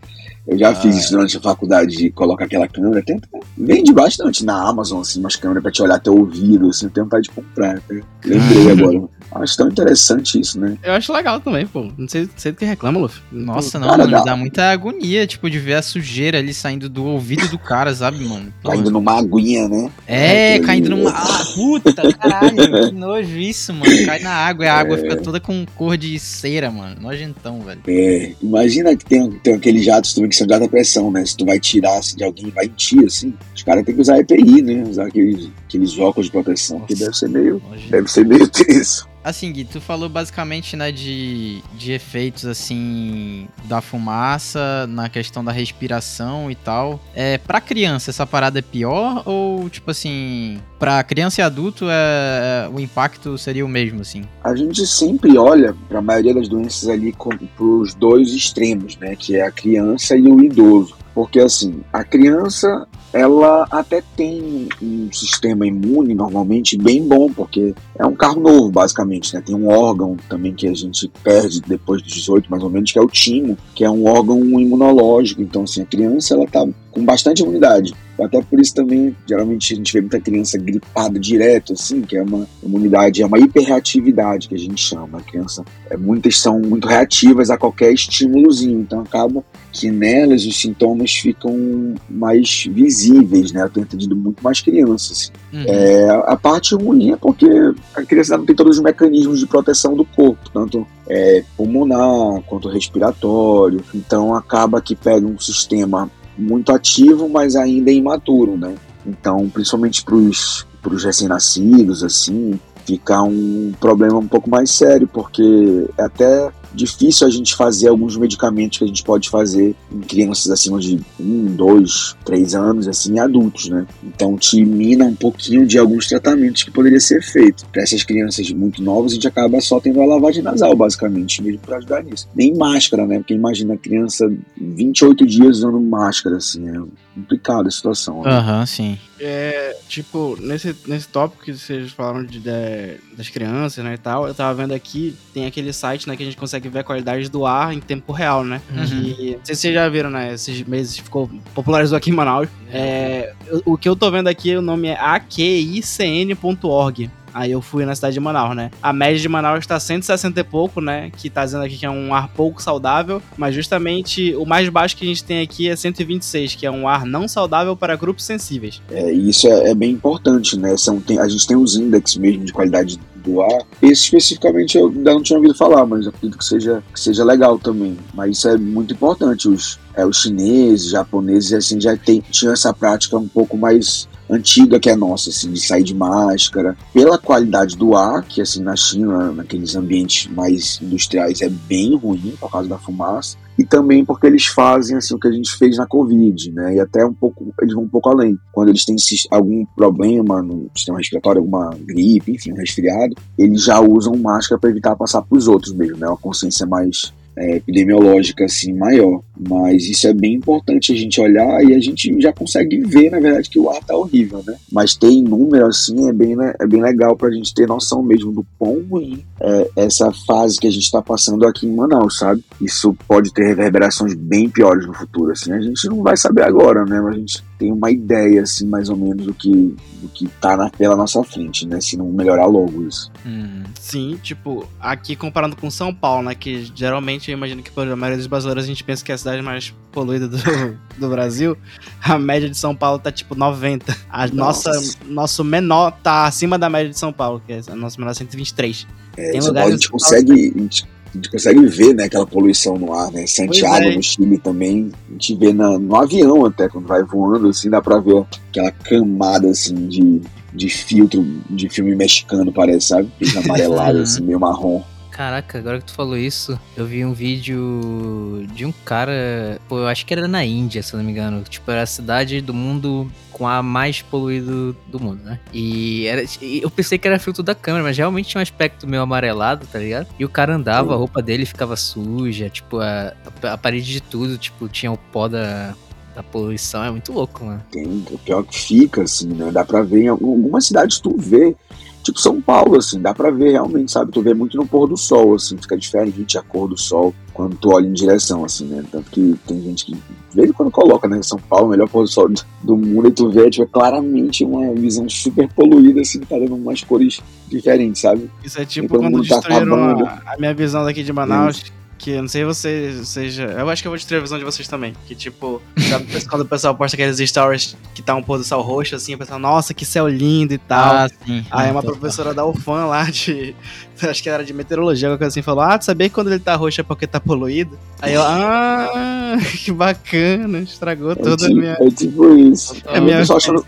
Eu 0.47 0.59
já 0.59 0.71
Ah, 0.71 0.75
fiz 0.75 0.97
isso 0.97 1.11
durante 1.13 1.37
a 1.37 1.41
faculdade 1.41 1.97
de 1.97 2.11
colocar 2.11 2.45
aquela 2.45 2.69
câmera. 2.69 3.03
Tem, 3.03 3.19
vende 3.57 3.93
bastante 3.93 4.45
na 4.45 4.69
Amazon, 4.69 5.01
assim, 5.01 5.19
umas 5.21 5.37
câmeras 5.37 5.63
pra 5.63 5.73
te 5.73 5.83
olhar 5.83 5.99
teu 5.99 6.15
ouvido, 6.17 6.69
assim, 6.69 6.89
vontade 6.95 7.25
de 7.25 7.31
comprar. 7.31 7.75
né? 7.89 8.03
Lembrei 8.25 8.71
agora. 8.73 9.05
Acho 9.37 9.57
tão 9.57 9.69
interessante 9.69 10.39
isso, 10.39 10.61
né? 10.61 10.77
Eu 10.83 10.93
acho 10.93 11.13
legal 11.13 11.41
também, 11.41 11.67
pô. 11.67 11.89
Não 11.99 12.07
sei, 12.07 12.29
sei 12.37 12.53
do 12.53 12.59
que 12.59 12.65
reclama, 12.65 13.01
Luffy. 13.01 13.21
Nossa, 13.33 13.79
não, 13.81 13.89
Cara, 13.89 14.05
mano. 14.05 14.11
dá- 14.13 14.23
Dá 14.25 14.37
muita 14.37 14.71
agonia, 14.71 15.27
tipo, 15.27 15.51
de 15.51 15.59
ver 15.59 15.75
a 15.75 15.83
sujeira 15.83 16.39
ali 16.39 16.55
saindo 16.55 16.89
do 16.89 17.05
ouvido 17.05 17.49
do 17.49 17.59
cara, 17.59 17.93
sabe, 17.95 18.23
mano? 18.25 18.53
Caindo 18.63 18.91
numa 18.93 19.19
aguinha, 19.19 19.67
né? 19.69 19.91
É, 20.07 20.51
Aquele- 20.55 20.67
caindo 20.67 20.91
numa. 20.91 21.11
Ah, 21.11 21.45
puta, 21.55 22.13
caralho, 22.17 22.87
que 22.89 22.93
nojo 22.95 23.37
isso, 23.39 23.73
mano. 23.73 24.07
Cai 24.07 24.21
na 24.21 24.31
água 24.31 24.65
e 24.67 24.69
a 24.69 24.75
água 24.79 24.99
fica 24.99 25.17
toda 25.17 25.41
com 25.41 25.65
cor 25.75 25.97
de 25.97 26.17
cera, 26.19 26.71
mano. 26.71 26.97
Nojentão, 27.01 27.61
velho. 27.63 27.81
É, 27.89 28.33
imagina 28.41 28.95
que 28.95 29.05
tem, 29.05 29.31
tem 29.33 29.55
aqueles 29.55 29.85
jatos 29.85 30.15
também 30.15 30.31
de 30.43 30.53
alta 30.53 30.69
pressão, 30.69 31.11
né? 31.11 31.25
Se 31.25 31.37
tu 31.37 31.45
vai 31.45 31.61
tirar 31.61 31.99
assim, 31.99 32.17
de 32.17 32.25
alguém 32.25 32.49
e 32.49 32.51
vai 32.51 32.67
em 32.67 32.71
ti, 32.71 33.05
assim, 33.05 33.35
os 33.55 33.63
caras 33.63 33.85
têm 33.85 33.95
que 33.95 34.01
usar 34.01 34.19
EPI, 34.19 34.63
né? 34.63 34.85
Usar 34.89 35.07
aqueles, 35.07 35.49
aqueles 35.67 35.99
óculos 35.99 36.27
de 36.27 36.33
proteção, 36.33 36.81
que 36.81 36.95
deve 36.95 37.17
ser 37.17 37.29
meio. 37.29 37.63
Nojento. 37.69 37.91
Deve 37.91 38.11
ser 38.11 38.27
meio 38.27 38.49
tenso. 38.51 39.09
Assim, 39.25 39.51
Gui, 39.51 39.65
tu 39.65 39.81
falou 39.81 40.07
basicamente, 40.07 40.77
né, 40.77 40.93
de, 40.93 41.63
de 41.73 41.93
efeitos, 41.93 42.45
assim, 42.45 43.49
da 43.65 43.81
fumaça, 43.81 44.87
na 44.87 45.09
questão 45.09 45.43
da 45.43 45.51
respiração 45.51 46.51
e 46.51 46.55
tal. 46.55 47.01
É, 47.15 47.39
pra 47.39 47.59
criança, 47.59 48.11
essa 48.11 48.27
parada 48.27 48.59
é 48.59 48.63
pior? 48.63 49.23
Ou, 49.25 49.71
tipo 49.71 49.91
assim, 49.91 50.61
pra 50.79 51.03
criança 51.03 51.41
e 51.41 51.45
adulto, 51.45 51.87
é, 51.89 52.69
o 52.71 52.79
impacto 52.79 53.39
seria 53.39 53.65
o 53.65 53.69
mesmo, 53.69 54.03
assim? 54.03 54.25
A 54.43 54.55
gente 54.55 54.87
sempre 54.87 55.39
olha 55.39 55.75
para 55.89 56.01
a 56.01 56.03
maioria 56.03 56.35
das 56.35 56.47
doenças 56.47 56.87
ali 56.87 57.15
para 57.15 57.65
os 57.65 57.95
dois 57.95 58.31
extremos, 58.33 58.99
né? 58.99 59.17
Que 59.17 59.37
é 59.37 59.47
a 59.47 59.51
criança 59.51 60.15
e 60.17 60.29
o 60.29 60.43
idoso. 60.43 61.04
Porque 61.15 61.39
assim, 61.39 61.83
a 61.93 62.03
criança 62.03 62.87
ela 63.15 63.65
até 63.71 64.03
tem 64.17 64.69
um 64.83 65.09
sistema 65.13 65.65
imune 65.65 66.15
normalmente 66.15 66.77
bem 66.77 67.07
bom, 67.07 67.33
porque 67.33 67.73
é 67.97 68.05
um 68.05 68.17
carro 68.17 68.41
novo, 68.41 68.73
basicamente, 68.73 69.33
né? 69.33 69.41
Tem 69.41 69.55
um 69.55 69.69
órgão 69.69 70.17
também 70.29 70.53
que 70.53 70.67
a 70.67 70.75
gente 70.75 71.09
perde 71.23 71.61
depois 71.61 72.03
dos 72.03 72.13
18, 72.13 72.51
mais 72.51 72.65
ou 72.65 72.69
menos, 72.69 72.91
que 72.91 72.99
é 72.99 73.03
o 73.03 73.07
timo, 73.07 73.57
que 73.73 73.85
é 73.85 73.91
um 73.91 74.07
órgão 74.07 74.41
imunológico. 74.41 75.41
Então, 75.41 75.63
assim, 75.63 75.83
a 75.83 75.87
criança 75.87 76.35
ela 76.35 76.47
tá 76.49 76.67
com 76.95 77.05
bastante 77.05 77.43
imunidade. 77.43 77.93
Até 78.21 78.41
por 78.41 78.61
isso 78.61 78.73
também, 78.73 79.15
geralmente 79.27 79.75
a 79.75 79.77
gente 79.77 79.93
vê 79.93 80.01
muita 80.01 80.21
criança 80.21 80.57
gripada 80.57 81.19
direto, 81.19 81.73
assim, 81.73 82.01
que 82.03 82.17
é 82.17 82.23
uma 82.23 82.47
imunidade, 82.63 83.21
é 83.21 83.27
uma 83.27 83.41
hiperreatividade 83.41 84.49
que 84.49 84.55
a 84.55 84.59
gente 84.59 84.81
chama. 84.81 85.19
A 85.19 85.21
criança, 85.21 85.65
é, 85.91 85.97
muitas 85.97 86.39
são 86.39 86.61
muito 86.61 86.87
reativas 86.87 87.51
a 87.51 87.59
qualquer 87.59 87.93
estímulozinho, 87.93 88.81
então 88.81 89.01
acaba 89.01 89.45
que 89.73 89.91
nelas 89.91 90.47
os 90.47 90.61
sintomas 90.61 91.13
ficam 91.13 91.97
mais 92.09 92.69
visíveis, 92.71 93.51
né? 93.51 93.65
Eu 93.65 93.71
tenho 93.71 93.87
atendido 93.87 94.15
muito 94.15 94.45
mais 94.45 94.61
crianças. 94.61 95.33
Uhum. 95.53 95.65
É, 95.67 96.11
a 96.27 96.37
parte 96.37 96.77
ruim 96.77 97.11
é 97.11 97.17
porque 97.17 97.49
a 97.97 98.03
criança 98.03 98.39
não 98.39 98.47
tem 98.47 98.55
todos 98.55 98.77
os 98.77 98.83
mecanismos 98.83 99.41
de 99.41 99.47
proteção 99.49 99.97
do 99.97 100.05
corpo, 100.05 100.49
tanto 100.53 100.87
é, 101.09 101.43
pulmonar 101.57 102.41
quanto 102.43 102.69
respiratório. 102.69 103.83
Então 103.93 104.37
acaba 104.37 104.81
que 104.81 104.95
pega 104.95 105.27
um 105.27 105.39
sistema 105.41 106.09
muito 106.37 106.73
ativo, 106.73 107.29
mas 107.29 107.57
ainda 107.57 107.91
imaturo, 107.91 108.57
né? 108.57 108.75
Então, 109.07 109.49
principalmente 109.49 110.05
para 110.05 110.15
os 110.15 111.05
recém-nascidos, 111.05 112.03
assim, 112.03 112.59
fica 112.85 113.23
um 113.23 113.73
problema 113.79 114.19
um 114.19 114.27
pouco 114.27 114.49
mais 114.49 114.71
sério, 114.71 115.07
porque 115.07 115.87
é 115.97 116.03
até 116.03 116.51
difícil 116.75 117.27
a 117.27 117.31
gente 117.31 117.55
fazer 117.55 117.89
alguns 117.89 118.17
medicamentos 118.17 118.79
que 118.79 118.85
a 118.85 118.87
gente 118.87 119.03
pode 119.03 119.29
fazer 119.31 119.75
em 119.93 120.01
crianças 120.01 120.51
acima 120.51 120.79
de 120.81 121.01
um, 121.21 121.47
dois, 121.55 122.15
três 122.25 122.55
anos, 122.55 122.89
assim, 122.89 123.15
em 123.15 123.19
adultos, 123.19 123.69
né? 123.69 123.87
Então 124.03 124.37
te 124.37 124.65
mina 124.65 125.05
um 125.05 125.15
pouquinho 125.15 125.67
de 125.67 125.79
alguns 125.79 126.07
tratamentos 126.09 126.63
que 126.63 126.71
poderia 126.71 127.01
ser 127.01 127.23
feito. 127.23 127.65
Para 127.67 127.83
essas 127.83 128.03
crianças 128.03 128.51
muito 128.51 128.83
novas, 128.83 129.13
a 129.13 129.15
gente 129.15 129.29
acaba 129.29 129.61
só 129.61 129.79
tendo 129.81 130.01
a 130.01 130.07
lavagem 130.07 130.43
nasal, 130.43 130.75
basicamente, 130.77 131.43
mesmo 131.43 131.61
para 131.61 131.77
ajudar 131.79 132.03
nisso. 132.05 132.29
Nem 132.35 132.55
máscara, 132.55 133.07
né? 133.07 133.19
Porque 133.19 133.35
imagina 133.35 133.75
a 133.75 133.79
criança 133.79 134.31
28 134.57 135.27
dias 135.27 135.59
usando 135.59 135.81
máscara, 135.81 136.37
assim, 136.37 136.69
é 136.69 136.81
complicada 137.15 137.69
a 137.69 137.71
situação. 137.71 138.23
né? 138.23 138.31
Aham, 138.31 138.67
sim. 138.67 138.99
É, 139.21 139.77
tipo, 139.89 140.37
nesse, 140.41 140.75
nesse 140.87 141.07
tópico 141.09 141.45
que 141.45 141.55
vocês 141.55 141.93
falaram 141.93 142.25
de, 142.25 142.41
de- 142.41 142.99
das 143.17 143.29
crianças, 143.29 143.83
né, 143.85 143.95
e 143.95 143.99
tal, 143.99 144.27
eu 144.27 144.35
tava 144.35 144.53
vendo 144.61 144.73
aqui, 144.75 145.15
tem 145.33 145.47
aquele 145.47 145.73
site, 145.73 146.09
né, 146.09 146.17
que 146.17 146.23
a 146.23 146.27
gente 146.27 146.37
consegue 146.37 146.64
ver 146.69 146.81
a 146.81 146.85
qualidade 146.85 147.29
do 147.29 147.45
ar 147.47 147.73
em 147.75 147.81
tempo 147.81 148.13
real, 148.13 148.45
né? 148.45 148.61
Uhum. 148.71 148.85
Que, 148.87 149.37
não 149.37 149.45
sei 149.45 149.55
se 149.55 149.61
vocês 149.63 149.75
já 149.75 149.89
viram, 149.89 150.11
né, 150.11 150.35
esses 150.35 150.63
meses 150.63 150.99
ficou 150.99 151.29
popularizou 151.55 151.97
aqui 151.97 152.11
em 152.11 152.15
Manaus. 152.15 152.49
É, 152.71 153.33
eu- 153.47 153.63
o 153.65 153.79
que 153.79 153.89
eu 153.89 153.97
tô 153.97 154.11
vendo 154.11 154.29
aqui, 154.29 154.55
o 154.57 154.63
nome 154.63 154.89
é 154.89 154.99
aqicn.org. 154.99 157.11
Aí 157.35 157.51
eu 157.51 157.61
fui 157.61 157.85
na 157.85 157.95
cidade 157.97 158.15
de 158.15 158.21
Manaus, 158.21 158.55
né? 158.55 158.71
A 158.81 158.93
média 158.93 159.21
de 159.21 159.29
Manaus 159.29 159.67
tá 159.67 159.79
160 159.81 160.39
e 160.39 160.45
pouco, 160.45 160.81
né? 160.81 161.11
Que 161.17 161.29
tá 161.29 161.45
dizendo 161.45 161.65
aqui 161.65 161.77
que 161.77 161.85
é 161.85 161.91
um 161.91 162.15
ar 162.15 162.29
pouco 162.29 162.63
saudável. 162.63 163.21
Mas 163.37 163.55
justamente 163.55 164.35
o 164.37 164.47
mais 164.47 164.69
baixo 164.69 164.97
que 164.97 165.05
a 165.05 165.09
gente 165.09 165.25
tem 165.25 165.43
aqui 165.43 165.69
é 165.69 165.75
126, 165.75 166.55
que 166.55 166.65
é 166.65 166.71
um 166.71 166.87
ar 166.87 167.05
não 167.05 167.27
saudável 167.27 167.77
para 167.77 167.97
grupos 167.97 168.25
sensíveis. 168.25 168.81
É, 168.91 169.13
isso 169.13 169.49
é, 169.49 169.71
é 169.71 169.75
bem 169.75 169.91
importante, 169.91 170.57
né? 170.57 170.77
São, 170.77 171.01
tem- 171.01 171.19
a 171.19 171.27
gente 171.29 171.47
tem 171.47 171.57
os 171.57 171.75
índices 171.75 172.17
mesmo 172.17 172.45
de 172.45 172.53
qualidade 172.53 172.99
do 173.17 173.41
ar. 173.41 173.63
Esse 173.83 174.05
especificamente 174.05 174.77
eu 174.79 174.89
ainda 174.89 175.15
não 175.15 175.23
tinha 175.23 175.37
ouvido 175.39 175.55
falar, 175.57 175.85
mas 175.87 176.07
acredito 176.07 176.39
que 176.39 176.45
seja, 176.45 176.85
que 176.93 177.01
seja 177.01 177.25
legal 177.25 177.59
também. 177.59 177.97
Mas 178.13 178.37
isso 178.39 178.49
é 178.49 178.57
muito 178.57 178.93
importante. 178.95 179.49
Os, 179.49 179.79
é, 179.97 180.05
os 180.07 180.21
chineses, 180.23 180.91
japoneses, 180.91 181.53
assim, 181.53 181.81
já 181.81 181.97
tem, 181.97 182.23
tinham 182.31 182.53
essa 182.53 182.73
prática 182.73 183.17
um 183.17 183.27
pouco 183.27 183.57
mais 183.57 184.09
antiga 184.29 184.81
que 184.81 184.91
a 184.91 184.97
nossa, 184.97 185.31
assim, 185.31 185.53
de 185.53 185.61
sair 185.61 185.83
de 185.83 185.95
máscara. 185.95 186.77
Pela 186.93 187.19
qualidade 187.19 187.77
do 187.77 187.95
ar, 187.95 188.23
que 188.23 188.41
assim, 188.41 188.63
na 188.63 188.77
China, 188.77 189.33
naqueles 189.33 189.75
ambientes 189.75 190.31
mais 190.33 190.81
industriais, 190.83 191.41
é 191.41 191.49
bem 191.49 191.97
ruim 191.97 192.35
por 192.41 192.51
causa 192.51 192.69
da 192.69 192.79
fumaça 192.79 193.37
e 193.59 193.65
também 193.65 194.05
porque 194.05 194.27
eles 194.27 194.47
fazem 194.47 194.97
assim 194.97 195.15
o 195.15 195.19
que 195.19 195.29
a 195.29 195.33
gente 195.33 195.57
fez 195.57 195.77
na 195.77 195.87
Covid, 195.87 196.53
né? 196.53 196.75
E 196.75 196.81
até 196.81 197.05
um 197.05 197.15
pouco, 197.15 197.53
eles 197.61 197.75
vão 197.75 197.85
um 197.85 197.89
pouco 197.89 198.11
além. 198.11 198.37
Quando 198.53 198.69
eles 198.69 198.85
têm 198.85 198.97
algum 199.31 199.65
problema 199.77 200.43
no 200.43 200.69
sistema 200.75 200.99
respiratório, 200.99 201.41
alguma 201.41 201.71
gripe, 201.81 202.33
enfim, 202.33 202.53
um 202.53 202.57
resfriado, 202.57 203.15
eles 203.39 203.63
já 203.63 203.81
usam 203.81 204.17
máscara 204.17 204.61
para 204.61 204.71
evitar 204.71 204.97
passar 204.97 205.23
para 205.23 205.39
os 205.39 205.47
outros 205.47 205.73
mesmo, 205.73 205.99
né? 205.99 206.09
Uma 206.09 206.17
consciência 206.17 206.67
mais 206.67 207.13
é, 207.37 207.57
epidemiológica 207.57 208.45
assim 208.45 208.73
maior. 208.73 209.23
Mas 209.49 209.85
isso 209.89 210.07
é 210.07 210.15
bem 210.15 210.35
importante 210.35 210.93
a 210.93 210.97
gente 210.97 211.21
olhar 211.21 211.63
e 211.65 211.75
a 211.75 211.81
gente 211.81 212.21
já 212.21 212.33
consegue 212.33 212.81
ver, 212.81 213.11
na 213.11 213.19
verdade, 213.19 213.51
que 213.51 213.59
o 213.59 213.69
ar 213.69 213.83
tá 213.85 213.97
horrível, 213.97 214.43
né? 214.47 214.55
Mas 214.71 214.95
ter 214.95 215.09
em 215.09 215.23
número 215.23 215.67
assim 215.67 216.09
é 216.09 216.13
bem, 216.13 216.37
le- 216.37 216.55
é 216.61 216.67
bem 216.67 216.81
legal 216.81 217.17
pra 217.17 217.31
gente 217.31 217.53
ter 217.53 217.67
noção 217.67 218.03
mesmo 218.03 218.31
do 218.33 218.47
quão 218.59 218.81
ruim 218.89 219.25
é 219.41 219.69
essa 219.77 220.11
fase 220.27 220.59
que 220.59 220.67
a 220.69 220.71
gente 220.71 220.91
tá 220.91 221.03
passando 221.03 221.47
aqui 221.47 221.67
em 221.67 221.75
Manaus, 221.75 222.19
sabe? 222.19 222.45
Isso 222.61 222.97
pode 223.09 223.33
ter 223.33 223.45
reverberações 223.49 224.15
bem 224.15 224.49
piores 224.49 224.87
no 224.87 224.95
futuro, 224.95 225.33
assim. 225.33 225.53
A 225.53 225.61
gente 225.61 225.89
não 225.89 226.03
vai 226.03 226.17
saber 226.17 226.43
agora, 226.43 226.85
né? 226.85 227.01
Mas 227.01 227.15
a 227.15 227.19
gente 227.19 227.43
tem 227.65 227.73
uma 227.73 227.91
ideia, 227.91 228.43
assim, 228.43 228.67
mais 228.67 228.91
ou 228.91 228.97
menos, 228.97 229.25
do 229.25 229.33
que, 229.33 229.51
do 229.51 230.09
que 230.13 230.29
tá 230.39 230.55
na, 230.55 230.69
pela 230.69 230.95
nossa 230.95 231.25
frente, 231.25 231.67
né? 231.67 231.81
Se 231.81 231.97
não 231.97 232.07
melhorar 232.11 232.45
logo 232.45 232.87
isso. 232.87 233.11
Hum. 233.25 233.63
Sim, 233.81 234.19
tipo, 234.23 234.69
aqui 234.79 235.17
comparando 235.17 235.57
com 235.57 235.71
São 235.71 235.95
Paulo, 235.95 236.25
né? 236.25 236.35
Que 236.35 236.71
geralmente 236.75 237.31
eu 237.31 237.37
imagino 237.39 237.63
que 237.63 237.71
por 237.71 237.89
a 237.89 237.97
maioria 237.97 238.19
dos 238.19 238.27
brasileiros 238.27 238.65
a 238.65 238.67
gente 238.67 238.85
pensa 238.85 239.03
que 239.03 239.11
é 239.11 239.15
a 239.15 239.19
cidade 239.19 239.41
mais 239.41 239.75
poluída 239.91 240.29
do, 240.29 240.37
do 240.99 241.09
Brasil. 241.09 241.57
A 242.03 242.19
média 242.19 242.51
de 242.51 242.57
São 242.57 242.77
Paulo 242.77 242.99
tá 242.99 243.11
tipo 243.11 243.35
90. 243.35 243.97
A 244.11 244.27
nossa, 244.27 244.71
Nossa. 244.71 244.99
nosso 245.09 245.43
menor 245.43 245.93
tá 246.03 246.27
acima 246.27 246.59
da 246.59 246.69
média 246.69 246.91
de 246.91 246.99
São 246.99 247.15
Paulo, 247.15 247.41
que 247.47 247.55
é 247.55 247.63
a 247.67 247.75
nossa 247.75 247.99
menor 247.99 248.11
é 248.11 248.15
123. 248.15 248.87
É, 249.17 249.31
Tem 249.31 249.41
lugares 249.41 249.53
Paulo, 249.53 249.69
a 249.69 249.71
gente 249.71 249.91
consegue. 249.91 250.33
A 250.55 250.59
gente, 250.59 250.87
a 251.15 251.17
gente 251.17 251.31
consegue 251.31 251.67
ver, 251.67 251.95
né, 251.95 252.05
aquela 252.05 252.27
poluição 252.27 252.77
no 252.77 252.93
ar, 252.93 253.11
né? 253.13 253.25
Santiago, 253.27 253.87
é. 253.87 253.95
no 253.95 254.03
Chile 254.03 254.37
também. 254.37 254.91
A 255.09 255.13
gente 255.13 255.37
vê 255.37 255.53
na, 255.53 255.79
no 255.79 255.95
avião 255.95 256.45
até, 256.45 256.69
quando 256.69 256.89
vai 256.89 257.05
voando, 257.05 257.49
assim, 257.49 257.71
dá 257.71 257.81
pra 257.81 257.99
ver 257.99 258.25
aquela 258.49 258.73
camada, 258.73 259.49
assim, 259.49 259.75
de, 259.87 260.21
de 260.53 260.69
filtro 260.69 261.25
de 261.49 261.69
filme 261.69 261.95
mexicano, 261.95 262.53
parece, 262.53 262.89
sabe? 262.89 263.09
Amarelado, 263.45 264.01
assim, 264.01 264.25
meio 264.25 264.41
marrom. 264.41 264.83
Caraca, 265.15 265.59
agora 265.59 265.79
que 265.79 265.85
tu 265.85 265.93
falou 265.95 266.17
isso, 266.17 266.59
eu 266.77 266.85
vi 266.85 267.05
um 267.05 267.13
vídeo 267.13 268.45
de 268.53 268.67
um 268.67 268.73
cara, 268.85 269.61
pô, 269.69 269.79
eu 269.79 269.87
acho 269.87 270.05
que 270.05 270.13
era 270.13 270.27
na 270.27 270.45
Índia, 270.45 270.83
se 270.83 270.93
eu 270.93 270.99
não 270.99 271.05
me 271.05 271.13
engano. 271.13 271.41
Tipo, 271.49 271.71
era 271.71 271.83
a 271.83 271.87
cidade 271.87 272.41
do 272.41 272.53
mundo 272.53 273.09
com 273.31 273.47
a 273.47 273.63
mais 273.63 274.03
poluído 274.03 274.77
do 274.89 274.99
mundo, 274.99 275.23
né? 275.23 275.39
E 275.53 276.05
era, 276.07 276.25
e 276.43 276.61
eu 276.63 276.69
pensei 276.71 276.99
que 276.99 277.07
era 277.07 277.17
filtro 277.21 277.45
da 277.45 277.55
câmera, 277.55 277.85
mas 277.85 277.97
realmente 277.97 278.29
tinha 278.31 278.41
um 278.41 278.43
aspecto 278.43 278.89
meio 278.89 279.05
amarelado, 279.05 279.65
tá 279.71 279.79
ligado? 279.79 280.09
E 280.19 280.25
o 280.25 280.29
cara 280.29 280.57
andava, 280.57 280.93
a 280.95 280.97
roupa 280.97 281.23
dele 281.23 281.47
ficava 281.47 281.77
suja, 281.77 282.51
tipo, 282.51 282.81
a, 282.81 283.13
a 283.45 283.57
parede 283.57 283.87
de 283.93 284.01
tudo, 284.01 284.37
tipo, 284.37 284.69
tinha 284.69 284.91
o 284.91 284.99
pó 284.99 285.29
da, 285.29 285.75
da 286.15 286.23
poluição. 286.25 286.83
É 286.85 286.91
muito 286.91 287.13
louco, 287.13 287.45
mano. 287.45 287.63
Tem, 287.71 287.87
o 287.87 288.19
pior 288.19 288.43
que 288.45 288.59
fica, 288.59 289.03
assim, 289.03 289.29
né? 289.29 289.51
Dá 289.53 289.65
pra 289.65 289.83
ver 289.83 290.03
em 290.03 290.09
algum- 290.09 290.31
algumas 290.33 290.67
cidades 290.67 290.99
tu 290.99 291.17
vê, 291.19 291.55
tipo 292.05 292.21
São 292.21 292.41
Paulo, 292.41 292.77
assim, 292.77 293.01
dá 293.01 293.13
pra 293.13 293.31
ver 293.31 293.51
realmente, 293.53 293.91
sabe? 293.91 294.13
Tu 294.13 294.23
vê 294.23 294.33
muito 294.35 294.57
no 294.57 294.65
pôr 294.67 294.87
do 294.87 294.97
sol, 294.97 295.35
assim, 295.35 295.57
fica 295.57 295.77
diferente 295.77 296.39
a 296.39 296.43
cor 296.43 296.69
do 296.69 296.77
sol 296.79 297.13
quando 297.33 297.57
tu 297.57 297.71
olha 297.75 297.87
em 297.87 297.93
direção, 297.93 298.45
assim, 298.45 298.67
né? 298.67 298.85
Tanto 298.93 299.11
que 299.11 299.35
tem 299.47 299.61
gente 299.63 299.85
que, 299.87 299.93
de 299.95 300.01
vez 300.37 300.49
em 300.51 300.53
quando 300.53 300.71
coloca, 300.71 301.09
né? 301.09 301.21
São 301.23 301.39
Paulo, 301.39 301.67
o 301.67 301.71
melhor 301.71 301.89
pôr 301.89 302.03
do 302.03 302.09
sol 302.09 302.29
do- 302.29 302.45
do 302.63 302.77
mundo, 302.77 303.09
e 303.09 303.11
tu 303.11 303.29
vê, 303.31 303.51
tipo, 303.51 303.65
é 303.65 303.67
claramente 303.67 304.45
uma 304.45 304.73
visão 304.75 305.09
super 305.09 305.49
poluída, 305.53 306.01
assim, 306.03 306.21
tá 306.21 306.39
dando 306.39 306.55
umas 306.55 306.83
cores 306.85 307.21
diferentes, 307.49 308.03
sabe? 308.03 308.31
Isso 308.45 308.61
é 308.61 308.65
tipo 308.65 308.87
todo 308.89 309.01
quando 309.01 309.17
mundo 309.17 309.27
tá 309.27 309.37
destruíram 309.39 309.75
acabando. 309.85 310.05
a, 310.07 310.35
a 310.35 310.37
minha 310.39 310.55
visão 310.55 310.85
daqui 310.85 311.03
de 311.03 311.13
Manaus. 311.13 311.65
Que 311.99 312.11
eu 312.11 312.23
não 312.23 312.29
sei 312.29 312.45
você 312.45 313.01
seja. 313.05 313.45
Eu 313.45 313.69
acho 313.69 313.83
que 313.83 313.89
eu 313.89 313.91
vou 313.91 313.97
destruir 313.97 314.19
a 314.19 314.21
visão 314.21 314.39
de 314.39 314.45
vocês 314.45 314.67
também. 314.69 314.95
Que 315.07 315.15
tipo, 315.15 315.63
sabe 315.89 316.07
quando 316.29 316.43
o 316.43 316.47
pessoal 316.47 316.75
posta 316.75 316.97
aqueles 316.97 317.19
stories 317.29 317.77
que 317.95 318.03
tá 318.03 318.15
um 318.15 318.23
pôr 318.23 318.39
do 318.39 318.45
sol 318.45 318.63
roxo, 318.63 318.95
assim, 318.95 319.15
o 319.15 319.19
pessoal, 319.19 319.39
nossa, 319.39 319.73
que 319.73 319.85
céu 319.85 320.09
lindo 320.09 320.55
e 320.55 320.59
tal. 320.59 320.95
Ah, 320.95 321.09
sim. 321.09 321.45
Aí 321.51 321.71
uma 321.71 321.83
professora 321.83 322.35
da 322.35 322.45
UFAM 322.45 322.87
lá 322.87 323.05
de. 323.05 323.55
Acho 324.03 324.23
que 324.23 324.29
era 324.29 324.45
de 324.45 324.53
meteorologia, 324.53 325.09
alguma 325.09 325.19
coisa 325.19 325.33
assim, 325.33 325.43
falou: 325.43 325.63
Ah, 325.63 325.79
tu 325.79 325.85
sabia 325.85 326.09
que 326.09 326.15
quando 326.15 326.31
ele 326.31 326.41
tá 326.41 326.57
roxo 326.57 326.81
é 326.81 326.85
porque 326.85 327.07
tá 327.07 327.21
poluído? 327.21 327.79
Aí 328.03 328.15
eu, 328.15 328.23
ah, 328.23 329.37
que 329.65 329.71
bacana, 329.71 330.59
estragou 330.61 331.13
É 331.13 331.15
toda 331.15 331.47
a 331.47 331.49
tipo, 331.49 331.61
minha, 331.61 331.77
é 331.81 331.91
tipo 331.91 332.37
isso. 332.37 332.77
a 332.87 333.01
minha 333.01 333.17
o 333.17 333.21
pessoal 333.21 333.37
achando, 333.37 333.65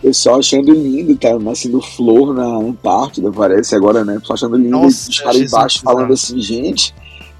pessoal 0.00 0.38
achando 0.38 0.72
lindo, 0.72 1.16
tá 1.16 1.38
nascendo 1.38 1.80
flor 1.80 2.34
na 2.34 2.44
Antártida, 2.44 3.30
parece 3.30 3.74
agora, 3.74 4.04
né? 4.04 4.16
O 4.16 4.20
pessoal 4.20 4.34
achando 4.34 4.56
lindo 4.56 4.70
Nossa, 4.70 5.10
os 5.10 5.20
caras 5.20 5.40
embaixo 5.40 5.80
falando 5.82 6.12
assim, 6.12 6.40
gente, 6.40 6.94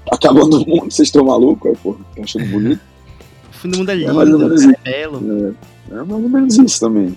acabando 0.09 0.61
o 0.61 0.67
mundo, 0.67 0.91
vocês 0.91 1.07
estão 1.07 1.25
malucos? 1.25 1.71
É, 1.71 1.75
pô, 1.75 1.93
tá 2.15 2.23
achando 2.23 2.45
bonito? 2.47 2.81
O 3.49 3.53
fim 3.53 3.69
do 3.69 3.77
mundo 3.79 3.89
é 3.91 4.03
É 4.03 4.11
mais 4.11 4.17
ou 4.29 4.37
lindo, 4.37 4.39
menos 4.39 4.61
é 4.63 4.65
isso. 4.67 4.75
belo. 4.83 5.55
É, 5.91 5.93
é 5.93 5.95
mais 6.03 6.23
ou 6.23 6.29
menos 6.29 6.57
isso 6.57 6.79
também. 6.79 7.15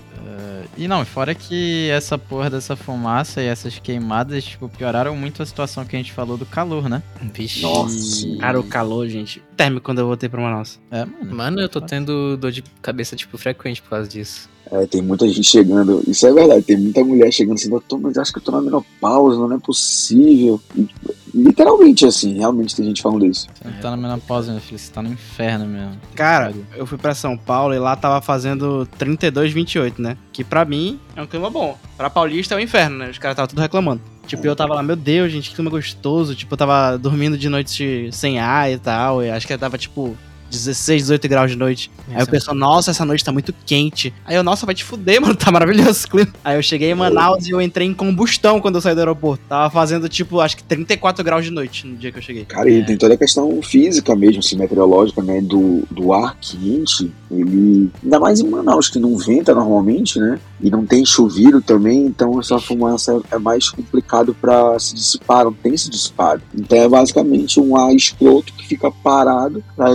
E 0.76 0.88
não, 0.88 1.04
fora 1.04 1.36
que 1.36 1.88
essa 1.90 2.18
porra 2.18 2.50
dessa 2.50 2.74
fumaça 2.74 3.40
e 3.40 3.46
essas 3.46 3.78
queimadas, 3.78 4.42
tipo, 4.42 4.68
pioraram 4.68 5.14
muito 5.16 5.40
a 5.40 5.46
situação 5.46 5.84
que 5.84 5.94
a 5.94 5.98
gente 6.00 6.12
falou 6.12 6.36
do 6.36 6.44
calor, 6.44 6.88
né? 6.88 7.00
Vixe. 7.32 7.62
Nossa. 7.62 8.26
Cara, 8.40 8.58
o 8.58 8.64
calor, 8.64 9.06
gente. 9.06 9.40
Térmico 9.56 9.84
quando 9.84 10.00
eu 10.00 10.06
voltei 10.06 10.28
pra 10.28 10.40
Manaus. 10.42 10.80
É, 10.90 11.04
mano. 11.04 11.34
Mano, 11.36 11.60
eu 11.60 11.68
tô 11.68 11.80
tendo 11.80 12.36
dor 12.36 12.50
de 12.50 12.64
cabeça, 12.82 13.14
tipo, 13.14 13.38
frequente 13.38 13.80
por 13.80 13.90
causa 13.90 14.08
disso. 14.08 14.50
É, 14.74 14.86
tem 14.86 15.00
muita 15.00 15.28
gente 15.28 15.44
chegando, 15.44 16.02
isso 16.04 16.26
é 16.26 16.32
verdade, 16.32 16.62
tem 16.62 16.76
muita 16.76 17.04
mulher 17.04 17.30
chegando 17.30 17.54
assim, 17.54 17.70
doutor, 17.70 17.96
mas 18.00 18.18
acho 18.18 18.32
que 18.32 18.40
eu 18.40 18.42
tô 18.42 18.50
na 18.50 18.60
menopausa, 18.60 19.38
não 19.38 19.54
é 19.54 19.58
possível. 19.60 20.60
E, 20.76 20.88
literalmente, 21.32 22.04
assim, 22.04 22.38
realmente 22.38 22.74
tem 22.74 22.84
gente 22.84 23.00
falando 23.00 23.24
isso. 23.24 23.46
Você 23.54 23.68
não 23.68 23.80
tá 23.80 23.90
na 23.92 23.96
menopausa, 23.96 24.50
meu 24.50 24.60
filho, 24.60 24.76
você 24.76 24.90
tá 24.90 25.00
no 25.00 25.12
inferno 25.12 25.64
mesmo. 25.66 25.92
Cara, 26.16 26.52
eu 26.74 26.84
fui 26.86 26.98
pra 26.98 27.14
São 27.14 27.36
Paulo 27.36 27.72
e 27.72 27.78
lá 27.78 27.94
tava 27.94 28.20
fazendo 28.20 28.84
32, 28.98 29.52
28, 29.52 30.02
né? 30.02 30.16
Que 30.32 30.42
pra 30.42 30.64
mim 30.64 30.98
é 31.14 31.22
um 31.22 31.26
clima 31.28 31.48
bom. 31.48 31.78
Pra 31.96 32.10
paulista 32.10 32.56
é 32.56 32.56
o 32.56 32.60
inferno, 32.60 32.98
né? 32.98 33.10
Os 33.10 33.18
caras 33.18 33.34
estavam 33.34 33.48
tudo 33.48 33.60
reclamando. 33.60 34.02
Tipo, 34.26 34.44
eu 34.44 34.56
tava 34.56 34.74
lá, 34.74 34.82
meu 34.82 34.96
Deus, 34.96 35.30
gente, 35.30 35.50
que 35.50 35.54
clima 35.54 35.70
gostoso. 35.70 36.34
Tipo, 36.34 36.54
eu 36.54 36.58
tava 36.58 36.96
dormindo 36.96 37.38
de 37.38 37.48
noite 37.48 38.08
sem 38.10 38.40
ar 38.40 38.72
e 38.72 38.78
tal. 38.78 39.22
E 39.22 39.30
acho 39.30 39.46
que 39.46 39.56
tava, 39.56 39.78
tipo, 39.78 40.16
16, 40.56 41.02
18 41.02 41.28
graus 41.28 41.50
de 41.50 41.56
noite. 41.56 41.90
Aí 42.12 42.22
o 42.22 42.26
pessoal, 42.26 42.56
nossa, 42.56 42.90
essa 42.90 43.04
noite 43.04 43.24
tá 43.24 43.32
muito 43.32 43.54
quente. 43.64 44.12
Aí 44.24 44.36
eu, 44.36 44.42
nossa, 44.42 44.66
vai 44.66 44.74
te 44.74 44.84
fuder, 44.84 45.20
mano, 45.22 45.34
tá 45.34 45.50
maravilhoso 45.50 46.06
o 46.06 46.10
clima. 46.10 46.32
Aí 46.44 46.56
eu 46.56 46.62
cheguei 46.62 46.90
em 46.90 46.94
Manaus 46.94 47.46
e 47.46 47.50
eu 47.50 47.60
entrei 47.60 47.86
em 47.86 47.94
combustão 47.94 48.60
quando 48.60 48.76
eu 48.76 48.80
saí 48.80 48.94
do 48.94 49.00
aeroporto. 49.00 49.42
Tava 49.48 49.70
fazendo, 49.70 50.08
tipo, 50.08 50.40
acho 50.40 50.56
que 50.56 50.64
34 50.64 51.24
graus 51.24 51.44
de 51.44 51.50
noite 51.50 51.86
no 51.86 51.96
dia 51.96 52.10
que 52.10 52.18
eu 52.18 52.22
cheguei. 52.22 52.44
Cara, 52.44 52.70
e 52.70 52.84
tem 52.84 52.96
toda 52.96 53.14
a 53.14 53.18
questão 53.18 53.60
física 53.62 54.14
mesmo, 54.14 54.40
assim, 54.40 54.56
meteorológica, 54.56 55.22
né, 55.22 55.40
do, 55.40 55.84
do 55.90 56.12
ar 56.12 56.36
quente, 56.40 57.10
ele, 57.30 57.90
ainda 58.02 58.20
mais 58.20 58.40
em 58.40 58.48
Manaus, 58.48 58.88
que 58.88 58.98
não 58.98 59.16
venta 59.16 59.54
normalmente, 59.54 60.18
né, 60.18 60.38
e 60.60 60.70
não 60.70 60.86
tem 60.86 61.04
chuveiro 61.04 61.60
também, 61.60 62.06
então 62.06 62.38
essa 62.38 62.58
fumaça 62.58 63.20
é 63.30 63.38
mais 63.38 63.68
complicado 63.68 64.34
para 64.34 64.78
se 64.78 64.94
dissipar, 64.94 65.44
não 65.44 65.52
tem 65.52 65.76
se 65.76 65.90
dissipado. 65.90 66.42
Então 66.54 66.78
é 66.78 66.88
basicamente 66.88 67.60
um 67.60 67.76
ar 67.76 67.94
escroto 67.94 68.52
que 68.52 68.66
fica 68.66 68.90
parado 68.90 69.62
pra, 69.76 69.88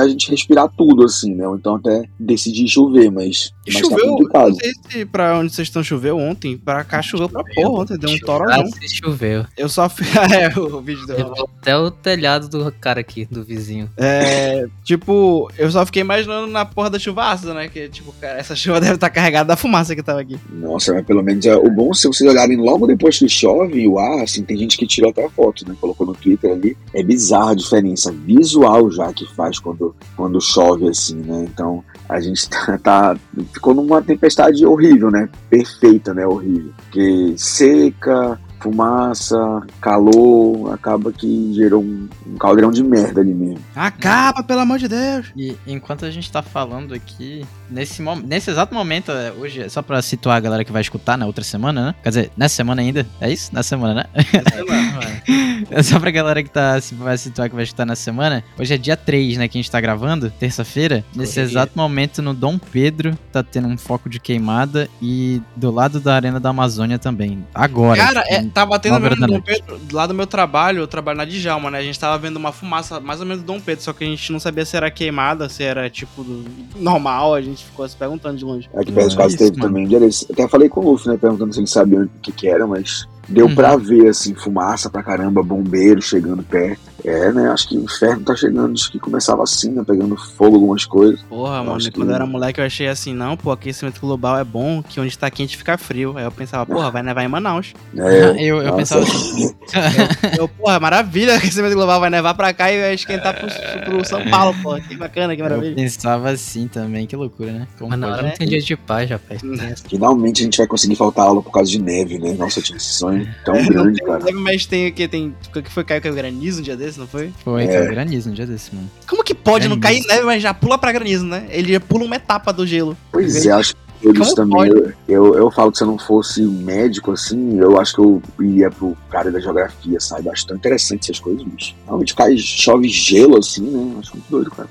até 0.00 0.06
a 0.06 0.08
gente 0.08 0.30
respirar 0.30 0.68
tudo, 0.76 1.04
assim, 1.04 1.34
né, 1.34 1.46
ou 1.46 1.56
então 1.56 1.76
até 1.76 2.04
decidir 2.18 2.68
chover, 2.68 3.10
mas, 3.10 3.52
E 3.66 3.72
mas 3.72 3.82
tá 3.82 3.88
choveu, 3.88 4.08
complicado. 4.10 4.48
não 4.50 4.54
sei 4.56 4.72
se 4.88 5.04
pra 5.04 5.38
onde 5.38 5.52
vocês 5.52 5.68
estão 5.68 5.82
choveu 5.82 6.16
ontem, 6.16 6.56
pra 6.56 6.84
cá 6.84 7.02
choveu 7.02 7.28
pra 7.28 7.44
porra 7.44 7.82
ontem, 7.82 7.98
deu 7.98 8.10
um 8.10 8.18
torozão. 8.18 8.64
Ah, 8.64 8.86
choveu. 8.88 9.46
Eu 9.56 9.68
só 9.68 9.88
fui. 9.88 10.06
é, 10.34 10.58
o 10.58 10.80
vídeo 10.80 11.06
do. 11.06 11.12
Levou 11.12 11.48
até 11.60 11.76
o 11.76 11.90
telhado 11.90 12.48
do 12.48 12.72
cara 12.72 13.00
aqui, 13.00 13.26
do 13.30 13.44
vizinho. 13.44 13.90
É, 13.96 14.66
tipo, 14.84 15.50
eu 15.58 15.70
só 15.70 15.84
fiquei 15.84 16.00
imaginando 16.02 16.46
na 16.46 16.64
porra 16.64 16.90
da 16.90 16.98
chuvaça, 16.98 17.52
né? 17.52 17.68
Que, 17.68 17.88
tipo, 17.88 18.12
cara, 18.20 18.38
essa 18.38 18.54
chuva 18.56 18.80
deve 18.80 18.94
estar 18.94 19.10
carregada 19.10 19.48
da 19.48 19.56
fumaça 19.56 19.94
que 19.94 20.02
tava 20.02 20.20
aqui. 20.20 20.38
Nossa, 20.50 20.94
mas 20.94 21.04
pelo 21.04 21.22
menos 21.22 21.44
é, 21.46 21.54
o 21.54 21.70
bom 21.70 21.92
se 21.92 22.06
vocês 22.06 22.28
olharem 22.28 22.56
logo 22.56 22.86
depois 22.86 23.18
que 23.18 23.28
chove 23.28 23.86
o 23.86 23.98
ar, 23.98 24.22
assim, 24.22 24.42
tem 24.42 24.56
gente 24.56 24.76
que 24.76 24.86
tirou 24.86 25.10
até 25.10 25.24
a 25.24 25.30
foto, 25.30 25.68
né? 25.68 25.74
Colocou 25.80 26.06
no 26.06 26.14
Twitter 26.14 26.52
ali. 26.52 26.76
É 26.94 27.02
bizarra 27.02 27.52
a 27.52 27.54
diferença 27.54 28.12
visual 28.12 28.90
já 28.90 29.12
que 29.12 29.26
faz 29.34 29.58
quando, 29.58 29.89
quando 30.16 30.40
chove, 30.40 30.88
assim, 30.88 31.16
né? 31.16 31.44
Então 31.44 31.84
a 32.08 32.20
gente 32.20 32.48
tá, 32.50 32.78
tá- 32.78 33.16
ficou 33.52 33.74
numa 33.74 34.02
tempestade 34.02 34.64
horrível, 34.66 35.10
né? 35.10 35.28
Perfeita, 35.48 36.12
né? 36.14 36.26
Horrível. 36.26 36.72
Porque 36.76 37.34
seca, 37.36 38.38
fumaça, 38.60 39.36
calor, 39.80 40.72
acaba 40.72 41.12
que 41.12 41.52
gerou 41.54 41.82
um, 41.82 42.08
um 42.26 42.36
caldeirão 42.36 42.70
de 42.70 42.82
merda 42.82 43.20
ali 43.20 43.32
mesmo. 43.34 43.58
Acaba, 43.74 44.42
pelo 44.42 44.60
amor 44.60 44.78
de 44.78 44.88
Deus! 44.88 45.32
E 45.36 45.56
enquanto 45.66 46.04
a 46.04 46.10
gente 46.10 46.30
tá 46.30 46.42
falando 46.42 46.94
aqui, 46.94 47.44
nesse, 47.70 48.02
mom- 48.02 48.20
nesse 48.24 48.50
exato 48.50 48.74
momento, 48.74 49.10
é, 49.12 49.32
hoje, 49.32 49.68
só 49.68 49.82
pra 49.82 50.00
situar 50.02 50.36
a 50.36 50.40
galera 50.40 50.64
que 50.64 50.72
vai 50.72 50.82
escutar 50.82 51.16
na 51.16 51.26
outra 51.26 51.44
semana, 51.44 51.86
né? 51.86 51.94
Quer 52.02 52.08
dizer, 52.10 52.30
nessa 52.36 52.54
semana 52.56 52.82
ainda. 52.82 53.06
É 53.20 53.30
isso? 53.32 53.50
Na 53.54 53.62
semana, 53.62 53.94
né? 53.94 54.04
É 55.70 55.82
só 55.82 56.00
pra 56.00 56.10
galera 56.10 56.42
que 56.42 56.48
tá, 56.50 56.80
se 56.80 56.94
vai 56.94 57.16
situar 57.18 57.48
que 57.48 57.54
vai 57.54 57.64
escutar 57.64 57.84
na 57.84 57.94
semana. 57.94 58.42
Hoje 58.58 58.74
é 58.74 58.78
dia 58.78 58.96
3, 58.96 59.36
né? 59.36 59.46
Que 59.46 59.58
a 59.58 59.60
gente 59.62 59.70
tá 59.70 59.80
gravando, 59.80 60.30
terça-feira. 60.30 61.04
Nesse 61.14 61.38
exato 61.38 61.72
momento, 61.76 62.22
no 62.22 62.32
Dom 62.34 62.58
Pedro, 62.58 63.16
tá 63.30 63.42
tendo 63.42 63.68
um 63.68 63.76
foco 63.76 64.08
de 64.08 64.18
queimada. 64.18 64.88
E 65.02 65.40
do 65.54 65.70
lado 65.70 66.00
da 66.00 66.14
Arena 66.14 66.40
da 66.40 66.48
Amazônia 66.48 66.98
também. 66.98 67.44
Agora. 67.54 68.00
Cara, 68.04 68.24
é, 68.28 68.42
tá 68.50 68.66
batendo 68.66 68.92
nove 68.92 69.06
horas 69.06 69.18
mesmo 69.18 69.32
no 69.34 69.38
Dom 69.38 69.44
Pedro, 69.44 69.80
lá 69.92 70.06
do 70.06 70.14
meu 70.14 70.26
trabalho, 70.26 70.80
eu 70.80 70.86
trabalho 70.88 71.18
na 71.18 71.24
Djalma, 71.24 71.70
né? 71.70 71.78
A 71.78 71.82
gente 71.82 71.98
tava 71.98 72.18
vendo 72.18 72.36
uma 72.36 72.52
fumaça 72.52 73.00
mais 73.00 73.20
ou 73.20 73.26
menos 73.26 73.42
do 73.42 73.46
Dom 73.46 73.60
Pedro, 73.60 73.82
só 73.84 73.92
que 73.92 74.04
a 74.04 74.06
gente 74.06 74.32
não 74.32 74.40
sabia 74.40 74.64
se 74.64 74.76
era 74.76 74.90
queimada, 74.90 75.48
se 75.48 75.62
era 75.62 75.88
tipo 75.90 76.22
do- 76.22 76.44
normal, 76.76 77.34
a 77.34 77.40
gente 77.40 77.64
ficou 77.64 77.88
se 77.88 77.96
perguntando 77.96 78.36
de 78.36 78.44
longe. 78.44 78.68
Aqui 78.74 78.92
perto 78.92 79.08
de 79.08 79.14
É 79.14 79.18
casa 79.18 79.28
isso, 79.28 79.38
teve 79.38 79.50
mano. 79.58 79.62
também 79.68 79.84
um 79.84 79.88
dia 79.88 80.00
desse. 80.00 80.26
Até 80.32 80.48
falei 80.48 80.68
com 80.68 80.80
o 80.80 80.90
Luffy, 80.90 81.08
né? 81.08 81.16
Perguntando 81.16 81.52
se 81.52 81.60
ele 81.60 81.66
sabia 81.66 82.00
o 82.00 82.08
que, 82.22 82.32
que 82.32 82.48
era, 82.48 82.66
mas 82.66 83.06
deu 83.28 83.46
Uhum. 83.46 83.54
pra 83.54 83.76
ver, 83.76 84.08
assim, 84.08 84.34
fumaça 84.34 84.90
pra 84.90 85.02
caramba, 85.02 85.42
bombeiro 85.42 86.02
chegando 86.02 86.42
perto. 86.42 86.80
É, 87.04 87.32
né? 87.32 87.48
Acho 87.50 87.68
que 87.68 87.76
o 87.76 87.84
inferno 87.84 88.24
tá 88.24 88.34
chegando. 88.36 88.72
Acho 88.74 88.90
que 88.90 88.98
começava 88.98 89.42
assim, 89.42 89.70
né? 89.70 89.82
Pegando 89.86 90.16
fogo 90.16 90.56
algumas 90.56 90.84
coisas. 90.84 91.20
Porra, 91.22 91.58
Eu 91.58 91.64
mano, 91.64 91.78
quando 91.80 91.92
que- 91.92 92.00
eu 92.00 92.10
era 92.14 92.26
moleque 92.26 92.60
eu 92.60 92.64
achei 92.64 92.88
assim, 92.88 93.14
não, 93.14 93.36
pô, 93.36 93.50
aquecimento 93.50 94.00
global 94.00 94.38
é 94.38 94.44
bom, 94.44 94.82
que 94.82 95.00
onde 95.00 95.16
tá 95.18 95.30
quente 95.30 95.56
fica 95.56 95.76
frio. 95.78 96.16
Aí 96.16 96.24
eu 96.24 96.32
pensava, 96.32 96.64
porra, 96.66 96.90
vai 96.90 97.02
nevar 97.02 97.24
em 97.24 97.28
Manaus. 97.28 97.72
É, 97.96 98.00
eu, 98.44 98.62
eu 98.62 98.74
pensava 98.74 99.02
assim, 99.02 99.54
Eu, 100.38 100.48
porra, 100.48 100.78
maravilha, 100.80 101.34
aquecimento 101.36 101.74
global 101.74 102.00
vai 102.00 102.10
nevar 102.10 102.34
pra 102.34 102.52
cá 102.52 102.70
e 102.72 102.80
vai 102.80 102.94
esquentar 102.94 103.34
pro, 103.38 103.48
pro 103.84 104.04
São 104.04 104.24
Paulo, 104.30 104.54
pô. 104.62 104.74
Que 104.80 104.96
bacana, 104.96 105.34
que 105.34 105.40
eu 105.42 105.46
maravilha. 105.46 105.74
pensava 105.74 106.30
assim 106.30 106.68
também, 106.68 107.06
que 107.06 107.16
loucura, 107.16 107.52
né? 107.52 107.68
Como 107.78 107.90
Mas 107.90 107.98
na 108.00 108.08
hora 108.08 108.22
não 108.22 108.30
tem 108.30 108.48
dia 108.48 108.60
de 108.60 108.76
paz, 108.76 109.08
rapaz. 109.10 109.40
Essa- 109.42 109.88
Finalmente 109.88 110.40
a 110.42 110.44
gente 110.44 110.58
vai 110.58 110.66
conseguir 110.66 110.96
faltar 110.96 111.26
aula 111.26 111.42
por 111.42 111.50
causa 111.52 111.70
de 111.70 111.80
neve, 111.80 112.18
né? 112.18 112.32
Nossa, 112.34 112.58
eu 112.58 112.62
tinha 112.62 112.76
esse 112.76 112.94
sonho 112.94 113.28
tão 113.44 113.54
grande, 113.66 114.00
cara. 114.02 114.24
mas 114.34 114.66
tem 114.66 114.88
o 114.88 114.92
que? 114.92 115.06
Tem. 115.08 115.34
O 115.54 115.62
que 115.62 115.70
foi? 115.70 115.84
Caiu, 115.84 116.00
caiu 116.00 116.14
granizo 116.14 116.60
um 116.60 116.62
dia 116.62 116.76
desse, 116.76 116.89
não 116.98 117.06
foi? 117.06 117.32
Foi, 117.44 117.64
É. 117.64 117.86
granizo 117.86 118.30
um 118.30 118.32
dia 118.32 118.46
desse, 118.46 118.74
mano. 118.74 118.90
Como 119.08 119.22
que 119.22 119.34
pode 119.34 119.68
não 119.68 119.78
cair 119.78 120.02
neve, 120.06 120.22
mas 120.24 120.42
já 120.42 120.52
pula 120.54 120.76
pra 120.78 120.92
granizo, 120.92 121.24
né? 121.24 121.46
Ele 121.50 121.72
já 121.74 121.80
pula 121.80 122.04
uma 122.04 122.16
etapa 122.16 122.52
do 122.52 122.66
gelo. 122.66 122.96
Pois 123.12 123.44
é, 123.46 123.50
acho 123.52 123.74
que 123.74 124.06
eu 124.08 124.12
disse 124.12 124.34
Como 124.34 124.48
também. 124.50 124.70
Eu, 124.70 124.92
eu, 125.08 125.34
eu 125.36 125.50
falo 125.50 125.70
que 125.70 125.78
se 125.78 125.84
eu 125.84 125.88
não 125.88 125.98
fosse 125.98 126.42
médico, 126.42 127.12
assim, 127.12 127.58
eu 127.58 127.78
acho 127.78 127.94
que 127.94 128.00
eu 128.00 128.22
iria 128.40 128.70
pro 128.70 128.96
cara 129.10 129.30
da 129.30 129.38
geografia, 129.40 130.00
sabe? 130.00 130.28
Acho 130.30 130.46
tão 130.46 130.56
interessante 130.56 131.04
essas 131.10 131.20
coisas, 131.20 131.42
bicho. 131.42 131.74
Realmente 131.86 132.14
cai, 132.14 132.36
chove 132.38 132.88
gelo, 132.88 133.38
assim, 133.38 133.62
né? 133.62 133.96
Acho 134.00 134.12
muito 134.12 134.30
doido, 134.30 134.50
cara. 134.50 134.68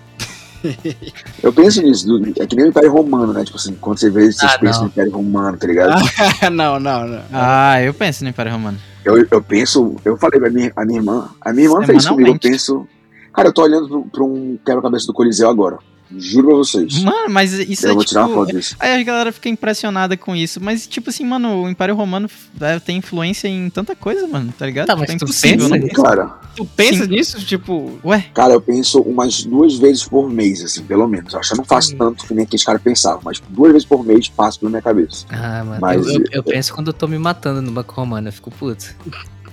Eu 1.42 1.54
penso 1.54 1.82
nisso, 1.82 2.06
do- 2.06 2.34
é 2.42 2.46
que 2.46 2.56
nem 2.56 2.66
o 2.66 2.68
Império 2.70 2.92
Romano, 2.92 3.32
né? 3.32 3.44
Tipo 3.46 3.58
assim, 3.58 3.76
quando 3.80 3.98
você 3.98 4.10
vê, 4.10 4.30
você 4.32 4.46
Ah, 4.46 4.58
pensa 4.60 4.74
não. 4.80 4.82
no 4.84 4.88
Império 4.90 5.12
Romano, 5.12 5.58
tá 5.58 5.68
ligado? 5.68 6.02
não, 6.52 6.80
não, 6.80 7.08
não. 7.08 7.22
Ah, 7.32 7.82
eu 7.82 7.94
penso 7.94 8.24
no 8.24 8.30
Império 8.30 8.52
Romano. 8.52 8.78
Eu, 9.04 9.26
eu 9.32 9.42
penso, 9.42 9.96
eu 10.04 10.18
falei 10.18 10.40
pra 10.40 10.50
minha, 10.50 10.72
a 10.76 10.86
minha 10.86 11.00
irmã, 11.00 11.30
a 11.42 11.54
minha 11.54 11.68
irmã 11.68 11.86
fez 11.86 12.08
comigo, 12.08 12.30
eu 12.30 12.40
penso. 12.40 12.88
Cara, 13.34 13.50
eu 13.50 13.54
tô 13.54 13.64
olhando 13.64 14.06
pra 14.12 14.24
um 14.24 14.58
quebra-cabeça 14.66 15.08
do 15.08 15.14
Coliseu 15.14 15.50
agora. 15.50 15.80
Juro 16.18 16.48
pra 16.48 16.58
vocês. 16.58 17.04
Mano, 17.04 17.30
mas 17.30 17.54
isso 17.54 17.86
eu 17.86 17.92
é 17.92 17.94
vou 17.94 18.04
tipo... 18.04 18.10
tirar 18.10 18.26
uma 18.26 18.36
foto 18.36 18.52
disso. 18.56 18.76
Aí 18.80 19.00
a 19.00 19.04
galera 19.04 19.32
fica 19.32 19.50
impressionada 19.50 20.18
com 20.18 20.36
isso, 20.36 20.60
mas 20.62 20.88
tipo 20.88 21.10
assim, 21.10 21.26
mano, 21.26 21.64
o 21.64 21.70
Império 21.70 21.96
Romano 21.96 22.30
é, 22.62 22.80
tem 22.80 22.98
influência 22.98 23.48
em 23.48 23.70
tanta 23.70 23.96
coisa, 23.96 24.26
mano, 24.28 24.54
tá 24.58 24.66
ligado? 24.66 24.88
Tá, 24.88 24.96
mas 24.96 25.10
é 25.10 25.18
tu 25.18 25.24
impossível, 25.26 25.58
pensa 25.58 25.70
né? 25.70 25.78
nisso? 25.80 26.02
Cara, 26.02 26.40
Tu 26.56 26.66
pensa 26.66 27.04
Sim. 27.06 27.10
nisso? 27.12 27.40
Tipo. 27.46 28.00
Ué, 28.04 28.26
cara, 28.34 28.54
eu 28.54 28.60
penso 28.62 29.00
umas 29.02 29.44
duas 29.46 29.78
vezes 29.78 30.04
por 30.04 30.30
mês, 30.30 30.62
assim, 30.62 30.84
pelo 30.84 31.08
menos. 31.08 31.32
Eu 31.34 31.40
acho 31.40 31.50
que 31.50 31.54
eu 31.56 31.58
não 31.60 31.64
faço 31.66 31.94
Hum. 31.94 31.98
tanto 31.98 32.26
que 32.26 32.34
nem 32.34 32.44
aqueles 32.44 32.66
caras 32.66 32.82
pensavam, 32.82 33.22
mas 33.24 33.40
duas 33.50 33.72
vezes 33.72 33.88
por 33.88 34.04
mês 34.04 34.28
passa 34.28 34.60
pela 34.60 34.70
minha 34.70 34.82
cabeça. 34.82 35.26
Ah, 35.30 35.64
mano. 35.64 35.80
Mas- 35.80 36.06
eu, 36.06 36.16
eu- 36.16 36.24
eu 36.34 36.44
penso 36.44 36.74
quando 36.74 36.88
eu 36.88 36.94
tô 36.94 37.08
me 37.08 37.18
matando 37.18 37.62
no 37.62 37.72
banco 37.72 37.94
romano, 37.94 38.28
eu 38.28 38.34
fico 38.34 38.52
puto. 38.52 38.94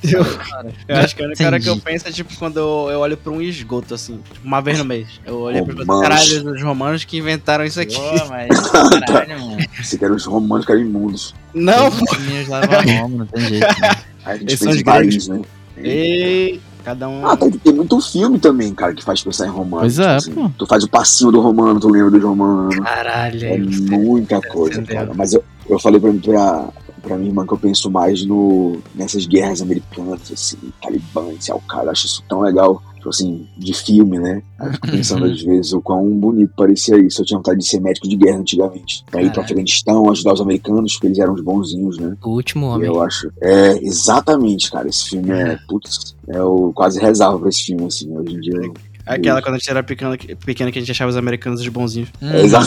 Eu, 0.02 0.24
Cara, 0.24 0.72
eu 0.88 0.96
acho 0.96 1.16
que 1.16 1.22
a 1.22 1.26
única 1.26 1.46
hora 1.46 1.60
que 1.60 1.68
eu 1.68 1.76
penso 1.78 2.08
é 2.08 2.12
tipo 2.12 2.34
quando 2.36 2.58
eu, 2.58 2.88
eu 2.90 3.00
olho 3.00 3.16
pra 3.16 3.32
um 3.32 3.40
esgoto, 3.40 3.94
assim, 3.94 4.20
tipo, 4.32 4.46
uma 4.46 4.60
vez 4.60 4.78
no 4.78 4.84
mês. 4.84 5.20
Eu 5.24 5.44
pra 5.64 5.84
Romanos. 5.84 6.02
caralho 6.02 6.52
os 6.52 6.62
romanos 6.62 7.04
que 7.04 7.18
inventaram 7.18 7.64
isso 7.64 7.80
aqui. 7.80 7.96
Pô, 7.96 8.26
mas 8.28 8.48
caralho, 9.06 9.40
mano. 9.40 9.66
Você 9.82 9.98
quer 9.98 10.10
os 10.10 10.24
romanos 10.24 10.64
que 10.66 10.72
eram 10.72 10.82
imundos. 10.82 11.34
Não, 11.54 11.88
Os 11.88 12.52
a 12.52 12.60
Roma, 13.00 13.18
não 13.18 13.26
tem 13.26 13.44
jeito. 13.48 13.66
né? 13.80 13.96
Aí 14.24 14.34
a 14.34 14.36
gente 14.38 14.64
Eles 14.64 15.28
né? 15.28 15.40
Ei, 15.78 16.60
cada 16.84 17.08
um. 17.08 17.26
Ah, 17.26 17.36
tem, 17.36 17.50
tem 17.50 17.72
muito 17.72 18.00
filme 18.00 18.38
também, 18.38 18.74
cara, 18.74 18.94
que 18.94 19.02
faz 19.02 19.22
pensar 19.22 19.46
em 19.46 19.50
romano. 19.50 19.82
Pois 19.82 19.98
é, 19.98 20.16
tipo 20.18 20.34
pô. 20.34 20.50
Tu 20.58 20.66
faz 20.66 20.84
o 20.84 20.88
passinho 20.88 21.32
do 21.32 21.40
romano, 21.40 21.80
tu 21.80 21.88
lembra 21.88 22.10
dos 22.10 22.22
romanos. 22.22 22.76
Caralho. 22.78 23.44
É 23.44 23.58
muita 23.58 24.40
coisa, 24.40 24.82
cara. 24.82 25.12
Mas 25.14 25.32
eu, 25.32 25.44
eu 25.68 25.78
falei 25.78 26.00
pra, 26.00 26.12
pra, 26.12 26.68
pra 27.06 27.16
minha 27.16 27.30
irmã 27.30 27.46
que 27.46 27.52
eu 27.52 27.58
penso 27.58 27.90
mais 27.90 28.24
no, 28.24 28.78
nessas 28.94 29.26
guerras 29.26 29.62
americanas, 29.62 30.20
assim, 30.32 30.56
Talibã, 30.82 31.30
esse 31.32 31.50
Al-Qaeda. 31.52 31.86
Eu 31.86 31.90
acho 31.92 32.06
isso 32.06 32.22
tão 32.28 32.40
legal, 32.40 32.82
tipo 32.96 33.08
assim, 33.08 33.46
de 33.56 33.72
filme, 33.72 34.18
né? 34.18 34.42
Aí 34.58 34.68
eu 34.68 34.72
fico 34.74 34.88
pensando 34.90 35.24
Uhum. 35.26 35.32
às 35.32 35.42
vezes 35.42 35.72
o 35.72 35.80
quão 35.80 36.08
bonito 36.10 36.52
parecia 36.56 36.98
isso. 36.98 37.20
Eu 37.20 37.26
tinha 37.26 37.38
vontade 37.38 37.58
de 37.60 37.66
ser 37.66 37.80
médico 37.80 38.08
de 38.08 38.16
guerra 38.16 38.38
antigamente. 38.38 39.04
Pra 39.10 39.20
ir 39.20 39.24
pro 39.26 39.34
Caralho. 39.34 39.44
Afeganistão, 39.46 40.10
ajudar 40.10 40.32
os 40.34 40.40
americanos, 40.40 40.92
porque 40.94 41.06
eles 41.06 41.18
eram 41.18 41.34
os 41.34 41.42
bonzinhos, 41.42 41.98
né? 41.98 42.16
O 42.24 42.30
último 42.30 42.66
E 42.66 42.68
homem. 42.70 42.86
eu 42.88 43.00
acho. 43.02 43.30
É, 43.40 43.78
exatamente, 43.84 44.70
cara. 44.70 44.88
Esse 44.88 45.04
filme 45.10 45.30
é. 45.30 45.56
Putz, 45.68 46.16
eu 46.28 46.72
quase 46.74 46.98
rezava 47.00 47.38
pra 47.38 47.48
esse 47.48 47.62
filme, 47.64 47.84
assim. 47.86 48.16
Hoje 48.16 48.34
em 48.34 48.40
dia. 48.40 48.54
eu- 48.56 48.74
Aquela 49.06 49.40
quando 49.40 49.54
a 49.54 49.58
gente 49.58 49.70
era 49.70 49.82
pequeno, 49.82 50.16
pequeno 50.44 50.72
que 50.72 50.78
a 50.78 50.82
gente 50.82 50.90
achava 50.90 51.08
os 51.10 51.16
americanos 51.16 51.60
os 51.60 51.68
bonzinhos. 51.68 52.08
Hum, 52.20 52.30
É, 52.32 52.40
exato. 52.42 52.66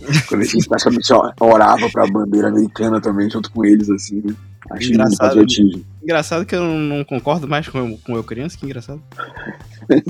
Quando 0.28 0.42
a 0.42 0.44
gente 0.44 0.68
praticamente 0.68 1.12
ó, 1.12 1.32
orava 1.40 1.88
pra 1.90 2.06
bandeira 2.06 2.48
americana 2.48 3.00
também, 3.00 3.28
junto 3.28 3.50
com 3.50 3.64
eles, 3.64 3.90
assim, 3.90 4.22
né? 4.24 4.34
Acho 4.70 4.82
lindo 4.82 4.92
o 4.92 4.94
Engraçado. 5.06 5.18
patriotismo. 5.28 5.84
Engraçado 6.02 6.46
que 6.46 6.54
eu 6.54 6.60
não, 6.62 6.78
não 6.98 7.04
concordo 7.04 7.48
mais 7.48 7.66
com, 7.68 7.78
eu- 7.78 7.98
com 8.04 8.14
eu 8.16 8.22
criança, 8.22 8.56
que 8.56 8.64
engraçado. 8.66 9.02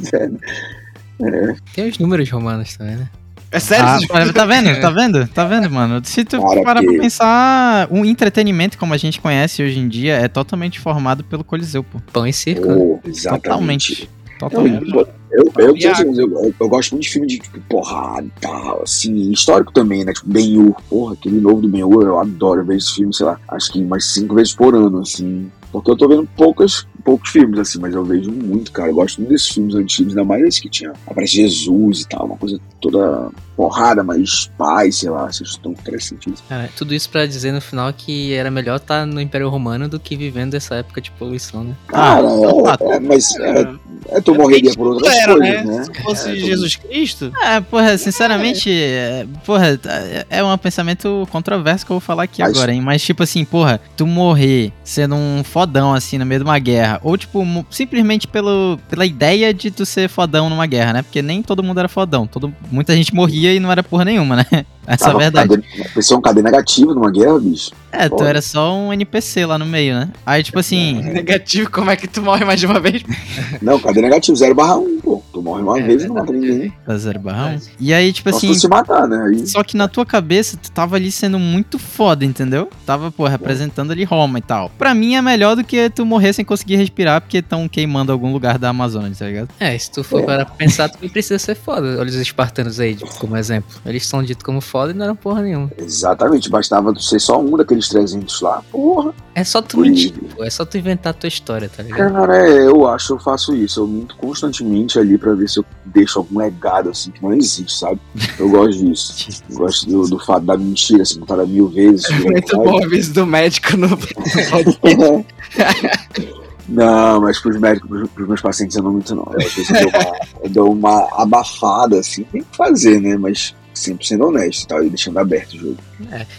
É, 1.20 1.56
Tem 1.74 1.88
os 1.88 1.98
números 1.98 2.30
romanos 2.30 2.76
também, 2.76 2.96
né? 2.96 3.08
É 3.50 3.58
sério? 3.58 3.86
Ah, 3.86 3.98
tá 4.32 4.44
vendo? 4.44 4.80
Tá 4.80 4.90
vendo? 4.90 5.26
Tá 5.28 5.44
vendo, 5.46 5.70
mano? 5.70 6.00
Se 6.04 6.22
tu 6.24 6.40
Cara, 6.40 6.62
parar 6.62 6.80
que- 6.80 6.86
pra 6.86 7.00
pensar, 7.00 7.88
o 7.90 8.04
entretenimento 8.04 8.78
como 8.78 8.94
a 8.94 8.96
gente 8.96 9.20
conhece 9.20 9.62
hoje 9.62 9.78
em 9.80 9.88
dia 9.88 10.14
é 10.14 10.28
totalmente 10.28 10.78
formado 10.78 11.24
pelo 11.24 11.42
Coliseu, 11.42 11.82
pô. 11.82 11.98
Pão 12.12 12.26
e 12.26 12.32
circo. 12.32 12.66
né? 12.68 12.74
pô, 12.76 13.00
exatamente. 13.04 14.08
Totalmente. 14.38 14.80
Totalmente. 14.84 14.92
eu, 14.94 15.08
eu, 15.30 15.52
eu, 15.58 15.76
eu, 15.76 16.54
eu 16.58 16.68
gosto 16.68 16.92
muito 16.92 17.04
de 17.04 17.10
filme 17.10 17.26
de 17.26 17.38
tipo, 17.38 17.60
porrada 17.68 18.26
e 18.26 18.40
tal, 18.40 18.82
assim, 18.82 19.30
histórico 19.30 19.72
também, 19.72 20.04
né? 20.04 20.12
Tipo, 20.12 20.28
Ben-Hur, 20.30 20.76
porra, 20.88 21.14
aquele 21.14 21.40
novo 21.40 21.60
do 21.60 21.68
Ben-Hur, 21.68 22.04
eu 22.04 22.18
adoro 22.18 22.64
ver 22.64 22.76
esse 22.76 22.94
filme, 22.94 23.14
sei 23.14 23.26
lá, 23.26 23.38
acho 23.48 23.72
que 23.72 23.80
umas 23.80 24.12
cinco 24.12 24.34
vezes 24.34 24.54
por 24.54 24.74
ano, 24.74 25.00
assim. 25.00 25.50
Porque 25.70 25.90
eu 25.90 25.96
tô 25.96 26.08
vendo 26.08 26.28
poucas, 26.34 26.86
poucos 27.04 27.30
filmes, 27.30 27.58
assim, 27.58 27.78
mas 27.78 27.94
eu 27.94 28.04
vejo 28.04 28.30
muito, 28.30 28.72
cara. 28.72 28.90
Eu 28.90 28.94
gosto 28.94 29.18
muito 29.18 29.30
desses 29.30 29.48
filmes 29.48 29.74
antigos, 29.74 30.12
ainda 30.16 30.24
mais 30.24 30.42
esse 30.44 30.60
que 30.62 30.68
tinha. 30.68 30.92
Aparece 31.06 31.36
Jesus 31.36 32.00
e 32.02 32.08
tal, 32.08 32.26
uma 32.26 32.36
coisa 32.36 32.58
toda 32.80 33.30
porrada, 33.56 34.04
mas 34.04 34.50
paz, 34.56 34.96
sei 34.98 35.10
lá, 35.10 35.24
acho 35.24 35.42
tão 35.60 35.72
interessante 35.72 36.30
isso. 36.30 36.42
Cara, 36.48 36.70
tudo 36.76 36.94
isso 36.94 37.08
pra 37.10 37.26
dizer 37.26 37.50
no 37.52 37.60
final 37.60 37.92
que 37.92 38.32
era 38.32 38.50
melhor 38.50 38.76
estar 38.76 39.04
no 39.04 39.20
Império 39.20 39.48
Romano 39.48 39.88
do 39.88 39.98
que 39.98 40.14
vivendo 40.16 40.54
essa 40.54 40.76
época 40.76 41.00
de 41.00 41.10
poluição, 41.12 41.64
né? 41.64 41.74
Cara, 41.88 42.28
Ah, 42.28 42.76
é, 42.80 42.96
é, 42.96 43.00
mas 43.00 43.34
é, 43.40 43.60
É, 43.62 44.18
é, 44.18 44.20
tu 44.20 44.32
morreria 44.34 44.72
por 44.74 44.86
outras 44.88 45.12
era, 45.16 45.34
coisas, 45.34 45.64
né? 45.64 45.76
né? 45.78 45.84
Se 45.84 46.02
fosse 46.02 46.28
É, 46.30 46.34
tu- 46.34 46.38
Jesus 46.46 46.76
Cristo, 46.76 47.32
É, 47.42 47.60
porra, 47.60 47.98
sinceramente, 47.98 48.70
é, 48.70 49.26
porra, 49.44 49.78
é- 49.84 50.26
é 50.38 50.44
um 50.44 50.56
pensamento 50.56 51.26
controverso 51.32 51.84
que 51.84 51.90
eu 51.90 51.94
vou 51.96 52.00
falar 52.00 52.22
aqui 52.24 52.40
Mas- 52.42 52.50
agora, 52.56 52.72
hein? 52.72 52.80
Mas, 52.80 53.02
tipo 53.02 53.24
assim, 53.24 53.44
porra, 53.44 53.80
tu 53.96 54.06
morrer 54.06 54.72
sendo 54.84 55.16
um 55.16 55.42
fodão, 55.42 55.92
assim, 55.92 56.16
no 56.16 56.24
meio 56.24 56.40
de 56.40 56.44
uma 56.44 56.58
guerra, 56.60 56.87
ou, 57.02 57.16
tipo, 57.16 57.44
simplesmente 57.70 58.26
pelo, 58.26 58.78
pela 58.88 59.04
ideia 59.04 59.52
de 59.52 59.70
tu 59.70 59.84
ser 59.84 60.08
fodão 60.08 60.48
numa 60.48 60.66
guerra, 60.66 60.92
né? 60.94 61.02
Porque 61.02 61.20
nem 61.22 61.42
todo 61.42 61.62
mundo 61.62 61.78
era 61.78 61.88
fodão, 61.88 62.26
todo, 62.26 62.52
muita 62.70 62.94
gente 62.94 63.14
morria 63.14 63.52
e 63.54 63.60
não 63.60 63.70
era 63.70 63.82
porra 63.82 64.04
nenhuma, 64.04 64.36
né? 64.36 64.46
Essa 64.88 65.04
é 65.04 65.08
a 65.08 65.10
Tava 65.10 65.18
verdade. 65.18 65.48
Cadê, 65.48 65.88
pessoa 65.90 66.16
é 66.16 66.18
um 66.18 66.22
cadê 66.22 66.40
negativo 66.40 66.94
numa 66.94 67.10
guerra, 67.10 67.38
bicho. 67.38 67.72
É, 67.92 68.08
tu 68.08 68.24
era 68.24 68.40
só 68.40 68.74
um 68.74 68.90
NPC 68.90 69.44
lá 69.44 69.58
no 69.58 69.66
meio, 69.66 69.94
né? 69.94 70.08
Aí, 70.24 70.42
tipo 70.42 70.58
assim, 70.58 70.94
negativo, 71.04 71.70
como 71.70 71.90
é 71.90 71.96
que 71.96 72.08
tu 72.08 72.22
morre 72.22 72.42
mais 72.42 72.58
de 72.58 72.64
uma 72.64 72.80
vez? 72.80 73.02
Não, 73.60 73.78
cadê 73.78 74.00
negativo? 74.00 74.34
0 74.34 74.54
barra 74.54 74.78
1, 74.78 75.00
pô. 75.00 75.22
Tu 75.30 75.42
morre 75.42 75.62
uma 75.62 75.78
É, 75.78 75.82
vez 75.82 76.04
e 76.04 76.08
não 76.08 76.14
mata 76.14 76.32
ninguém. 76.32 76.72
da 76.86 76.96
zero 76.96 77.18
barrão. 77.20 77.58
E 77.78 77.92
aí, 77.92 78.12
tipo 78.14 78.30
assim, 78.30 78.48
tu 78.48 78.54
se 78.54 78.66
matar, 78.66 79.06
né? 79.06 79.22
Aí, 79.28 79.46
Só 79.46 79.62
que 79.62 79.76
na 79.76 79.88
tua 79.88 80.06
cabeça, 80.06 80.56
tu 80.56 80.70
tava 80.70 80.96
ali 80.96 81.12
sendo 81.12 81.38
muito 81.38 81.78
foda, 81.78 82.24
entendeu? 82.24 82.70
Tava, 82.86 83.12
pô, 83.12 83.26
representando 83.26 83.90
ali 83.92 84.04
Roma 84.04 84.38
e 84.38 84.42
tal. 84.42 84.70
Pra 84.78 84.94
mim 84.94 85.14
é 85.16 85.22
melhor 85.22 85.54
do 85.54 85.62
que 85.62 85.90
tu 85.90 86.06
morrer 86.06 86.32
sem 86.32 86.44
conseguir 86.46 86.76
respirar 86.78 87.20
porque 87.20 87.38
estão 87.38 87.68
queimando 87.68 88.12
algum 88.12 88.32
lugar 88.32 88.58
da 88.58 88.70
Amazônia, 88.70 89.12
tá 89.18 89.26
ligado? 89.26 89.48
É, 89.60 89.76
se 89.76 89.90
tu 89.90 90.02
for 90.02 90.24
para 90.24 90.44
pensar, 90.44 90.88
tu 90.88 90.98
nem 91.00 91.10
precisa 91.10 91.38
ser 91.38 91.54
foda. 91.54 91.98
Olha 91.98 92.08
os 92.08 92.14
espartanos 92.14 92.80
aí, 92.80 92.94
tipo, 92.94 93.14
como 93.18 93.36
exemplo. 93.36 93.76
Eles 93.84 94.06
são 94.06 94.22
ditos 94.22 94.42
como 94.42 94.60
foda 94.60 94.92
e 94.92 94.94
não 94.94 95.04
eram 95.04 95.16
porra 95.16 95.42
nenhuma. 95.42 95.70
exatamente, 95.76 96.48
bastava 96.48 96.92
tu 96.92 97.02
ser 97.02 97.20
só 97.20 97.40
um 97.40 97.56
daqueles 97.56 97.88
300 97.88 98.40
lá. 98.40 98.62
Porra. 98.70 99.12
É 99.34 99.44
só 99.44 99.62
tu 99.62 99.80
mentir, 99.80 100.12
pô. 100.12 100.42
É 100.42 100.50
só 100.50 100.64
tu 100.64 100.78
inventar 100.78 101.10
a 101.10 101.14
tua 101.14 101.28
história, 101.28 101.68
tá 101.68 101.82
ligado? 101.82 102.12
Cara, 102.12 102.36
é, 102.36 102.66
eu 102.66 102.86
acho, 102.88 103.14
eu 103.14 103.18
faço 103.20 103.54
isso. 103.54 103.80
Eu 103.80 103.86
minto 103.86 104.16
constantemente 104.16 104.98
ali 104.98 105.16
pra 105.16 105.32
ver 105.34 105.48
se 105.48 105.60
eu 105.60 105.64
deixo 105.84 106.18
algum 106.18 106.38
legado, 106.38 106.90
assim, 106.90 107.10
que 107.10 107.22
não 107.22 107.32
existe, 107.32 107.78
sabe? 107.78 108.00
Eu 108.38 108.50
gosto 108.50 108.84
disso. 108.84 109.42
Eu 109.48 109.58
gosto 109.58 109.88
do, 109.88 110.02
do 110.08 110.18
fato 110.18 110.44
da 110.44 110.56
mentira, 110.56 111.02
assim, 111.02 111.20
contada 111.20 111.46
mil 111.46 111.68
vezes. 111.68 112.02
de 112.02 112.22
Muito 112.26 112.56
bom 112.56 112.78
o 112.78 112.84
aviso 112.84 113.14
do 113.14 113.26
médico 113.26 113.76
no. 113.76 113.88
Não, 116.68 117.20
mas 117.20 117.38
pros 117.38 117.58
médicos, 117.58 118.10
pros, 118.10 118.28
meus 118.28 118.40
pacientes 118.40 118.76
eu 118.76 118.82
não 118.82 118.92
muito 118.92 119.14
não. 119.14 119.26
Eu, 119.32 119.46
às 119.46 119.54
vezes 119.54 119.70
eu 119.70 119.90
dou, 119.90 119.90
uma, 119.90 120.18
eu 120.42 120.50
dou 120.50 120.72
uma 120.72 121.22
abafada, 121.22 121.98
assim, 121.98 122.24
tem 122.24 122.42
que 122.42 122.56
fazer, 122.56 123.00
né? 123.00 123.16
Mas 123.16 123.54
sempre 123.78 124.06
sendo 124.06 124.26
honesto, 124.26 124.66
tá? 124.66 124.82
E 124.82 124.88
deixando 124.88 125.18
aberto 125.18 125.54
o 125.54 125.58
jogo. 125.58 125.76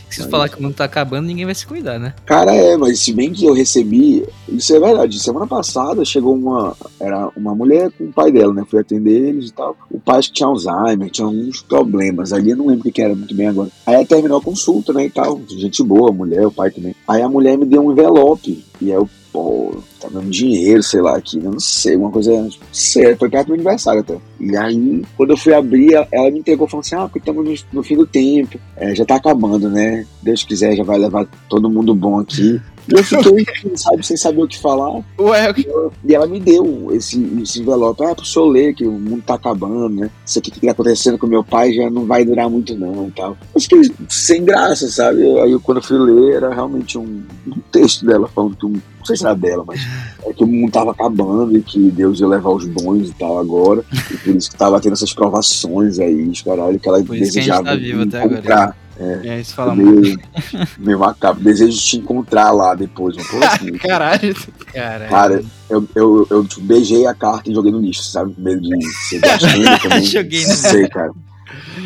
Se 0.10 0.24
tu 0.24 0.30
falar 0.30 0.50
que 0.50 0.60
o 0.60 0.62
mundo 0.62 0.76
tá 0.76 0.84
acabando, 0.84 1.28
ninguém 1.28 1.46
vai 1.46 1.56
se 1.56 1.66
cuidar, 1.66 1.98
né? 1.98 2.14
Cara, 2.26 2.54
é, 2.54 2.76
mas 2.78 3.00
se 3.00 3.14
bem 3.14 3.32
que 3.32 3.46
eu 3.46 3.54
recebi, 3.54 4.26
isso 4.48 4.76
é 4.76 4.80
verdade. 4.80 5.20
Semana 5.20 5.48
passada 5.48 6.04
chegou 6.04 6.36
uma, 6.36 6.76
era 7.00 7.30
uma 7.36 7.56
mulher 7.56 7.90
com 7.98 8.06
o 8.06 8.14
pai 8.14 8.32
dela, 8.32 8.54
né? 8.54 8.64
Fui 8.70 8.80
atender 8.80 9.30
eles 9.30 9.50
e 9.50 9.54
tal. 9.54 9.76
O 9.90 10.00
pai 10.00 10.20
acho 10.20 10.30
que 10.30 10.36
tinha 10.36 10.48
Alzheimer, 10.48 11.10
tinha 11.10 11.26
alguns 11.26 11.62
problemas 11.62 12.34
ali, 12.34 12.52
eu 12.52 12.58
não 12.58 12.68
lembro 12.68 12.82
o 12.82 12.84
que 12.84 12.92
que 12.92 13.02
era 13.02 13.16
muito 13.16 13.34
bem 13.34 13.48
agora. 13.48 13.70
Aí 13.86 14.06
terminou 14.06 14.38
a 14.38 14.44
consulta, 14.44 14.92
né, 14.94 15.06
e 15.06 15.10
tal. 15.10 15.42
Gente 15.48 15.84
boa, 15.84 16.10
a 16.10 16.14
mulher, 16.14 16.46
o 16.46 16.52
pai 16.52 16.72
também. 16.72 16.96
Aí 17.08 17.22
a 17.22 17.30
mulher 17.30 17.58
me 17.58 17.66
deu 17.66 17.86
um 17.86 17.92
envelope 17.92 18.64
E 18.82 18.92
aí 18.92 18.98
eu, 18.98 19.10
pô, 19.32 19.78
tá 20.00 20.08
dando 20.12 20.30
dinheiro, 20.30 20.82
sei 20.82 21.02
lá, 21.02 21.18
aqui, 21.18 21.38
eu 21.38 21.52
não 21.52 21.60
sei, 21.60 21.96
uma 21.96 22.10
coisa, 22.10 22.48
tipo, 22.50 22.66
sério, 22.72 23.18
foi 23.18 23.30
perto 23.30 23.48
do 23.48 23.50
meu 23.50 23.56
aniversário 23.58 24.02
até. 24.02 24.18
E 24.40 24.56
aí, 24.56 25.04
quando 25.18 25.32
eu 25.32 25.38
fui 25.38 25.54
abrir, 25.54 25.94
ela 26.12 26.32
me 26.32 26.40
entregou 26.40 26.68
falando 26.68 26.86
assim, 26.86 26.96
ah, 26.96 27.02
porque 27.02 27.20
estamos 27.20 27.46
no, 27.46 27.80
no 27.80 27.84
fim 27.84 27.96
do 27.96 28.06
tempo, 28.06 28.60
é, 28.78 28.96
já 28.96 29.06
tá 29.06 29.16
acabando, 29.16 29.70
né? 29.70 30.06
Deus 30.22 30.44
quiser, 30.44 30.76
já 30.76 30.84
vai 30.84 30.98
levar 30.98 31.28
todo 31.48 31.70
mundo 31.70 31.94
bom 31.94 32.20
aqui. 32.20 32.60
E 32.92 32.98
eu 32.98 33.04
fiquei, 33.04 33.46
sabe, 33.76 34.06
sem 34.06 34.18
saber 34.18 34.42
o 34.44 34.48
que 34.48 34.60
falar. 34.60 35.02
Ué, 35.20 35.50
o 35.50 35.54
que- 35.54 35.68
E 36.06 36.16
ela 36.16 36.28
me 36.28 36.40
deu 36.40 36.90
esse, 36.92 37.22
esse 37.42 37.62
envelope, 37.62 38.04
ah, 38.04 38.16
pro 38.16 38.26
senhor 38.26 38.48
ler 38.48 38.74
que 38.74 38.86
o 38.86 38.92
mundo 38.92 39.24
tá 39.26 39.36
acabando, 39.36 39.90
né? 39.90 40.10
Isso 40.26 40.40
aqui 40.40 40.52
que 40.52 40.60
tá 40.60 40.72
acontecendo 40.72 41.18
com 41.18 41.28
meu 41.28 41.44
pai 41.44 41.74
já 41.74 41.90
não 41.90 42.06
vai 42.06 42.26
durar 42.26 42.50
muito 42.50 42.76
não 42.78 43.08
e 43.08 43.12
tal. 43.12 43.38
Eu 43.54 43.62
fiquei 43.62 43.82
sem 44.08 44.44
graça, 44.44 44.88
sabe? 44.90 45.22
Aí 45.40 45.52
eu, 45.52 45.60
quando 45.60 45.78
eu 45.78 45.84
fui 45.84 45.98
ler, 45.98 46.36
era 46.36 46.54
realmente 46.54 46.98
um, 46.98 47.22
um 47.48 47.60
texto 47.72 48.06
dela 48.06 48.28
falando 48.34 48.56
que, 48.56 48.66
um, 48.66 48.72
não 48.72 49.06
sei 49.06 49.16
se 49.18 49.26
era 49.26 49.36
dela, 49.36 49.64
mas 49.66 49.80
é 50.26 50.34
que 50.34 50.44
o 50.44 50.48
mundo 50.48 50.72
tava 50.72 50.92
acabando 50.92 51.58
e 51.58 51.62
que 51.62 51.80
Deus 51.92 52.20
ia 52.20 52.28
levar 52.28 52.50
os 52.52 52.66
bons 52.66 53.10
e 53.10 53.14
tal 53.14 53.38
agora. 53.40 53.84
E 54.12 54.18
por 54.18 54.36
isso 54.36 54.50
que 54.52 54.58
tava 54.58 54.80
tendo 54.80 54.94
essas 54.94 55.14
provações 55.14 56.00
aí, 56.00 56.32
caralho, 56.44 56.80
que 56.80 56.88
ela 56.88 57.04
Por 57.04 57.16
isso 57.16 57.34
que 57.34 57.40
a 57.40 57.42
gente 57.42 57.50
desejava 57.50 57.64
tá 57.64 57.76
vivo 57.76 58.04
até 58.04 58.22
agora. 58.22 58.76
É, 59.00 59.40
isso 59.40 59.54
fala 59.56 59.74
muito. 59.74 60.02
Meio, 60.02 60.68
meio 60.78 61.00
macabro. 61.00 61.42
Desejo 61.44 61.78
te 61.80 61.98
encontrar 61.98 62.52
lá 62.52 62.76
depois. 62.76 63.16
Uma 63.16 63.26
coisa 63.26 63.48
assim. 63.48 63.72
Caralho. 63.80 64.36
Cara, 64.74 65.08
Cara, 65.08 65.44
eu, 65.70 65.88
eu, 65.96 66.28
eu 66.30 66.48
beijei 66.62 67.06
a 67.06 67.14
carta 67.14 67.50
e 67.50 67.54
joguei 67.54 67.72
no 67.72 67.80
lixo, 67.80 68.04
sabe? 68.04 68.34
Com 68.34 68.42
medo 68.42 68.62
de 68.62 68.94
ser 69.08 69.20
blasfêmia 69.22 69.80
também. 69.80 70.04
Joguei 70.06 70.42
no 70.44 70.48
Não 70.50 70.56
sei, 70.56 70.88
cara. 70.90 71.12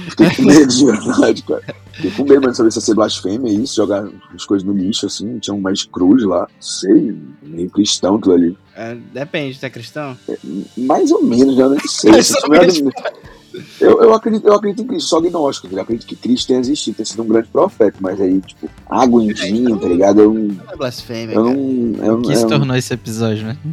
Fiquei 0.10 0.30
com 0.32 0.42
medo 0.44 0.68
de 0.68 0.86
verdade, 0.86 1.44
cara. 1.44 1.64
Fiquei 1.94 2.12
com 2.12 2.24
medo 2.24 2.50
de 2.50 2.58
saber 2.58 2.72
se 2.72 2.78
ia 2.80 2.82
ser 2.82 2.96
blasfêmia 2.96 3.52
é 3.52 3.54
isso, 3.54 3.76
jogar 3.76 4.04
as 4.36 4.46
coisas 4.46 4.68
no 4.68 4.74
lixo, 4.74 5.06
assim. 5.06 5.38
Tinha 5.40 5.54
umas 5.54 5.84
cruz 5.84 6.24
lá. 6.24 6.42
Não 6.42 6.62
sei, 6.62 7.16
meio 7.44 7.70
cristão 7.70 8.16
aquilo 8.16 8.34
ali. 8.34 8.58
É, 8.76 8.98
depende, 9.14 9.60
tu 9.60 9.66
é 9.66 9.70
cristão? 9.70 10.18
Mais 10.76 11.12
ou 11.12 11.24
menos, 11.24 11.58
eu 11.60 11.70
nem 11.70 11.80
sei. 11.88 12.12
Mais 12.12 12.32
ou 12.32 12.42
tiver- 12.42 12.60
menos. 12.62 12.94
Eu, 13.80 14.02
eu, 14.02 14.14
acredito, 14.14 14.48
eu 14.48 14.54
acredito 14.54 14.84
em 14.84 14.88
Cristo, 14.88 15.10
sou 15.10 15.20
agnóstico? 15.20 15.68
Eu 15.72 15.82
acredito 15.82 16.08
que 16.08 16.16
Cristo 16.16 16.48
tenha 16.48 16.60
existido, 16.60 16.98
tenha 16.98 17.06
sido 17.06 17.24
um 17.24 17.28
grande 17.28 17.48
profeta, 17.50 17.98
mas 18.00 18.20
aí, 18.20 18.42
tipo, 18.42 18.70
água 18.90 19.24
em 19.24 19.34
vinho, 19.34 19.78
tá 19.78 19.88
ligado? 19.88 20.22
Eu, 20.22 20.52
é 20.72 20.76
blasfêmia, 20.76 21.36
eu 21.36 21.44
não. 21.44 22.06
Eu, 22.06 22.22
que 22.22 22.36
se 22.36 22.48
tornou 22.48 22.76
esse 22.76 22.94
episódio, 22.94 23.46
né? 23.46 23.58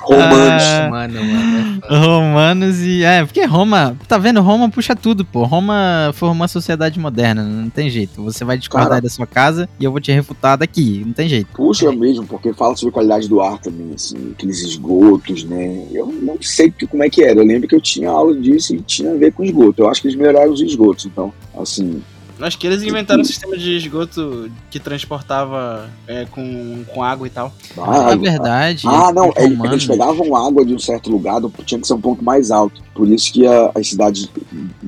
Romanos. 0.00 0.62
Ah, 0.62 0.88
mano, 0.90 1.24
mano. 1.24 1.80
é. 1.88 1.98
Romanos 1.98 2.80
e. 2.80 3.02
É, 3.02 3.24
porque 3.24 3.44
Roma. 3.44 3.96
Tá 4.06 4.18
vendo? 4.18 4.40
Roma 4.40 4.70
puxa 4.70 4.96
tudo, 4.96 5.24
pô. 5.24 5.44
Roma 5.44 6.10
foi 6.14 6.28
uma 6.28 6.48
sociedade 6.48 6.98
moderna, 6.98 7.42
não 7.42 7.68
tem 7.70 7.90
jeito. 7.90 8.22
Você 8.22 8.44
vai 8.44 8.56
discordar 8.58 8.88
Cara. 8.88 9.02
da 9.02 9.08
sua 9.08 9.26
casa 9.26 9.68
e 9.78 9.84
eu 9.84 9.90
vou 9.90 10.00
te 10.00 10.12
refutar 10.12 10.56
daqui. 10.56 11.02
Não 11.04 11.12
tem 11.12 11.28
jeito. 11.28 11.48
Puxa 11.54 11.92
mesmo, 11.92 12.26
porque 12.26 12.52
fala 12.52 12.76
sobre 12.76 12.92
qualidade 12.92 13.28
do 13.28 13.40
ar 13.40 13.58
também, 13.58 13.92
assim, 13.94 14.32
aqueles 14.32 14.60
esgotos, 14.62 15.44
né? 15.44 15.86
Eu 15.92 16.06
não 16.06 16.40
sei 16.40 16.70
que- 16.78 16.86
como 16.86 17.02
é 17.02 17.10
que 17.10 17.22
era. 17.22 17.40
Eu 17.40 17.44
lembro 17.44 17.68
que 17.68 17.74
eu 17.74 17.80
tinha 17.80 18.08
aula 18.10 18.34
disso 18.34 18.74
e 18.74 18.80
tinha 18.80 19.12
a 19.12 19.16
ver 19.16 19.32
com 19.32 19.44
esgoto. 19.44 19.82
Eu 19.82 19.88
acho 19.90 20.00
que 20.00 20.08
eles 20.08 20.16
melhoraram 20.18 20.52
os 20.52 20.60
esgotos, 20.60 21.04
então, 21.06 21.32
assim. 21.58 22.02
Acho 22.40 22.56
que 22.56 22.68
eles 22.68 22.84
inventaram 22.84 23.20
um 23.20 23.24
sistema 23.24 23.58
de 23.58 23.76
esgoto 23.76 24.48
que 24.70 24.78
transportava 24.78 25.90
é, 26.06 26.24
com, 26.26 26.84
com 26.94 27.02
água 27.02 27.26
e 27.26 27.30
tal. 27.30 27.52
Ah, 27.76 28.10
Na 28.10 28.14
verdade. 28.14 28.82
ah, 28.86 29.12
não, 29.12 29.30
os 29.30 29.36
eles, 29.36 29.84
pegavam 29.86 30.36
água 30.36 30.64
de 30.64 30.72
um 30.72 30.78
certo 30.78 31.10
lugar, 31.10 31.40
do- 31.40 31.52
tinha 31.64 31.80
que 31.80 31.86
ser 31.86 31.94
um 31.94 32.00
ponto 32.00 32.22
mais 32.24 32.52
alto. 32.52 32.80
Por 32.94 33.08
isso 33.08 33.32
que 33.32 33.44
a- 33.44 33.72
as 33.74 33.88
cidades 33.88 34.30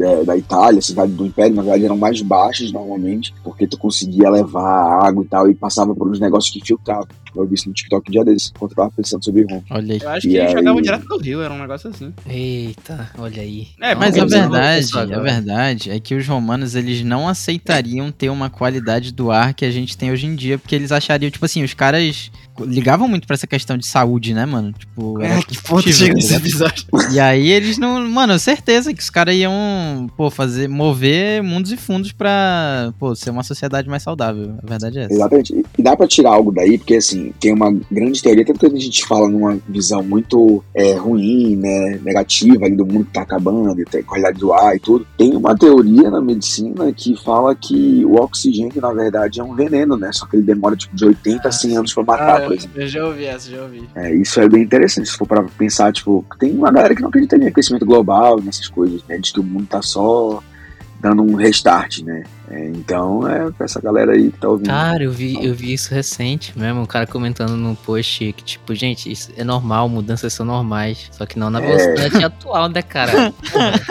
é, 0.00 0.22
da 0.24 0.36
Itália, 0.36 0.78
a 0.78 0.82
cidade 0.82 1.10
do 1.12 1.26
Império, 1.26 1.56
na 1.56 1.62
verdade, 1.62 1.84
eram 1.84 1.96
mais 1.96 2.22
baixas 2.22 2.70
normalmente, 2.70 3.34
porque 3.42 3.66
tu 3.66 3.76
conseguia 3.76 4.30
levar 4.30 4.62
a 4.62 5.08
água 5.08 5.24
e 5.24 5.26
tal, 5.26 5.50
e 5.50 5.54
passava 5.54 5.92
por 5.92 6.08
uns 6.08 6.20
negócios 6.20 6.52
que 6.52 6.64
filtravam. 6.64 7.08
Eu 7.34 7.46
vi 7.46 7.54
isso 7.54 7.68
no 7.68 7.74
TikTok 7.74 8.08
um 8.08 8.12
dia 8.12 8.24
desses, 8.24 8.52
enquanto 8.54 8.72
eu 8.72 8.76
tava 8.76 8.90
pensando 8.90 9.24
sobre 9.24 9.42
Roma. 9.44 9.62
Olha 9.70 9.94
aí. 9.94 10.00
Eu 10.02 10.08
acho 10.10 10.26
E 10.26 10.30
que 10.30 10.36
eles 10.36 10.48
aí? 10.48 10.52
jogavam 10.56 10.82
direto 10.82 11.04
do 11.06 11.18
rio, 11.18 11.42
era 11.42 11.52
um 11.54 11.58
negócio 11.58 11.90
assim. 11.90 12.12
Eita, 12.26 13.10
olha 13.18 13.42
aí. 13.42 13.68
É, 13.80 13.94
Mas 13.94 14.16
a 14.18 14.24
verdade, 14.24 14.98
a 14.98 15.18
verdade 15.20 15.90
é 15.90 16.00
que 16.00 16.14
os 16.14 16.26
romanos 16.26 16.74
eles 16.74 17.02
não 17.02 17.28
aceitariam 17.28 18.10
ter 18.10 18.30
uma 18.30 18.50
qualidade 18.50 19.12
do 19.12 19.30
ar 19.30 19.54
que 19.54 19.64
a 19.64 19.70
gente 19.70 19.96
tem 19.96 20.10
hoje 20.10 20.26
em 20.26 20.34
dia, 20.34 20.58
porque 20.58 20.74
eles 20.74 20.92
achariam, 20.92 21.30
tipo 21.30 21.44
assim, 21.44 21.62
os 21.62 21.74
caras 21.74 22.30
ligavam 22.66 23.08
muito 23.08 23.26
pra 23.26 23.34
essa 23.34 23.46
questão 23.46 23.76
de 23.76 23.86
saúde, 23.86 24.34
né, 24.34 24.46
mano? 24.46 24.72
Tipo, 24.72 25.20
era 25.22 25.34
É, 25.38 25.42
que 25.42 25.60
ponto 25.62 25.90
chega 25.92 26.10
tá 26.10 26.14
nesse 26.14 26.34
episódio? 26.34 26.84
E 27.12 27.20
aí 27.20 27.50
eles 27.50 27.78
não. 27.78 28.00
Mano, 28.08 28.38
certeza 28.38 28.92
que 28.92 29.00
os 29.02 29.10
caras 29.10 29.34
iam, 29.34 30.10
pô, 30.16 30.30
fazer. 30.30 30.68
mover 30.68 31.42
mundos 31.42 31.72
e 31.72 31.76
fundos 31.76 32.12
pra, 32.12 32.92
pô, 32.98 33.14
ser 33.14 33.30
uma 33.30 33.42
sociedade 33.42 33.88
mais 33.88 34.02
saudável. 34.02 34.54
A 34.62 34.66
verdade 34.66 34.98
é 34.98 35.02
essa. 35.04 35.12
Exatamente. 35.14 35.64
E- 35.78 35.82
dá 35.82 35.96
pra 35.96 36.06
tirar 36.06 36.30
algo 36.30 36.52
daí, 36.52 36.78
porque 36.78 36.94
assim, 36.94 37.32
tem 37.40 37.52
uma 37.52 37.72
grande 37.90 38.22
teoria, 38.22 38.44
tanto 38.44 38.60
que 38.60 38.66
a 38.66 38.80
gente 38.80 39.04
fala 39.06 39.28
numa 39.28 39.58
visão 39.68 40.02
muito 40.02 40.62
é, 40.74 40.94
ruim, 40.94 41.56
né, 41.56 41.98
negativa 42.04 42.64
ali 42.66 42.76
do 42.76 42.86
mundo 42.86 43.04
que 43.06 43.12
tá 43.12 43.22
acabando, 43.22 43.80
e 43.80 43.84
tem 43.84 44.02
qualidade 44.02 44.38
do 44.38 44.52
ar 44.52 44.76
e 44.76 44.78
tudo. 44.78 45.06
Tem 45.16 45.34
uma 45.34 45.56
teoria 45.56 46.10
na 46.10 46.20
medicina 46.20 46.92
que 46.92 47.16
fala 47.16 47.54
que 47.54 48.04
o 48.04 48.14
oxigênio, 48.16 48.80
na 48.80 48.92
verdade, 48.92 49.40
é 49.40 49.44
um 49.44 49.54
veneno, 49.54 49.96
né? 49.96 50.10
Só 50.12 50.26
que 50.26 50.36
ele 50.36 50.42
demora 50.42 50.76
tipo 50.76 50.94
de 50.94 51.04
80 51.04 51.48
a 51.48 51.52
100 51.52 51.76
anos 51.76 51.94
pra 51.94 52.02
matar, 52.04 52.42
por 52.44 52.49
exemplo. 52.54 52.80
eu 52.80 52.88
já 52.88 53.06
ouvi 53.06 53.24
essa, 53.24 53.50
já 53.50 53.62
ouvi. 53.62 53.88
É, 53.94 54.14
isso 54.14 54.40
é 54.40 54.48
bem 54.48 54.62
interessante, 54.62 55.08
se 55.08 55.16
for 55.16 55.26
pra 55.26 55.42
pensar, 55.42 55.92
tipo, 55.92 56.24
tem 56.38 56.52
uma 56.52 56.70
galera 56.70 56.94
que 56.94 57.02
não 57.02 57.08
acredita 57.08 57.36
em 57.36 57.46
aquecimento 57.46 57.86
global, 57.86 58.40
nessas 58.40 58.68
coisas, 58.68 59.02
né? 59.08 59.18
Diz 59.18 59.32
que 59.32 59.40
o 59.40 59.44
mundo 59.44 59.66
tá 59.66 59.82
só 59.82 60.42
dando 61.00 61.22
um 61.22 61.34
restart, 61.34 62.02
né? 62.02 62.24
É, 62.50 62.66
então, 62.66 63.28
é 63.28 63.50
pra 63.52 63.64
essa 63.64 63.80
galera 63.80 64.12
aí 64.12 64.32
que 64.32 64.38
tá 64.38 64.48
ouvindo. 64.48 64.66
Cara, 64.66 65.04
eu 65.04 65.12
vi, 65.12 65.38
eu 65.44 65.54
vi 65.54 65.72
isso 65.72 65.94
recente 65.94 66.58
mesmo, 66.58 66.80
um 66.80 66.86
cara 66.86 67.06
comentando 67.06 67.56
no 67.56 67.76
post 67.76 68.32
que, 68.32 68.42
tipo, 68.42 68.74
gente, 68.74 69.10
isso 69.10 69.30
é 69.36 69.44
normal, 69.44 69.88
mudanças 69.88 70.32
são 70.32 70.44
normais. 70.44 71.08
Só 71.12 71.24
que 71.24 71.38
não 71.38 71.48
na 71.48 71.60
velocidade 71.60 72.24
atual, 72.24 72.68
né, 72.68 72.82
cara? 72.82 73.32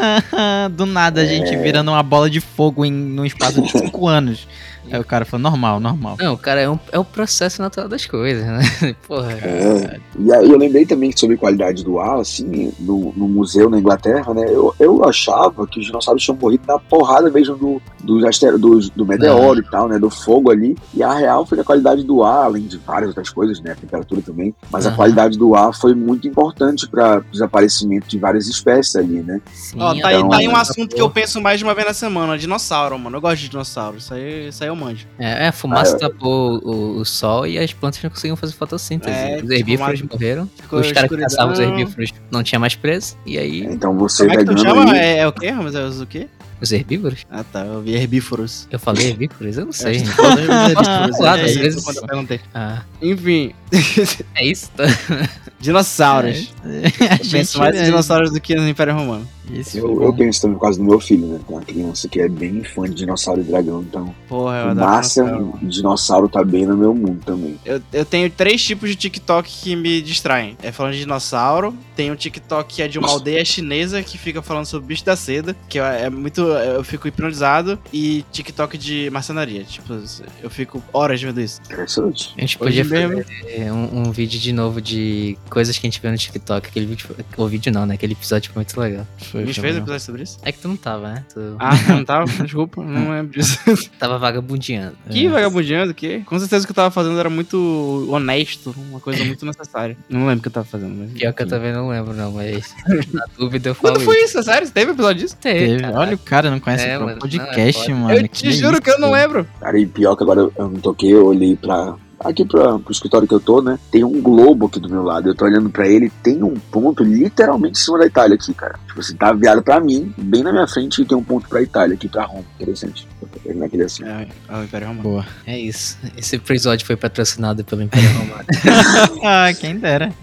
Do 0.75 0.85
nada 0.85 1.21
a 1.21 1.25
gente 1.25 1.55
virando 1.55 1.89
uma 1.89 2.03
bola 2.03 2.29
de 2.29 2.41
fogo 2.41 2.83
em 2.83 2.91
num 2.91 3.25
espaço 3.25 3.61
de 3.61 3.71
5 3.71 4.07
anos. 4.07 4.45
Aí 4.91 4.99
o 4.99 5.03
cara 5.03 5.23
falou, 5.23 5.43
normal, 5.43 5.79
normal. 5.79 6.17
Não, 6.19 6.35
cara, 6.35 6.61
é, 6.61 6.69
um, 6.69 6.79
é 6.91 6.97
o 6.97 7.05
processo 7.05 7.61
natural 7.61 7.87
das 7.87 8.05
coisas, 8.05 8.43
né? 8.45 8.95
Porra. 9.07 9.33
É, 9.33 9.99
e 10.17 10.33
aí 10.33 10.49
eu 10.49 10.57
lembrei 10.57 10.85
também 10.85 11.11
sobre 11.15 11.37
qualidade 11.37 11.83
do 11.83 11.99
ar, 11.99 12.19
assim, 12.19 12.73
no, 12.79 13.13
no 13.15 13.27
museu 13.27 13.69
na 13.69 13.77
Inglaterra, 13.77 14.33
né? 14.33 14.45
Eu, 14.47 14.73
eu 14.79 15.03
achava 15.05 15.67
que 15.67 15.79
os 15.79 15.85
dinossauros 15.85 16.23
tinham 16.23 16.37
morrido 16.37 16.63
na 16.67 16.79
porrada 16.79 17.29
mesmo 17.29 17.55
do, 17.55 17.81
dos 18.03 18.23
astero, 18.23 18.48
dos- 18.57 18.89
do 18.89 19.05
meteoro 19.05 19.59
e 19.59 19.63
tal, 19.63 19.87
né? 19.87 19.99
Do 19.99 20.09
fogo 20.09 20.49
ali. 20.51 20.77
E 20.93 21.03
a 21.03 21.13
real 21.13 21.45
foi 21.45 21.57
que 21.57 21.61
a 21.61 21.65
qualidade 21.65 22.03
do 22.03 22.23
ar, 22.23 22.45
além 22.45 22.63
de 22.63 22.77
várias 22.77 23.09
outras 23.09 23.29
coisas, 23.29 23.59
né? 23.61 23.71
A 23.71 23.75
temperatura 23.75 24.21
também. 24.21 24.53
Mas 24.71 24.85
a 24.85 24.91
qualidade 24.91 25.37
do 25.37 25.55
ar 25.55 25.73
foi 25.73 25.93
muito 25.93 26.27
importante 26.27 26.87
para 26.87 27.19
o 27.19 27.23
desaparecimento 27.31 28.07
de 28.07 28.17
várias 28.17 28.47
espécies 28.47 28.95
ali, 28.95 29.21
né? 29.21 29.41
Sim, 29.53 29.77
Ó, 29.79 29.93
tá, 29.95 30.07
aí, 30.09 30.15
então, 30.15 30.29
tá 30.29 30.37
aí 30.37 30.47
um 30.47 30.51
é, 30.57 30.61
assunto 30.61 30.95
que 30.95 31.01
eu 31.01 31.09
penso 31.09 31.41
mais 31.41 31.59
de 31.59 31.63
uma 31.63 31.73
vez 31.73 31.87
na 31.87 31.93
semana, 31.93 32.37
dinossauro, 32.37 32.97
mano. 32.97 33.17
Eu 33.17 33.21
gosto 33.21 33.41
de 33.41 33.49
dinossauro, 33.49 33.97
isso 33.97 34.13
aí, 34.13 34.47
isso 34.49 34.63
aí 34.63 34.69
eu 34.69 34.75
manjo. 34.75 35.05
É, 35.17 35.45
é, 35.45 35.47
a 35.49 35.51
fumaça 35.51 35.95
Ah, 35.95 35.99
tapou 35.99 36.59
o, 36.63 36.99
o 36.99 37.05
sol 37.05 37.45
e 37.45 37.57
as 37.57 37.73
plantas 37.73 38.01
não 38.03 38.09
conseguiam 38.09 38.35
fazer 38.35 38.53
fotossíntese. 38.53 39.15
É, 39.15 39.41
os 39.43 39.49
herbívoros 39.49 39.99
fumaça- 39.99 40.13
morreram. 40.15 40.49
Ficou 40.55 40.79
os 40.79 40.91
caras 40.91 41.09
que 41.09 41.17
caçavam 41.17 41.53
os 41.53 41.59
herbívoros 41.59 42.13
não 42.31 42.43
tinha 42.43 42.59
mais 42.59 42.75
preso. 42.75 43.15
E 43.25 43.37
aí, 43.37 43.63
Então 43.65 43.97
você 43.97 44.25
Como 44.27 44.39
é 44.39 44.43
que 44.45 44.53
tu 44.53 44.57
chama? 44.59 44.93
aí. 44.93 44.99
É, 44.99 45.17
é 45.19 45.27
o 45.27 45.31
quê, 45.31 45.49
Ramos? 45.49 45.75
É 45.75 45.85
o 45.85 46.05
quê? 46.05 46.27
Os 46.61 46.71
herbívoros? 46.71 47.25
Ah, 47.29 47.43
tá, 47.43 47.65
eu 47.65 47.81
vi 47.81 47.95
herbívoros. 47.95 48.67
Eu 48.71 48.79
falei 48.79 49.07
herbívoros? 49.09 49.57
Eu 49.57 49.65
não 49.65 49.73
sei. 49.73 49.97
Eu 49.97 49.99
herbívoros, 49.99 51.17
Claro, 51.17 51.41
é 51.41 51.45
às 51.45 51.51
isso, 51.51 51.59
vezes- 51.59 51.83
quando 51.83 51.97
eu 51.97 52.07
perguntei. 52.07 52.39
Ah, 52.53 52.81
Enfim, 53.01 53.53
é 54.35 54.45
isso? 54.45 54.69
Tá? 54.75 54.83
dinossauros. 55.59 56.35
Gente- 56.37 57.29
penso 57.31 57.57
mais 57.59 57.75
em 57.79 57.83
dinossauros 57.83 58.31
do 58.31 58.39
que 58.39 58.55
no 58.55 58.67
Império 58.67 58.93
Romano. 58.93 59.27
Esse 59.51 59.79
Eu, 59.79 60.03
eu 60.03 60.13
penso 60.13 60.41
também 60.41 60.57
por 60.57 60.61
causa 60.61 60.77
do 60.77 60.85
meu 60.85 60.99
filho, 60.99 61.25
né? 61.25 61.39
Tem 61.47 61.55
uma 61.57 61.65
criança 61.65 62.07
que 62.07 62.21
é 62.21 62.29
bem 62.29 62.63
fã 62.63 62.83
de 62.83 62.93
dinossauro 62.93 63.41
e 63.41 63.43
dragão, 63.43 63.81
então 63.81 64.13
Porra, 64.27 64.57
eu 64.59 64.67
o 64.67 64.69
adoro 64.69 64.75
massa 64.91 65.23
dinossauro. 65.23 65.59
dinossauro 65.63 66.29
tá 66.29 66.43
bem 66.43 66.67
no 66.67 66.77
meu 66.77 66.93
mundo 66.93 67.19
também. 67.25 67.59
Eu, 67.65 67.81
eu 67.91 68.05
tenho 68.05 68.29
três 68.29 68.63
tipos 68.63 68.87
de 68.91 68.95
TikTok 68.95 69.51
que 69.51 69.75
me 69.75 70.03
distraem. 70.03 70.55
É 70.61 70.71
falando 70.71 70.93
de 70.93 70.99
dinossauro, 70.99 71.75
tem 71.95 72.11
um 72.11 72.15
TikTok 72.15 72.75
que 72.75 72.81
é 72.83 72.87
de 72.87 72.99
uma 72.99 73.09
aldeia 73.09 73.43
chinesa 73.43 74.03
que 74.03 74.19
fica 74.19 74.39
falando 74.43 74.65
sobre 74.67 74.85
bicho 74.87 75.03
da 75.03 75.15
seda, 75.15 75.55
que 75.67 75.79
é 75.79 76.03
é 76.03 76.09
muito. 76.11 76.48
Eu 76.51 76.83
fico 76.83 77.07
hipnotizado, 77.07 77.79
e 77.93 78.23
TikTok 78.31 78.77
de 78.77 79.09
marcenaria. 79.11 79.63
Tipo, 79.63 79.99
eu 80.41 80.49
fico 80.49 80.83
horas 80.93 81.21
vendo 81.21 81.39
isso. 81.41 81.61
Interessante. 81.65 82.33
A 82.37 82.41
gente 82.41 82.57
Hoje 82.59 82.83
podia 82.83 82.83
mesmo. 82.85 83.23
fazer 83.23 83.71
um, 83.71 83.99
um 84.07 84.11
vídeo 84.11 84.39
de 84.39 84.51
novo 84.53 84.81
de 84.81 85.37
coisas 85.49 85.77
que 85.77 85.85
a 85.85 85.89
gente 85.89 86.01
vê 86.01 86.09
no 86.11 86.17
TikTok. 86.17 86.67
Aquele 86.67 86.85
vídeo, 86.85 87.07
foi- 87.07 87.25
o 87.45 87.47
vídeo 87.47 87.71
não, 87.71 87.85
né? 87.85 87.95
Aquele 87.95 88.13
episódio 88.13 88.51
foi 88.51 88.59
muito 88.61 88.79
legal. 88.79 89.05
Foi, 89.17 89.43
A 89.43 89.45
gente 89.45 89.59
fez 89.61 89.75
um 89.75 89.79
episódio 89.79 90.05
sobre 90.05 90.23
isso? 90.23 90.37
É 90.43 90.51
que 90.51 90.59
tu 90.59 90.67
não 90.67 90.77
tava, 90.77 91.13
né? 91.13 91.25
Tu 91.33 91.55
Ah, 91.59 91.71
não 91.89 92.05
tava? 92.05 92.25
Desculpa, 92.43 92.83
não 92.83 93.11
lembro 93.11 93.39
disso. 93.39 93.57
tava 93.99 94.17
vagabundeando. 94.17 94.95
Que 95.09 95.27
vagabundeando, 95.27 95.93
que? 95.93 96.19
Com 96.21 96.39
certeza 96.39 96.63
o 96.63 96.67
que 96.67 96.71
eu 96.71 96.75
tava 96.75 96.91
fazendo 96.91 97.19
era 97.19 97.29
muito 97.29 98.07
honesto, 98.09 98.73
uma 98.89 98.99
coisa 98.99 99.23
muito 99.25 99.45
necessária. 99.45 99.97
Não 100.09 100.21
lembro 100.27 100.39
o 100.39 100.41
que 100.41 100.47
eu 100.47 100.51
tava 100.51 100.65
fazendo, 100.65 100.95
mas. 100.95 101.11
Pior 101.11 101.33
que 101.33 101.43
eu 101.43 101.47
também 101.47 101.73
não 101.73 101.89
lembro, 101.89 102.13
não, 102.13 102.31
mas 102.31 102.73
na 103.13 103.25
dúvida 103.37 103.69
eu 103.69 103.75
falo 103.75 103.95
Quando 103.95 104.05
foi 104.05 104.15
isso. 104.17 104.39
isso? 104.39 104.39
É 104.39 104.43
Sério? 104.43 104.69
Teve 104.71 104.91
episódio 104.91 105.21
disso? 105.23 105.37
Teve, 105.37 105.77
Teve. 105.81 105.93
Olha 105.93 106.15
o 106.15 106.17
cara 106.17 106.38
cara 106.41 106.51
não 106.51 106.59
conhece 106.59 106.85
É, 106.87 106.97
o 106.97 107.01
mano, 107.01 107.11
não, 107.11 107.17
é 107.17 107.19
podcast, 107.19 107.93
mano. 107.93 108.13
eu 108.13 108.27
te 108.27 108.51
juro 108.51 108.81
que 108.81 108.89
eu 108.89 108.99
não 108.99 109.11
lembro. 109.11 109.47
Cara, 109.59 109.77
e 109.79 109.85
pior 109.85 110.15
que 110.15 110.23
agora 110.23 110.49
eu 110.57 110.69
me 110.69 110.79
toquei, 110.79 111.13
eu 111.13 111.25
olhei 111.27 111.55
pra. 111.55 111.95
Aqui 112.19 112.45
pra, 112.45 112.77
pro 112.77 112.91
escritório 112.91 113.27
que 113.27 113.33
eu 113.33 113.39
tô, 113.39 113.61
né? 113.61 113.79
Tem 113.91 114.03
um 114.03 114.21
globo 114.21 114.67
aqui 114.67 114.79
do 114.79 114.89
meu 114.89 115.03
lado. 115.03 115.29
Eu 115.29 115.35
tô 115.35 115.45
olhando 115.45 115.69
pra 115.69 115.87
ele, 115.87 116.11
tem 116.21 116.43
um 116.43 116.53
ponto 116.53 117.03
literalmente 117.03 117.79
em 117.79 117.83
cima 117.83 117.99
da 117.99 118.05
Itália 118.05 118.35
aqui, 118.35 118.53
cara. 118.53 118.79
Tipo 118.87 118.99
assim, 118.99 119.15
tá 119.15 119.31
virado 119.31 119.61
pra 119.61 119.79
mim, 119.79 120.13
bem 120.17 120.43
na 120.43 120.51
minha 120.51 120.67
frente, 120.67 121.01
e 121.01 121.05
tem 121.05 121.17
um 121.17 121.23
ponto 121.23 121.47
pra 121.47 121.61
Itália 121.61 121.95
aqui 121.95 122.09
pra 122.09 122.25
Roma. 122.25 122.43
Interessante. 122.55 123.07
Naquele 123.55 123.83
assim. 123.83 124.03
É, 124.03 124.27
é 124.49 124.55
o 124.55 124.63
Império 124.63 124.87
Romano. 124.87 125.03
Boa. 125.03 125.25
É 125.45 125.57
isso. 125.57 125.97
Esse 126.17 126.35
episódio 126.35 126.85
foi 126.85 126.95
patrocinado 126.95 127.63
pelo 127.63 127.81
Império 127.81 128.09
Romano. 128.11 128.45
Ah, 129.23 129.53
quem 129.53 129.77
dera. 129.77 130.13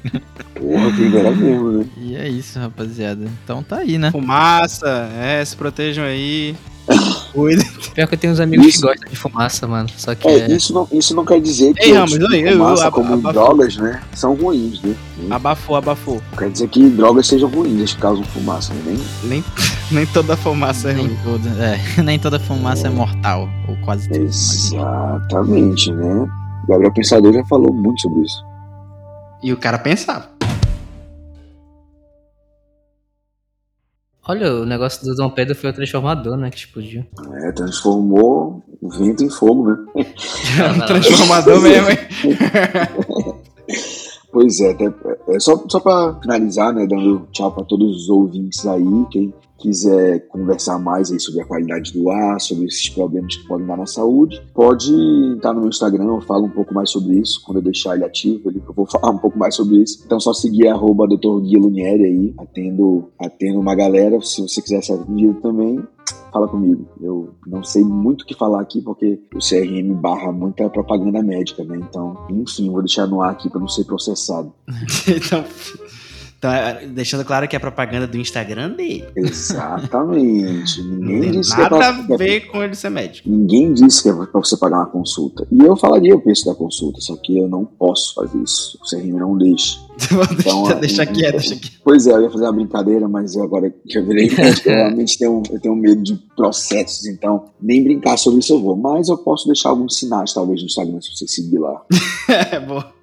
Porra, 0.55 0.93
quem 0.97 1.11
dera 1.11 1.31
mesmo, 1.31 1.73
né? 1.73 1.87
E 1.97 2.17
é 2.17 2.29
isso, 2.29 2.59
rapaziada. 2.59 3.27
Então 3.45 3.63
tá 3.63 3.79
aí, 3.79 3.99
né? 3.99 4.11
Fumaça, 4.11 4.89
é, 5.15 5.45
se 5.45 5.57
protejam 5.57 6.05
aí. 6.05 6.55
Cuidem. 7.37 7.67
Pior 7.95 8.07
que 8.09 8.15
eu 8.15 8.19
tenho 8.19 8.33
uns 8.33 8.41
amigos 8.41 8.67
Isso. 8.67 8.81
que 8.81 8.87
gostam 8.89 9.11
de 9.11 9.17
fumaça, 9.17 9.67
mano. 9.69 9.89
Só 9.97 10.15
que 10.15 10.27
É, 10.27 10.39
é. 10.51 10.53
isso 10.57 10.73
não, 10.73 10.89
isso 10.91 11.15
não 11.15 11.25
quer 11.25 11.39
dizer 11.41 11.75
que 11.75 11.85
Ei, 11.85 11.93
oi, 11.99 12.07
tipos 12.07 12.29
de 12.31 12.41
eu- 12.41 12.53
fumaça, 12.57 12.87
ab- 12.87 12.95
como 12.95 13.13
abafou. 13.15 13.33
drogas, 13.33 13.77
né? 13.77 14.01
São 14.15 14.35
ruins, 14.35 14.81
né? 14.83 14.95
Abafou, 15.31 15.77
abafou. 15.77 16.23
Não 16.33 16.39
quer 16.39 16.51
dizer 16.51 16.69
que 16.69 16.89
drogas 16.89 17.27
sejam 17.27 17.49
ruins, 17.51 17.75
eles 17.75 17.95
causam 17.95 18.25
fumaça, 18.25 18.73
né? 18.73 18.81
Nem 18.87 18.99
Nem, 19.29 19.45
nem 19.93 20.07
toda 20.07 20.35
fumaça 20.37 20.91
é 20.91 20.95
Nem 20.95 21.07
ruim. 21.09 21.19
toda, 21.23 21.49
é, 21.63 21.79
nem 22.03 22.19
toda 22.19 22.41
fumaça 22.41 22.87
é 22.87 22.91
mortal, 22.91 23.49
ou 23.69 23.77
quase 23.85 24.09
tudo. 24.09 24.25
mas 24.25 24.65
enfim. 24.65 24.77
Exatamente, 24.77 25.93
né? 25.93 26.27
O 26.65 26.67
Gabriel 26.69 26.93
Pensador 26.95 27.33
já 27.35 27.45
falou 27.45 27.73
muito 27.73 28.01
sobre 28.01 28.23
isso. 28.23 28.43
E 29.43 29.53
o 29.53 29.57
cara 29.59 29.79
pensava. 29.79 30.29
Olha, 34.29 34.53
o 34.55 34.67
negócio 34.67 35.05
do 35.05 35.15
Dom 35.15 35.31
Pedro 35.31 35.55
foi 35.55 35.71
o 35.71 35.73
transformador, 35.73 36.37
né? 36.37 36.51
Que 36.51 36.59
explodiu. 36.59 37.05
É, 37.43 37.53
transformou 37.53 38.65
o 38.81 38.91
vento 38.91 39.23
em 39.23 39.31
fogo, 39.31 39.71
né? 39.71 39.77
É 39.97 40.73
um 40.73 40.81
transformador 40.87 41.61
mesmo, 41.61 41.91
hein? 41.91 41.99
Pois 44.33 44.61
é, 44.61 44.73
até, 44.73 44.93
é 45.29 45.41
só, 45.41 45.65
só 45.67 45.81
para 45.81 46.21
finalizar, 46.21 46.71
né, 46.71 46.87
dando 46.87 47.27
tchau 47.33 47.51
para 47.51 47.65
todos 47.65 48.03
os 48.03 48.09
ouvintes 48.11 48.67
aí, 48.67 48.85
quem 49.11 49.33
quiser 49.59 50.27
conversar 50.29 50.79
mais 50.79 51.11
aí 51.11 51.19
sobre 51.19 51.43
a 51.43 51.45
qualidade 51.45 51.93
do 51.93 52.11
ar, 52.11 52.41
sobre 52.41 52.67
esses 52.67 52.89
problemas 52.89 53.37
que 53.37 53.47
podem 53.47 53.67
dar 53.67 53.77
na 53.77 53.87
saúde, 53.87 54.41
pode 54.55 54.93
estar 55.35 55.53
no 55.53 55.61
meu 55.61 55.69
Instagram, 55.69 56.05
eu 56.05 56.21
falo 56.21 56.47
um 56.47 56.51
pouco 56.51 56.75
mais 56.75 56.91
sobre 56.91 57.19
isso, 57.19 57.43
quando 57.45 57.59
eu 57.59 57.63
deixar 57.63 57.95
ele 57.95 58.05
ativo, 58.05 58.49
ali, 58.49 58.63
eu 58.67 58.75
vou 58.75 58.87
falar 58.91 59.11
um 59.11 59.19
pouco 59.19 59.39
mais 59.39 59.55
sobre 59.55 59.79
isso. 59.79 60.03
Então 60.05 60.21
só 60.21 60.33
seguir 60.33 60.69
arroba 60.69 61.07
Dr. 61.07 61.41
Gui 61.41 61.57
Lunieri 61.57 62.05
aí, 62.05 62.35
atendo, 62.39 63.11
atendo 63.19 63.61
uma 63.61 63.75
galera, 63.75 64.21
se 64.21 64.43
você 64.43 64.61
quiser 64.61 64.83
ser 64.83 64.95
atendido 64.95 65.41
também, 65.41 65.83
fala 66.37 66.49
comigo. 66.49 66.87
Eu 67.01 67.35
não 67.47 67.65
sei 67.65 67.83
muito 67.83 68.23
o 68.23 68.27
que 68.27 68.35
falar 68.35 68.61
aqui, 68.61 68.83
porque 68.83 69.19
o 69.35 69.39
CRM 69.39 69.95
barra 69.95 70.31
muita 70.31 70.69
propaganda 70.69 71.23
médica, 71.23 71.65
né? 71.65 71.79
Então, 71.79 72.27
enfim, 72.29 72.71
vou 72.71 72.83
deixar 72.83 73.07
no 73.07 73.23
ar 73.23 73.31
aqui 73.33 73.49
para 73.49 73.61
não 73.61 73.69
ser 73.69 73.85
processado. 73.85 74.53
então, 75.09 75.45
então, 76.39 76.53
é, 76.53 76.87
deixando 76.87 77.25
claro 77.25 77.49
que 77.49 77.57
é 77.57 77.59
propaganda 77.59 78.07
do 78.07 78.19
Instagram 78.19 78.71
dele. 78.71 79.07
Exatamente. 79.17 80.83
Ninguém 80.85 81.31
disse 81.33 81.55
que 81.55 81.61
é 81.61 81.65
nada 81.65 81.77
pra, 81.77 81.89
a 81.89 82.17
ver 82.17 82.41
com 82.49 82.63
ele 82.63 82.75
ser 82.75 82.91
médico. 82.91 83.29
Ninguém 83.29 83.73
disse 83.73 84.03
que 84.03 84.09
é 84.11 84.13
pra 84.13 84.27
você 84.33 84.57
pagar 84.57 84.79
uma 84.79 84.87
consulta. 84.87 85.47
E 85.51 85.59
eu 85.59 85.77
falaria 85.77 86.15
o 86.15 86.21
preço 86.21 86.45
da 86.45 86.55
consulta, 86.55 87.01
só 87.01 87.17
que 87.17 87.39
eu 87.39 87.49
não 87.49 87.65
posso 87.65 88.15
fazer 88.15 88.39
isso. 88.43 88.79
O 88.83 88.89
CRM 88.89 89.19
não 89.19 89.37
deixa. 89.39 89.79
Então, 90.39 90.65
deixa, 90.65 90.73
é, 90.73 90.81
deixa 90.81 91.07
quieto, 91.07 91.33
deixa 91.33 91.57
quieto. 91.57 91.81
Pois 91.83 92.07
é, 92.07 92.13
eu 92.13 92.23
ia 92.23 92.31
fazer 92.31 92.45
uma 92.45 92.53
brincadeira, 92.53 93.09
mas 93.09 93.35
eu 93.35 93.43
agora 93.43 93.71
que 93.71 93.99
eu 93.99 94.05
virei 94.05 94.31
médico, 94.31 94.69
eu 94.69 94.75
realmente 94.77 95.19
tenho, 95.19 95.43
eu 95.51 95.59
tenho 95.59 95.75
medo 95.75 96.03
de 96.03 96.17
processos, 96.37 97.07
então 97.07 97.47
nem 97.61 97.83
brincar 97.83 98.19
sobre 98.19 98.41
isso 98.41 98.53
eu 98.53 98.61
vou. 98.61 98.77
Mas 98.77 99.09
eu 99.09 99.17
posso 99.17 99.47
deixar 99.47 99.71
alguns 99.71 99.99
sinais, 99.99 100.35
talvez, 100.35 100.61
no 100.61 100.67
Instagram, 100.67 101.01
se 101.01 101.17
você 101.17 101.27
seguir 101.27 101.59
lá. 101.59 101.83
É, 102.29 102.61
boa. 102.61 102.96